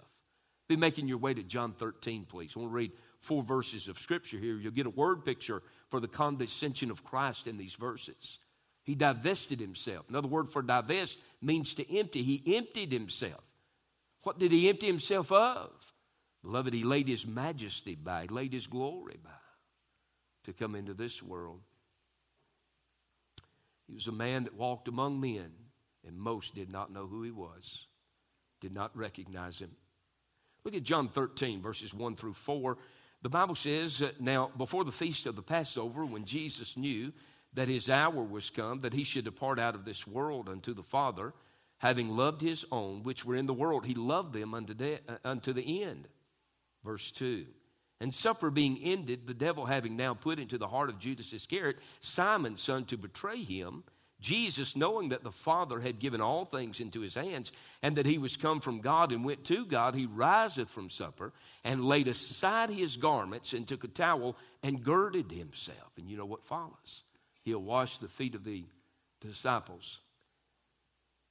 Be 0.68 0.76
making 0.76 1.08
your 1.08 1.18
way 1.18 1.34
to 1.34 1.42
John 1.42 1.74
13, 1.78 2.26
please. 2.26 2.52
I 2.56 2.60
want 2.60 2.70
to 2.70 2.74
read 2.74 2.92
four 3.20 3.42
verses 3.42 3.88
of 3.88 3.98
scripture 3.98 4.38
here. 4.38 4.56
You'll 4.56 4.72
get 4.72 4.86
a 4.86 4.90
word 4.90 5.24
picture 5.24 5.62
for 5.90 6.00
the 6.00 6.08
condescension 6.08 6.90
of 6.90 7.04
Christ 7.04 7.46
in 7.46 7.58
these 7.58 7.74
verses. 7.74 8.38
He 8.82 8.94
divested 8.94 9.60
himself. 9.60 10.06
Another 10.08 10.28
word 10.28 10.50
for 10.50 10.62
divest 10.62 11.18
means 11.40 11.74
to 11.74 11.98
empty. 11.98 12.22
He 12.22 12.56
emptied 12.56 12.92
himself. 12.92 13.40
What 14.24 14.38
did 14.38 14.52
he 14.52 14.68
empty 14.68 14.86
himself 14.86 15.30
of? 15.30 15.70
Beloved, 16.42 16.74
he 16.74 16.84
laid 16.84 17.08
his 17.08 17.26
majesty 17.26 17.94
by, 17.94 18.22
he 18.22 18.28
laid 18.28 18.52
his 18.52 18.66
glory 18.66 19.18
by 19.22 19.30
to 20.44 20.52
come 20.52 20.74
into 20.74 20.92
this 20.92 21.22
world. 21.22 21.60
He 23.86 23.94
was 23.94 24.06
a 24.06 24.12
man 24.12 24.44
that 24.44 24.54
walked 24.54 24.88
among 24.88 25.20
men, 25.20 25.50
and 26.06 26.18
most 26.18 26.54
did 26.54 26.70
not 26.70 26.92
know 26.92 27.06
who 27.06 27.22
he 27.22 27.30
was, 27.30 27.86
did 28.60 28.74
not 28.74 28.96
recognize 28.96 29.58
him. 29.58 29.70
Look 30.64 30.74
at 30.74 30.82
John 30.82 31.08
13, 31.08 31.62
verses 31.62 31.92
1 31.92 32.16
through 32.16 32.34
4. 32.34 32.78
The 33.22 33.28
Bible 33.28 33.54
says, 33.54 33.98
that 33.98 34.20
Now, 34.20 34.50
before 34.56 34.84
the 34.84 34.92
feast 34.92 35.26
of 35.26 35.36
the 35.36 35.42
Passover, 35.42 36.04
when 36.04 36.24
Jesus 36.24 36.76
knew 36.76 37.12
that 37.54 37.68
his 37.68 37.88
hour 37.88 38.22
was 38.22 38.50
come, 38.50 38.80
that 38.80 38.94
he 38.94 39.04
should 39.04 39.24
depart 39.24 39.58
out 39.58 39.74
of 39.74 39.84
this 39.84 40.06
world 40.06 40.48
unto 40.48 40.74
the 40.74 40.82
Father, 40.82 41.32
having 41.84 42.08
loved 42.08 42.40
his 42.40 42.64
own 42.72 43.02
which 43.02 43.26
were 43.26 43.36
in 43.36 43.44
the 43.44 43.52
world, 43.52 43.84
he 43.84 43.94
loved 43.94 44.32
them 44.32 44.54
unto, 44.54 44.72
de- 44.72 45.00
uh, 45.06 45.18
unto 45.22 45.52
the 45.52 45.82
end. 45.82 46.08
Verse 46.82 47.10
2. 47.10 47.44
And 48.00 48.14
supper 48.14 48.50
being 48.50 48.78
ended, 48.82 49.26
the 49.26 49.34
devil 49.34 49.66
having 49.66 49.94
now 49.94 50.14
put 50.14 50.38
into 50.38 50.56
the 50.56 50.66
heart 50.66 50.88
of 50.88 50.98
Judas 50.98 51.34
Iscariot, 51.34 51.76
Simon's 52.00 52.62
son, 52.62 52.86
to 52.86 52.96
betray 52.96 53.44
him, 53.44 53.84
Jesus, 54.18 54.74
knowing 54.74 55.10
that 55.10 55.24
the 55.24 55.30
Father 55.30 55.78
had 55.78 55.98
given 55.98 56.22
all 56.22 56.46
things 56.46 56.80
into 56.80 57.02
his 57.02 57.16
hands, 57.16 57.52
and 57.82 57.96
that 57.96 58.06
he 58.06 58.16
was 58.16 58.38
come 58.38 58.60
from 58.60 58.80
God 58.80 59.12
and 59.12 59.22
went 59.22 59.44
to 59.44 59.66
God, 59.66 59.94
he 59.94 60.06
riseth 60.06 60.70
from 60.70 60.88
supper, 60.88 61.34
and 61.64 61.84
laid 61.84 62.08
aside 62.08 62.70
his 62.70 62.96
garments, 62.96 63.52
and 63.52 63.68
took 63.68 63.84
a 63.84 63.88
towel, 63.88 64.38
and 64.62 64.82
girded 64.82 65.30
himself. 65.30 65.92
And 65.98 66.08
you 66.08 66.16
know 66.16 66.24
what 66.24 66.46
follows? 66.46 67.02
He'll 67.42 67.58
wash 67.58 67.98
the 67.98 68.08
feet 68.08 68.34
of 68.34 68.44
the 68.44 68.64
disciples. 69.20 69.98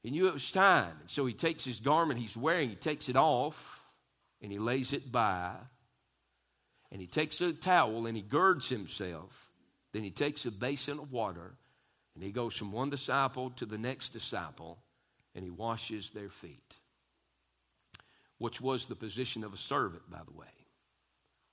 He 0.03 0.11
knew 0.11 0.27
it 0.27 0.33
was 0.33 0.51
time. 0.51 0.97
And 0.99 1.09
so 1.09 1.25
he 1.25 1.33
takes 1.33 1.63
his 1.63 1.79
garment 1.79 2.19
he's 2.19 2.37
wearing, 2.37 2.69
he 2.69 2.75
takes 2.75 3.07
it 3.07 3.15
off, 3.15 3.79
and 4.41 4.51
he 4.51 4.59
lays 4.59 4.91
it 4.91 5.11
by. 5.11 5.53
And 6.91 7.01
he 7.01 7.07
takes 7.07 7.41
a 7.41 7.53
towel 7.53 8.05
and 8.05 8.15
he 8.15 8.21
girds 8.21 8.69
himself. 8.69 9.31
Then 9.93 10.03
he 10.03 10.11
takes 10.11 10.45
a 10.45 10.51
basin 10.51 10.99
of 10.99 11.11
water 11.11 11.53
and 12.13 12.23
he 12.23 12.31
goes 12.31 12.55
from 12.55 12.71
one 12.71 12.89
disciple 12.89 13.49
to 13.51 13.65
the 13.65 13.77
next 13.77 14.09
disciple 14.09 14.77
and 15.33 15.43
he 15.43 15.49
washes 15.49 16.11
their 16.11 16.29
feet, 16.29 16.75
which 18.37 18.61
was 18.61 18.85
the 18.85 18.95
position 18.95 19.43
of 19.43 19.53
a 19.53 19.57
servant, 19.57 20.07
by 20.11 20.19
the 20.25 20.37
way. 20.37 20.45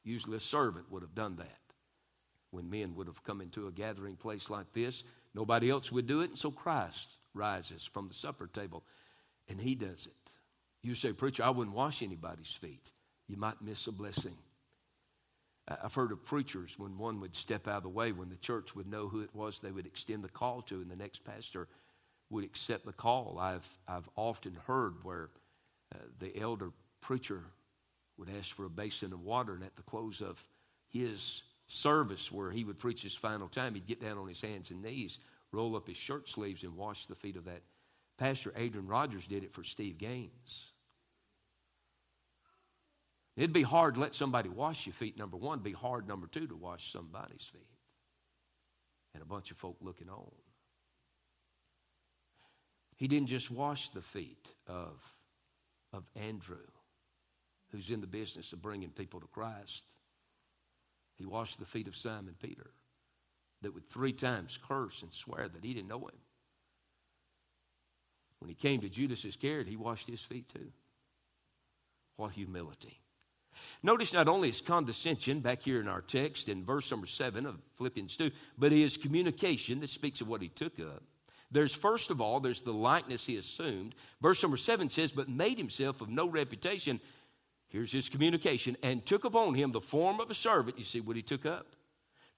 Usually 0.05 0.37
a 0.37 0.41
servant 0.41 0.91
would 0.91 1.03
have 1.03 1.15
done 1.15 1.37
that. 1.37 1.47
When 2.51 2.69
men 2.69 2.95
would 2.97 3.07
have 3.07 3.23
come 3.23 3.41
into 3.41 3.69
a 3.69 3.73
gathering 3.73 4.17
place 4.17 4.51
like 4.51 4.73
this, 4.75 5.05
nobody 5.35 5.71
else 5.71 5.93
would 5.93 6.07
do 6.07 6.21
it, 6.21 6.31
and 6.31 6.39
so 6.39 6.51
Christ 6.51 7.20
rises 7.35 7.89
from 7.93 8.09
the 8.09 8.15
supper 8.15 8.47
table 8.47 8.85
and 9.49 9.61
he 9.61 9.75
does 9.75 10.07
it. 10.07 10.31
You 10.83 10.95
say, 10.95 11.13
Preacher, 11.13 11.43
I 11.43 11.51
wouldn't 11.51 11.77
wash 11.77 12.03
anybody's 12.03 12.53
feet. 12.53 12.91
You 13.29 13.37
might 13.37 13.61
miss 13.61 13.87
a 13.87 13.93
blessing. 13.93 14.37
I've 15.69 15.95
heard 15.95 16.11
of 16.11 16.25
preachers 16.25 16.75
when 16.79 16.99
one 16.99 17.21
would 17.21 17.37
step 17.37 17.69
out 17.69 17.79
of 17.79 17.83
the 17.85 17.89
way, 17.91 18.13
when 18.13 18.29
the 18.29 18.37
church 18.37 18.75
would 18.75 18.89
know 18.89 19.09
who 19.09 19.21
it 19.21 19.35
was 19.35 19.59
they 19.59 19.71
would 19.71 19.87
extend 19.87 20.25
the 20.25 20.29
call 20.29 20.63
to, 20.63 20.77
and 20.77 20.91
the 20.91 20.97
next 20.97 21.25
pastor 21.25 21.69
would 22.29 22.45
accept 22.45 22.87
the 22.87 22.93
call. 22.93 23.39
I've, 23.39 23.69
I've 23.87 24.09
often 24.17 24.57
heard 24.67 24.95
where 25.05 25.29
uh, 25.95 25.99
the 26.19 26.41
elder 26.41 26.71
preacher 27.01 27.43
would 28.17 28.29
ask 28.37 28.55
for 28.55 28.65
a 28.65 28.71
basin 28.71 29.13
of 29.13 29.23
water, 29.23 29.55
and 29.55 29.65
at 29.65 29.77
the 29.77 29.83
close 29.83 30.21
of 30.21 30.43
his 30.89 31.43
service, 31.69 32.33
where 32.33 32.51
he 32.51 32.65
would 32.65 32.79
preach 32.79 33.03
his 33.03 33.15
final 33.15 33.49
time, 33.49 33.75
he'd 33.75 33.87
get 33.87 34.01
down 34.01 34.19
on 34.19 34.29
his 34.29 34.41
hands 34.41 34.71
and 34.71 34.83
knees, 34.83 35.19
roll 35.53 35.77
up 35.77 35.89
his 35.89 35.97
shirt 35.97 36.29
sleeves, 36.29 36.63
and 36.63 36.77
wash 36.77 37.07
the 37.07 37.15
feet 37.15 37.37
of 37.37 37.45
that 37.45 37.63
pastor. 38.19 38.53
Adrian 38.57 38.87
Rogers 38.87 39.27
did 39.27 39.45
it 39.45 39.53
for 39.53 39.65
Steve 39.65 39.99
Gaines. 39.99 40.73
It'd 43.37 43.53
be 43.53 43.63
hard 43.63 43.95
to 43.95 44.01
let 44.01 44.15
somebody 44.15 44.49
wash 44.49 44.87
your 44.87 44.93
feet, 44.93 45.17
number 45.17 45.37
one. 45.37 45.61
Be 45.61 45.73
hard, 45.73 46.07
number 46.07 46.27
two, 46.27 46.47
to 46.47 46.57
wash 46.57 46.93
somebody's 46.93 47.49
feet. 47.53 47.63
And 49.15 49.23
a 49.23 49.27
bunch 49.27 49.51
of 49.51 49.57
folk 49.57 49.79
looking 49.81 50.09
on. 50.09 50.31
He 52.97 53.09
didn't 53.09 53.29
just 53.29 53.51
wash 53.51 53.89
the 53.89 54.03
feet 54.03 54.53
of, 54.67 55.01
of 55.93 56.05
Andrew, 56.15 56.67
who's 57.73 57.89
in 57.89 58.03
the 58.03 58.07
business 58.07 58.53
of 58.53 58.61
bringing 58.61 58.91
people 58.91 59.21
to 59.21 59.27
Christ. 59.27 59.85
He 61.17 61.25
washed 61.25 61.59
the 61.59 61.65
feet 61.65 61.89
of 61.89 61.97
Simon 61.97 62.35
Peter, 62.43 62.71
that 63.63 63.75
would 63.75 63.89
three 63.89 64.13
times 64.13 64.59
curse 64.69 65.03
and 65.03 65.13
swear 65.13 65.49
that 65.49 65.65
he 65.65 65.75
didn't 65.75 65.89
know 65.89 66.01
him. 66.01 66.19
When 68.39 68.49
he 68.49 68.55
came 68.55 68.81
to 68.81 68.89
Judas 68.89 69.25
Iscariot, 69.25 69.69
he 69.69 69.77
washed 69.77 70.09
his 70.09 70.23
feet 70.23 70.49
too. 70.49 70.73
What 72.17 72.33
humility. 72.33 73.01
Notice 73.83 74.13
not 74.13 74.29
only 74.29 74.51
his 74.51 74.61
condescension 74.61 75.41
back 75.41 75.63
here 75.63 75.81
in 75.81 75.89
our 75.89 76.01
text 76.01 76.49
in 76.49 76.65
verse 76.65 76.91
number 76.91 77.07
seven 77.07 77.47
of 77.47 77.57
Philippians 77.77 78.17
2, 78.17 78.31
but 78.57 78.73
his 78.73 78.97
communication 78.97 79.81
that 79.81 79.91
speaks 79.91 80.21
of 80.21 80.29
what 80.29 80.43
he 80.43 80.49
took 80.49 80.79
up. 80.81 81.03
There's 81.51 81.75
first 81.75 82.11
of 82.11 82.21
all, 82.21 82.41
there's 82.41 82.63
the 82.63 82.73
likeness 82.73 83.27
he 83.27 83.37
assumed. 83.37 83.95
Verse 84.23 84.43
number 84.43 84.57
seven 84.57 84.89
says, 84.89 85.13
but 85.13 85.29
made 85.29 85.59
himself 85.59 86.01
of 86.01 86.09
no 86.09 86.27
reputation. 86.27 87.01
Here's 87.69 87.93
his 87.93 88.09
communication, 88.09 88.77
and 88.83 89.05
took 89.05 89.25
upon 89.25 89.55
him 89.55 89.73
the 89.73 89.81
form 89.81 90.21
of 90.21 90.31
a 90.31 90.35
servant. 90.35 90.79
You 90.79 90.85
see 90.85 91.01
what 91.01 91.17
he 91.17 91.23
took 91.23 91.47
up? 91.47 91.67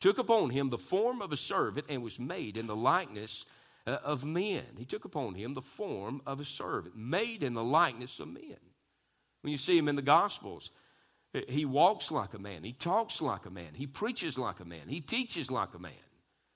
Took 0.02 0.18
upon 0.18 0.50
him 0.50 0.70
the 0.70 0.78
form 0.78 1.22
of 1.22 1.30
a 1.30 1.36
servant 1.36 1.86
and 1.88 2.02
was 2.02 2.18
made 2.18 2.56
in 2.56 2.66
the 2.66 2.74
likeness 2.74 3.44
uh, 3.86 3.98
of 4.02 4.24
men. 4.24 4.64
He 4.76 4.84
took 4.84 5.04
upon 5.04 5.34
him 5.34 5.54
the 5.54 5.62
form 5.62 6.20
of 6.26 6.40
a 6.40 6.44
servant, 6.44 6.96
made 6.96 7.44
in 7.44 7.54
the 7.54 7.62
likeness 7.62 8.18
of 8.18 8.26
men. 8.26 8.56
When 9.42 9.52
you 9.52 9.58
see 9.58 9.78
him 9.78 9.86
in 9.86 9.94
the 9.94 10.02
Gospels, 10.02 10.70
he 11.48 11.64
walks 11.64 12.10
like 12.10 12.34
a 12.34 12.38
man. 12.40 12.64
He 12.64 12.72
talks 12.72 13.22
like 13.22 13.46
a 13.46 13.50
man. 13.50 13.74
He 13.74 13.86
preaches 13.86 14.36
like 14.36 14.58
a 14.58 14.64
man. 14.64 14.88
He 14.88 15.00
teaches 15.00 15.52
like 15.52 15.72
a 15.72 15.78
man. 15.78 15.92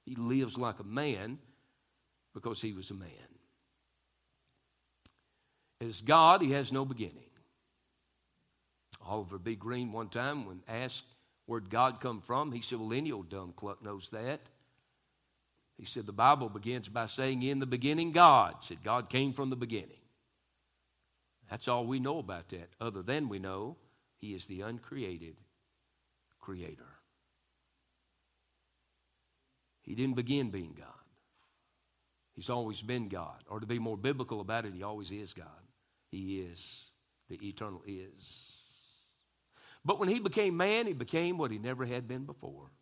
He 0.05 0.17
lives 0.17 0.59
like 0.59 0.81
a 0.81 0.85
man 0.85 1.39
because 2.35 2.61
he 2.61 2.73
was 2.73 2.91
a 2.91 2.95
man. 2.95 3.11
As 5.81 6.01
God, 6.01 6.43
he 6.43 6.51
has 6.51 6.73
no 6.73 6.85
beginning. 6.85 7.31
Oliver 9.01 9.39
B. 9.39 9.55
Greene, 9.55 9.93
one 9.93 10.09
time, 10.09 10.47
when 10.47 10.63
asked 10.67 11.05
where'd 11.47 11.71
God 11.71 12.01
come 12.01 12.21
from, 12.21 12.53
he 12.53 12.61
said, 12.61 12.79
Well, 12.79 12.93
any 12.93 13.11
old 13.11 13.31
dumb 13.31 13.53
cluck 13.57 13.83
knows 13.83 14.09
that. 14.11 14.41
He 15.77 15.85
said, 15.85 16.07
The 16.07 16.13
Bible 16.13 16.49
begins 16.49 16.89
by 16.89 17.07
saying, 17.07 17.43
In 17.43 17.59
the 17.59 17.67
beginning, 17.67 18.13
God. 18.13 18.57
Said, 18.61 18.85
God 18.85 19.11
came 19.11 19.33
from 19.33 19.51
the 19.51 19.57
beginning. 19.57 19.91
That's 21.51 21.69
all 21.69 21.87
we 21.87 22.01
know 22.01 22.19
about 22.19 22.49
that, 22.51 22.71
other 22.81 23.03
than 23.03 23.29
we 23.29 23.39
know 23.39 23.77
he 24.19 24.35
is 24.35 24.47
the 24.47 24.63
uncreated 24.63 25.37
creator. 26.41 26.83
He 29.83 29.95
didn't 29.95 30.17
begin 30.17 30.51
being 30.51 30.75
God. 30.77 30.89
He's 32.33 32.51
always 32.51 32.83
been 32.83 33.09
God. 33.09 33.45
Or 33.49 33.61
to 33.61 33.67
be 33.67 33.79
more 33.79 33.97
biblical 33.97 34.41
about 34.41 34.67
it, 34.67 34.75
he 34.75 34.83
always 34.83 35.13
is 35.13 35.33
God. 35.33 35.47
He 36.11 36.41
is 36.41 36.91
the 37.29 37.37
eternal 37.47 37.83
is. 37.87 38.56
But 39.87 40.01
when 40.01 40.09
he 40.09 40.19
became 40.19 40.57
man, 40.57 40.89
he 40.89 40.93
became 40.93 41.39
what 41.39 41.53
he 41.53 41.59
never 41.59 41.87
had 41.87 42.09
been 42.09 42.25
before. 42.25 42.73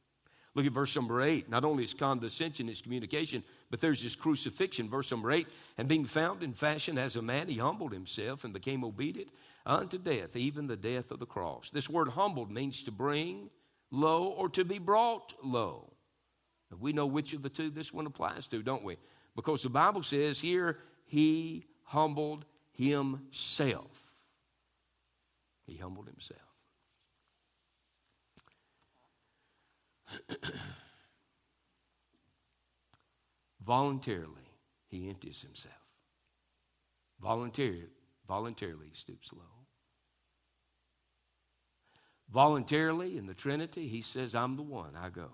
Look 0.55 0.65
at 0.65 0.73
verse 0.73 0.97
number 0.97 1.21
eight. 1.21 1.51
Not 1.51 1.63
only 1.63 1.83
his 1.83 1.93
condescension, 1.93 2.67
his 2.67 2.81
communication, 2.81 3.45
but 3.71 3.83
there's 3.83 4.01
his 4.01 4.17
crucifixion. 4.17 4.89
Verse 4.89 5.11
number 5.11 5.31
eight. 5.31 5.49
And 5.77 5.87
being 5.87 6.07
found 6.07 6.43
in 6.43 6.55
fashion 6.55 6.97
as 6.97 7.15
a 7.15 7.21
man, 7.21 7.49
he 7.49 7.59
humbled 7.59 7.93
himself 7.93 8.43
and 8.43 8.55
became 8.55 8.83
obedient 8.83 9.29
unto 9.67 9.99
death, 9.99 10.35
even 10.35 10.67
the 10.67 10.79
death 10.79 11.11
of 11.11 11.19
the 11.19 11.27
cross. 11.27 11.69
This 11.71 11.91
word 11.91 12.09
humbled 12.09 12.51
means 12.51 12.83
to 12.85 12.91
bring 12.91 13.51
low 13.91 14.29
or 14.29 14.49
to 14.51 14.65
be 14.65 14.79
brought 14.79 15.35
low. 15.43 15.93
We 16.81 16.95
know 16.95 17.07
which 17.07 17.35
of 17.35 17.43
the 17.43 17.51
two 17.51 17.69
this 17.69 17.93
one 17.93 18.07
applies 18.07 18.47
to, 18.49 18.63
don't 18.63 18.83
we? 18.83 18.97
Because 19.37 19.63
the 19.63 19.69
Bible 19.69 20.03
says 20.03 20.41
here, 20.41 20.79
he 21.05 21.67
humbled 21.83 22.47
himself. 22.73 23.91
He 25.67 25.77
humbled 25.77 26.07
himself. 26.07 26.41
Voluntarily, 33.65 34.51
he 34.89 35.09
empties 35.09 35.41
himself. 35.41 35.75
Voluntarily, 37.21 37.87
voluntarily 38.29 38.89
he 38.91 38.97
stoops 38.97 39.33
low. 39.33 39.41
Voluntarily 42.31 43.17
in 43.17 43.27
the 43.27 43.35
Trinity, 43.35 43.87
he 43.87 44.03
says, 44.03 44.35
I'm 44.35 44.57
the 44.57 44.63
one, 44.63 44.97
I 44.97 45.09
go. 45.09 45.31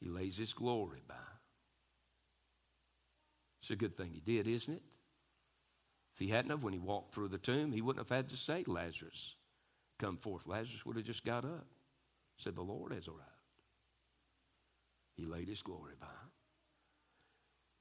He 0.00 0.08
lays 0.08 0.36
his 0.36 0.52
glory 0.52 1.02
by. 1.06 1.14
It's 3.62 3.70
a 3.70 3.76
good 3.76 3.96
thing 3.96 4.10
he 4.12 4.20
did, 4.20 4.46
isn't 4.46 4.74
it? 4.74 4.82
If 6.14 6.20
he 6.20 6.28
hadn't 6.28 6.50
have, 6.50 6.62
when 6.62 6.72
he 6.72 6.78
walked 6.78 7.14
through 7.14 7.28
the 7.28 7.38
tomb, 7.38 7.72
he 7.72 7.82
wouldn't 7.82 8.08
have 8.08 8.16
had 8.16 8.30
to 8.30 8.36
say, 8.36 8.64
Lazarus, 8.66 9.34
come 9.98 10.16
forth. 10.16 10.46
Lazarus 10.46 10.84
would 10.86 10.96
have 10.96 11.04
just 11.04 11.24
got 11.24 11.44
up, 11.44 11.66
said, 12.36 12.56
The 12.56 12.62
Lord 12.62 12.92
has 12.92 13.08
arrived. 13.08 13.22
He 15.14 15.24
laid 15.24 15.48
his 15.48 15.62
glory 15.62 15.94
by. 16.00 16.06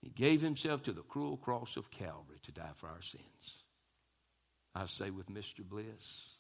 He 0.02 0.10
gave 0.10 0.42
himself 0.42 0.84
to 0.84 0.94
the 0.94 1.02
cruel 1.02 1.38
cross 1.38 1.78
of 1.78 1.92
Calvary 1.92 2.40
to 2.44 2.52
die 2.52 2.72
for 2.78 2.88
our 2.88 3.02
sins. 3.02 3.64
I 4.74 4.86
say 4.86 5.10
with 5.10 5.28
Mr. 5.28 5.64
Bliss, 5.68 6.36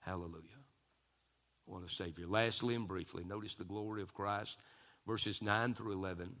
Hallelujah. 0.00 0.62
I 1.68 1.72
What 1.72 1.82
a 1.84 1.92
Savior. 1.92 2.26
Lastly 2.26 2.74
and 2.74 2.88
briefly, 2.88 3.24
notice 3.24 3.56
the 3.56 3.64
glory 3.64 4.02
of 4.02 4.14
Christ, 4.14 4.56
verses 5.06 5.42
9 5.42 5.74
through 5.74 5.92
11 5.92 6.36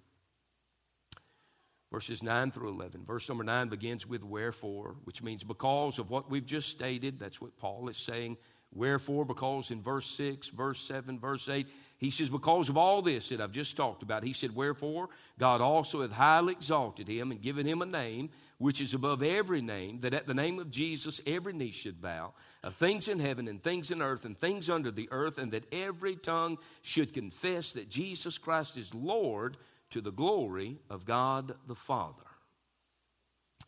verses 1.92 2.22
9 2.22 2.50
through 2.50 2.68
11. 2.68 3.04
Verse 3.04 3.28
number 3.28 3.44
9 3.44 3.68
begins 3.68 4.06
with 4.06 4.22
wherefore, 4.22 4.96
which 5.04 5.22
means 5.22 5.44
because 5.44 5.98
of 5.98 6.10
what 6.10 6.30
we've 6.30 6.46
just 6.46 6.68
stated. 6.68 7.18
That's 7.18 7.40
what 7.40 7.56
Paul 7.56 7.88
is 7.88 7.96
saying. 7.96 8.36
Wherefore, 8.76 9.24
because 9.24 9.70
in 9.70 9.82
verse 9.82 10.06
6, 10.10 10.48
verse 10.48 10.80
7, 10.80 11.18
verse 11.18 11.48
8, 11.48 11.66
he 11.98 12.10
says, 12.10 12.28
Because 12.28 12.68
of 12.68 12.76
all 12.76 13.00
this 13.00 13.30
that 13.30 13.40
I've 13.40 13.52
just 13.52 13.76
talked 13.76 14.02
about, 14.02 14.22
he 14.22 14.34
said, 14.34 14.54
Wherefore, 14.54 15.08
God 15.38 15.60
also 15.62 16.02
hath 16.02 16.12
highly 16.12 16.52
exalted 16.52 17.08
him 17.08 17.30
and 17.30 17.40
given 17.40 17.66
him 17.66 17.80
a 17.80 17.86
name 17.86 18.28
which 18.58 18.80
is 18.80 18.94
above 18.94 19.22
every 19.22 19.60
name, 19.60 20.00
that 20.00 20.14
at 20.14 20.26
the 20.26 20.34
name 20.34 20.58
of 20.58 20.70
Jesus 20.70 21.20
every 21.26 21.52
knee 21.52 21.70
should 21.70 22.00
bow, 22.00 22.32
of 22.62 22.74
things 22.74 23.08
in 23.08 23.18
heaven 23.18 23.48
and 23.48 23.62
things 23.62 23.90
in 23.90 24.00
earth 24.00 24.24
and 24.24 24.38
things 24.38 24.70
under 24.70 24.90
the 24.90 25.08
earth, 25.10 25.38
and 25.38 25.52
that 25.52 25.72
every 25.72 26.16
tongue 26.16 26.58
should 26.82 27.12
confess 27.12 27.72
that 27.72 27.88
Jesus 27.88 28.38
Christ 28.38 28.76
is 28.76 28.94
Lord 28.94 29.56
to 29.90 30.00
the 30.00 30.10
glory 30.10 30.78
of 30.90 31.04
God 31.04 31.54
the 31.66 31.74
Father. 31.74 32.22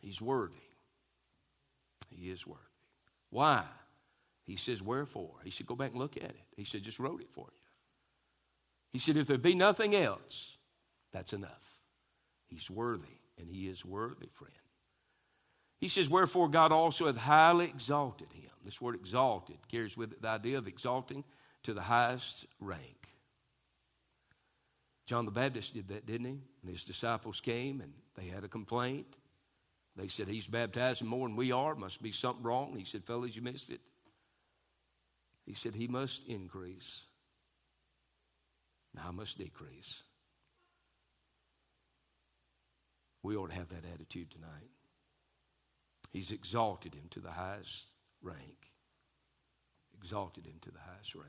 He's 0.01 0.21
worthy. 0.21 0.57
He 2.09 2.29
is 2.29 2.45
worthy. 2.45 2.61
Why? 3.29 3.65
He 4.49 4.55
says, 4.55 4.81
Wherefore? 4.81 5.35
He 5.43 5.51
said, 5.51 5.67
Go 5.67 5.75
back 5.75 5.91
and 5.91 5.99
look 5.99 6.17
at 6.17 6.23
it. 6.23 6.41
He 6.57 6.65
said, 6.65 6.81
Just 6.81 6.97
wrote 6.97 7.21
it 7.21 7.29
for 7.31 7.45
you. 7.51 7.59
He 8.91 8.97
said, 8.97 9.15
If 9.15 9.27
there 9.27 9.37
be 9.37 9.53
nothing 9.53 9.95
else, 9.95 10.57
that's 11.13 11.33
enough. 11.33 11.51
He's 12.47 12.67
worthy, 12.67 13.19
and 13.37 13.47
he 13.47 13.67
is 13.67 13.85
worthy, 13.85 14.29
friend. 14.33 14.51
He 15.77 15.87
says, 15.87 16.09
Wherefore 16.09 16.49
God 16.49 16.71
also 16.71 17.05
hath 17.05 17.17
highly 17.17 17.65
exalted 17.65 18.29
him. 18.33 18.49
This 18.65 18.81
word 18.81 18.95
exalted 18.95 19.57
carries 19.71 19.95
with 19.95 20.13
it 20.13 20.23
the 20.23 20.29
idea 20.29 20.57
of 20.57 20.67
exalting 20.67 21.23
to 21.61 21.75
the 21.75 21.81
highest 21.81 22.47
rank. 22.59 23.07
John 25.05 25.25
the 25.25 25.31
Baptist 25.31 25.75
did 25.75 25.89
that, 25.89 26.07
didn't 26.07 26.25
he? 26.25 26.41
And 26.63 26.71
his 26.71 26.83
disciples 26.83 27.39
came 27.39 27.81
and 27.81 27.93
they 28.15 28.25
had 28.25 28.43
a 28.43 28.47
complaint. 28.47 29.15
They 29.95 30.07
said, 30.07 30.27
He's 30.27 30.47
baptizing 30.47 31.05
more 31.05 31.27
than 31.27 31.37
we 31.37 31.51
are. 31.51 31.75
Must 31.75 32.01
be 32.01 32.11
something 32.11 32.43
wrong. 32.43 32.75
He 32.75 32.85
said, 32.85 33.05
Fellas, 33.05 33.35
you 33.35 33.43
missed 33.43 33.69
it. 33.69 33.81
He 35.49 35.55
said, 35.55 35.73
He 35.73 35.87
must 35.87 36.27
increase. 36.27 37.05
Now 38.93 39.05
I 39.07 39.11
must 39.11 39.39
decrease. 39.39 40.03
We 43.23 43.35
ought 43.35 43.49
to 43.49 43.55
have 43.55 43.69
that 43.69 43.83
attitude 43.91 44.29
tonight. 44.29 44.69
He's 46.11 46.29
exalted 46.29 46.93
him 46.93 47.05
to 47.09 47.19
the 47.19 47.31
highest 47.31 47.85
rank. 48.21 48.73
Exalted 49.97 50.45
him 50.45 50.59
to 50.61 50.69
the 50.69 50.77
highest 50.87 51.15
rank. 51.15 51.25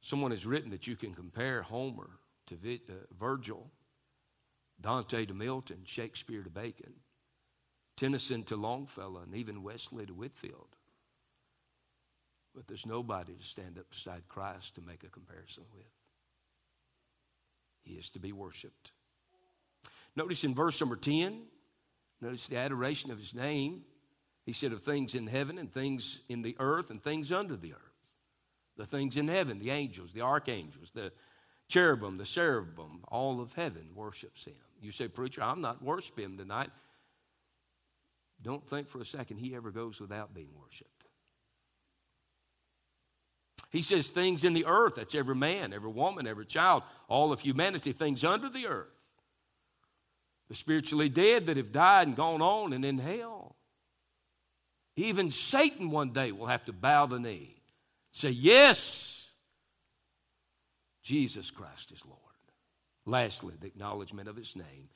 Someone 0.00 0.30
has 0.30 0.46
written 0.46 0.70
that 0.70 0.86
you 0.86 0.94
can 0.94 1.12
compare 1.12 1.62
Homer 1.62 2.20
to 2.46 2.54
uh, 2.54 2.92
Virgil, 3.18 3.72
Dante 4.80 5.26
to 5.26 5.34
Milton, 5.34 5.80
Shakespeare 5.86 6.44
to 6.44 6.50
Bacon, 6.50 6.92
Tennyson 7.96 8.44
to 8.44 8.54
Longfellow, 8.54 9.22
and 9.22 9.34
even 9.34 9.64
Wesley 9.64 10.06
to 10.06 10.14
Whitefield. 10.14 10.69
But 12.54 12.66
there's 12.66 12.86
nobody 12.86 13.34
to 13.34 13.44
stand 13.44 13.78
up 13.78 13.88
beside 13.90 14.28
Christ 14.28 14.74
to 14.74 14.80
make 14.80 15.04
a 15.04 15.08
comparison 15.08 15.64
with. 15.72 15.86
He 17.82 17.94
is 17.94 18.08
to 18.10 18.18
be 18.18 18.32
worshiped. 18.32 18.92
Notice 20.16 20.44
in 20.44 20.54
verse 20.54 20.80
number 20.80 20.96
10, 20.96 21.42
notice 22.20 22.48
the 22.48 22.56
adoration 22.56 23.10
of 23.10 23.18
his 23.18 23.34
name. 23.34 23.82
He 24.44 24.52
said 24.52 24.72
of 24.72 24.82
things 24.82 25.14
in 25.14 25.26
heaven 25.26 25.58
and 25.58 25.72
things 25.72 26.20
in 26.28 26.42
the 26.42 26.56
earth 26.58 26.90
and 26.90 27.02
things 27.02 27.30
under 27.30 27.56
the 27.56 27.72
earth. 27.72 27.78
The 28.76 28.86
things 28.86 29.16
in 29.16 29.28
heaven, 29.28 29.58
the 29.58 29.70
angels, 29.70 30.12
the 30.12 30.22
archangels, 30.22 30.90
the 30.94 31.12
cherubim, 31.68 32.16
the 32.18 32.26
seraphim, 32.26 33.04
all 33.08 33.40
of 33.40 33.52
heaven 33.52 33.90
worships 33.94 34.44
him. 34.44 34.54
You 34.80 34.92
say, 34.92 35.08
Preacher, 35.08 35.42
I'm 35.42 35.60
not 35.60 35.82
worshiping 35.82 36.24
him 36.24 36.38
tonight. 36.38 36.70
Don't 38.42 38.66
think 38.68 38.88
for 38.88 39.00
a 39.00 39.06
second 39.06 39.36
he 39.36 39.54
ever 39.54 39.70
goes 39.70 40.00
without 40.00 40.34
being 40.34 40.48
worshiped. 40.58 40.99
He 43.70 43.82
says 43.82 44.08
things 44.08 44.42
in 44.44 44.52
the 44.52 44.66
earth, 44.66 44.94
that's 44.96 45.14
every 45.14 45.36
man, 45.36 45.72
every 45.72 45.90
woman, 45.90 46.26
every 46.26 46.46
child, 46.46 46.82
all 47.08 47.32
of 47.32 47.40
humanity, 47.40 47.92
things 47.92 48.24
under 48.24 48.48
the 48.48 48.66
earth. 48.66 48.88
The 50.48 50.56
spiritually 50.56 51.08
dead 51.08 51.46
that 51.46 51.56
have 51.56 51.70
died 51.70 52.08
and 52.08 52.16
gone 52.16 52.42
on 52.42 52.72
and 52.72 52.84
in 52.84 52.98
hell. 52.98 53.54
Even 54.96 55.30
Satan 55.30 55.90
one 55.90 56.12
day 56.12 56.32
will 56.32 56.46
have 56.46 56.64
to 56.64 56.72
bow 56.72 57.06
the 57.06 57.20
knee. 57.20 57.62
Say, 58.12 58.30
Yes, 58.30 59.28
Jesus 61.02 61.50
Christ 61.50 61.92
is 61.92 62.04
Lord. 62.04 62.18
Lastly, 63.06 63.54
the 63.58 63.68
acknowledgement 63.68 64.28
of 64.28 64.36
his 64.36 64.56
name. 64.56 64.88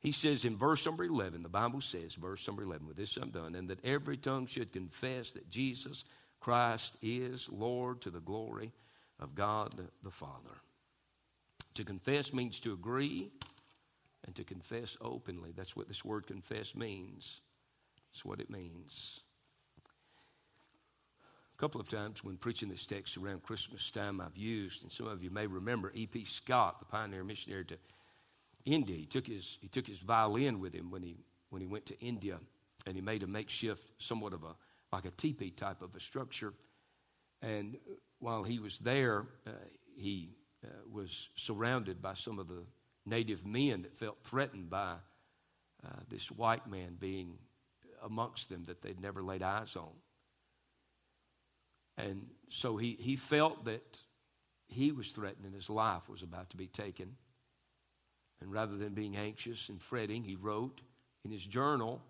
He 0.00 0.12
says 0.12 0.44
in 0.44 0.56
verse 0.56 0.84
number 0.84 1.04
11, 1.04 1.42
the 1.42 1.48
Bible 1.48 1.80
says, 1.80 2.14
verse 2.14 2.46
number 2.46 2.62
11, 2.62 2.86
with 2.86 2.98
this 2.98 3.16
I'm 3.16 3.30
done, 3.30 3.54
and 3.54 3.70
that 3.70 3.82
every 3.82 4.18
tongue 4.18 4.46
should 4.46 4.70
confess 4.70 5.32
that 5.32 5.48
Jesus 5.48 6.04
Christ 6.44 6.98
is 7.00 7.48
Lord 7.50 8.02
to 8.02 8.10
the 8.10 8.20
glory 8.20 8.70
of 9.18 9.34
God 9.34 9.72
the 10.02 10.10
Father. 10.10 10.60
To 11.76 11.84
confess 11.84 12.34
means 12.34 12.60
to 12.60 12.74
agree 12.74 13.30
and 14.26 14.34
to 14.34 14.44
confess 14.44 14.98
openly. 15.00 15.54
That's 15.56 15.74
what 15.74 15.88
this 15.88 16.04
word 16.04 16.26
confess 16.26 16.74
means. 16.74 17.40
That's 18.12 18.26
what 18.26 18.40
it 18.40 18.50
means. 18.50 19.20
A 21.56 21.58
couple 21.58 21.80
of 21.80 21.88
times 21.88 22.22
when 22.22 22.36
preaching 22.36 22.68
this 22.68 22.84
text 22.84 23.16
around 23.16 23.42
Christmas 23.42 23.90
time, 23.90 24.20
I've 24.20 24.36
used, 24.36 24.82
and 24.82 24.92
some 24.92 25.06
of 25.06 25.22
you 25.22 25.30
may 25.30 25.46
remember 25.46 25.92
E.P. 25.94 26.26
Scott, 26.26 26.78
the 26.78 26.84
pioneer 26.84 27.24
missionary 27.24 27.64
to 27.64 27.78
India. 28.66 28.96
He 28.96 29.06
took 29.06 29.26
his, 29.26 29.56
he 29.62 29.68
took 29.68 29.86
his 29.86 30.00
violin 30.00 30.60
with 30.60 30.74
him 30.74 30.90
when 30.90 31.02
he, 31.02 31.16
when 31.48 31.62
he 31.62 31.66
went 31.66 31.86
to 31.86 31.98
India, 32.00 32.38
and 32.86 32.96
he 32.96 33.00
made 33.00 33.22
a 33.22 33.26
makeshift, 33.26 33.82
somewhat 33.96 34.34
of 34.34 34.44
a, 34.44 34.56
like 34.94 35.04
a 35.04 35.10
teepee 35.10 35.50
type 35.50 35.82
of 35.82 35.94
a 35.96 36.00
structure. 36.00 36.54
And 37.42 37.76
while 38.20 38.44
he 38.44 38.60
was 38.60 38.78
there, 38.78 39.26
uh, 39.46 39.50
he 39.96 40.30
uh, 40.64 40.68
was 40.90 41.28
surrounded 41.36 42.00
by 42.00 42.14
some 42.14 42.38
of 42.38 42.46
the 42.46 42.64
native 43.04 43.44
men 43.44 43.82
that 43.82 43.98
felt 43.98 44.18
threatened 44.22 44.70
by 44.70 44.94
uh, 45.84 45.88
this 46.08 46.30
white 46.30 46.68
man 46.68 46.96
being 46.98 47.38
amongst 48.04 48.48
them 48.48 48.64
that 48.66 48.82
they'd 48.82 49.00
never 49.00 49.22
laid 49.22 49.42
eyes 49.42 49.74
on. 49.76 49.90
And 51.98 52.26
so 52.48 52.76
he, 52.76 52.96
he 52.98 53.16
felt 53.16 53.64
that 53.64 53.98
he 54.68 54.92
was 54.92 55.10
threatened 55.10 55.44
and 55.44 55.54
his 55.54 55.70
life 55.70 56.08
was 56.08 56.22
about 56.22 56.50
to 56.50 56.56
be 56.56 56.68
taken. 56.68 57.16
And 58.40 58.52
rather 58.52 58.76
than 58.76 58.94
being 58.94 59.16
anxious 59.16 59.68
and 59.68 59.82
fretting, 59.82 60.22
he 60.22 60.36
wrote 60.36 60.80
in 61.24 61.32
his 61.32 61.44
journal 61.44 62.00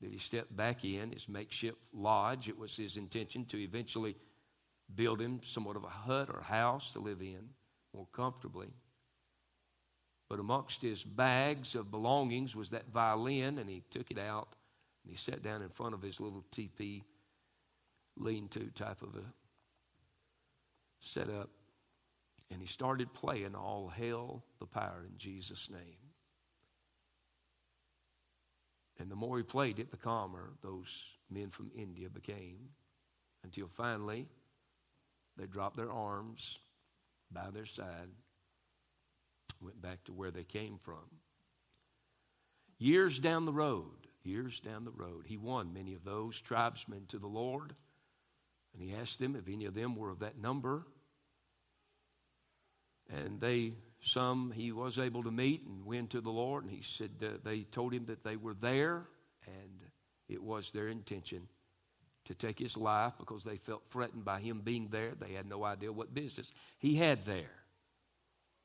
that 0.00 0.12
he 0.12 0.18
stepped 0.18 0.56
back 0.56 0.84
in 0.84 1.12
his 1.12 1.28
makeshift 1.28 1.78
lodge. 1.92 2.48
It 2.48 2.58
was 2.58 2.76
his 2.76 2.96
intention 2.96 3.44
to 3.46 3.58
eventually 3.58 4.16
build 4.94 5.20
him 5.20 5.40
somewhat 5.44 5.76
of 5.76 5.84
a 5.84 5.88
hut 5.88 6.28
or 6.32 6.42
house 6.42 6.92
to 6.92 6.98
live 7.00 7.20
in 7.20 7.50
more 7.94 8.06
comfortably. 8.12 8.68
But 10.28 10.38
amongst 10.38 10.80
his 10.80 11.02
bags 11.02 11.74
of 11.74 11.90
belongings 11.90 12.54
was 12.54 12.70
that 12.70 12.92
violin, 12.92 13.58
and 13.58 13.68
he 13.68 13.82
took 13.90 14.10
it 14.10 14.18
out 14.18 14.54
and 15.02 15.10
he 15.10 15.16
sat 15.16 15.42
down 15.42 15.62
in 15.62 15.70
front 15.70 15.94
of 15.94 16.02
his 16.02 16.20
little 16.20 16.44
teepee 16.50 17.04
lean 18.16 18.48
to 18.48 18.70
type 18.74 19.02
of 19.02 19.14
a 19.16 19.24
setup. 21.00 21.50
And 22.50 22.60
he 22.60 22.66
started 22.66 23.14
playing 23.14 23.54
All 23.54 23.88
Hail 23.88 24.44
the 24.58 24.66
Power 24.66 25.04
in 25.08 25.16
Jesus' 25.16 25.68
name. 25.70 25.99
And 29.00 29.10
the 29.10 29.16
more 29.16 29.38
he 29.38 29.42
played 29.42 29.78
it, 29.78 29.90
the 29.90 29.96
calmer 29.96 30.50
those 30.62 30.88
men 31.30 31.50
from 31.50 31.70
India 31.74 32.10
became 32.10 32.68
until 33.42 33.66
finally 33.66 34.28
they 35.38 35.46
dropped 35.46 35.76
their 35.76 35.90
arms 35.90 36.58
by 37.32 37.50
their 37.50 37.64
side, 37.64 38.08
went 39.62 39.80
back 39.80 40.04
to 40.04 40.12
where 40.12 40.30
they 40.30 40.44
came 40.44 40.78
from. 40.82 41.04
Years 42.78 43.18
down 43.18 43.46
the 43.46 43.52
road, 43.52 44.06
years 44.22 44.60
down 44.60 44.84
the 44.84 44.90
road. 44.90 45.24
He 45.26 45.36
won 45.38 45.72
many 45.72 45.94
of 45.94 46.04
those 46.04 46.40
tribesmen 46.40 47.06
to 47.08 47.18
the 47.18 47.26
Lord, 47.26 47.74
and 48.74 48.82
he 48.82 48.94
asked 48.94 49.18
them 49.18 49.34
if 49.34 49.48
any 49.48 49.64
of 49.64 49.74
them 49.74 49.96
were 49.96 50.10
of 50.10 50.18
that 50.18 50.38
number. 50.38 50.86
And 53.08 53.40
they, 53.40 53.72
some 54.02 54.52
he 54.52 54.72
was 54.72 54.98
able 54.98 55.22
to 55.24 55.30
meet 55.30 55.64
and 55.66 55.84
win 55.84 56.06
to 56.08 56.20
the 56.20 56.30
Lord, 56.30 56.64
and 56.64 56.72
he 56.72 56.82
said 56.82 57.10
uh, 57.22 57.38
they 57.44 57.62
told 57.62 57.92
him 57.92 58.06
that 58.06 58.24
they 58.24 58.36
were 58.36 58.54
there, 58.54 59.06
and 59.46 59.80
it 60.28 60.42
was 60.42 60.70
their 60.70 60.88
intention 60.88 61.48
to 62.24 62.34
take 62.34 62.58
his 62.58 62.76
life 62.76 63.14
because 63.18 63.44
they 63.44 63.56
felt 63.56 63.82
threatened 63.90 64.24
by 64.24 64.40
him 64.40 64.60
being 64.62 64.88
there. 64.90 65.12
They 65.18 65.34
had 65.34 65.48
no 65.48 65.64
idea 65.64 65.92
what 65.92 66.14
business 66.14 66.52
he 66.78 66.96
had 66.96 67.24
there. 67.24 67.50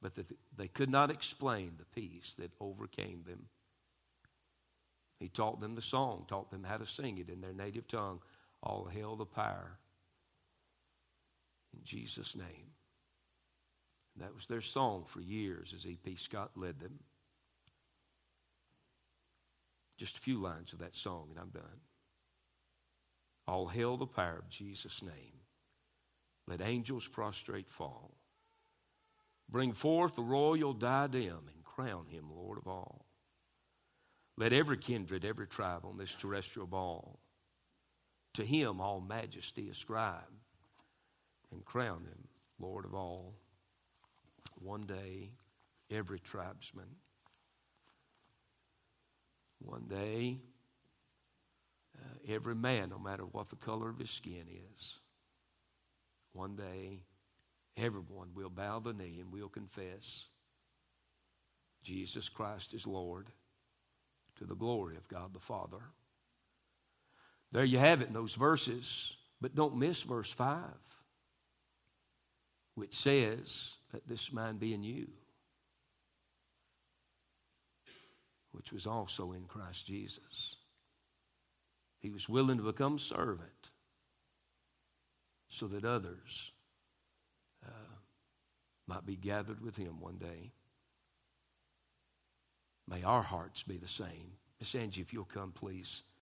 But 0.01 0.13
they 0.55 0.67
could 0.67 0.89
not 0.89 1.09
explain 1.09 1.73
the 1.77 1.99
peace 1.99 2.35
that 2.37 2.51
overcame 2.59 3.23
them. 3.25 3.47
He 5.19 5.29
taught 5.29 5.61
them 5.61 5.75
the 5.75 5.81
song, 5.81 6.25
taught 6.27 6.51
them 6.51 6.63
how 6.63 6.77
to 6.77 6.85
sing 6.85 7.17
it 7.17 7.29
in 7.29 7.41
their 7.41 7.53
native 7.53 7.87
tongue. 7.87 8.19
All 8.61 8.85
hail 8.85 9.15
the 9.15 9.25
power. 9.25 9.79
In 11.73 11.83
Jesus' 11.83 12.35
name. 12.35 12.74
That 14.19 14.35
was 14.35 14.45
their 14.47 14.61
song 14.61 15.05
for 15.07 15.19
years 15.21 15.73
as 15.75 15.85
E.P. 15.85 16.15
Scott 16.15 16.51
led 16.55 16.79
them. 16.79 16.99
Just 19.97 20.17
a 20.17 20.21
few 20.21 20.41
lines 20.41 20.73
of 20.73 20.79
that 20.79 20.95
song, 20.95 21.27
and 21.29 21.39
I'm 21.39 21.49
done. 21.49 21.81
All 23.47 23.67
hail 23.67 23.97
the 23.97 24.05
power 24.05 24.37
of 24.39 24.49
Jesus' 24.49 25.01
name. 25.01 25.39
Let 26.47 26.61
angels 26.61 27.07
prostrate 27.07 27.69
fall. 27.69 28.15
Bring 29.49 29.73
forth 29.73 30.15
the 30.15 30.23
royal 30.23 30.73
diadem 30.73 31.49
and 31.53 31.63
crown 31.63 32.07
him 32.07 32.25
Lord 32.35 32.57
of 32.57 32.67
all. 32.67 33.05
Let 34.37 34.53
every 34.53 34.77
kindred, 34.77 35.23
every 35.23 35.47
tribe 35.47 35.85
on 35.85 35.97
this 35.97 36.13
terrestrial 36.13 36.67
ball 36.67 37.19
to 38.33 38.45
him 38.45 38.81
all 38.81 38.99
majesty 38.99 39.69
ascribe 39.69 40.23
and 41.51 41.63
crown 41.63 42.03
him 42.03 42.27
Lord 42.59 42.85
of 42.85 42.93
all. 42.93 43.33
One 44.61 44.81
day, 44.81 45.31
every 45.91 46.19
tribesman, 46.19 46.87
one 49.59 49.85
day, 49.87 50.37
uh, 51.97 52.33
every 52.33 52.55
man, 52.55 52.89
no 52.89 52.99
matter 52.99 53.23
what 53.23 53.49
the 53.49 53.55
color 53.55 53.89
of 53.89 53.99
his 53.99 54.09
skin 54.09 54.45
is, 54.75 54.99
one 56.33 56.55
day, 56.55 57.03
everyone 57.77 58.29
will 58.33 58.49
bow 58.49 58.79
the 58.79 58.93
knee 58.93 59.19
and 59.21 59.31
will 59.31 59.49
confess 59.49 60.25
Jesus 61.85 62.29
Christ 62.29 62.73
is 62.73 62.87
Lord 62.87 63.27
to 64.37 64.45
the 64.45 64.55
glory 64.55 64.97
of 64.97 65.07
God 65.07 65.33
the 65.33 65.39
Father. 65.39 65.77
There 67.51 67.63
you 67.63 67.77
have 67.77 68.01
it 68.01 68.07
in 68.07 68.13
those 68.13 68.33
verses, 68.33 69.13
but 69.39 69.55
don't 69.55 69.77
miss 69.77 70.01
verse 70.01 70.31
5, 70.31 70.63
which 72.73 72.95
says, 72.95 73.69
Let 73.95 74.09
this 74.09 74.33
mind 74.33 74.59
be 74.59 74.73
in 74.73 74.83
you, 74.83 75.07
which 78.51 78.73
was 78.73 78.85
also 78.85 79.31
in 79.31 79.45
Christ 79.45 79.87
Jesus. 79.87 80.57
He 82.01 82.09
was 82.09 82.27
willing 82.27 82.57
to 82.57 82.63
become 82.63 82.99
servant 82.99 83.71
so 85.47 85.67
that 85.67 85.85
others 85.85 86.51
uh, 87.65 87.95
might 88.85 89.05
be 89.05 89.15
gathered 89.15 89.61
with 89.61 89.77
him 89.77 90.01
one 90.01 90.17
day. 90.17 90.51
May 92.85 93.01
our 93.01 93.23
hearts 93.23 93.63
be 93.63 93.77
the 93.77 93.87
same. 93.87 94.33
Miss 94.59 94.75
Angie, 94.75 94.99
if 94.99 95.13
you'll 95.13 95.23
come, 95.23 95.53
please. 95.53 96.01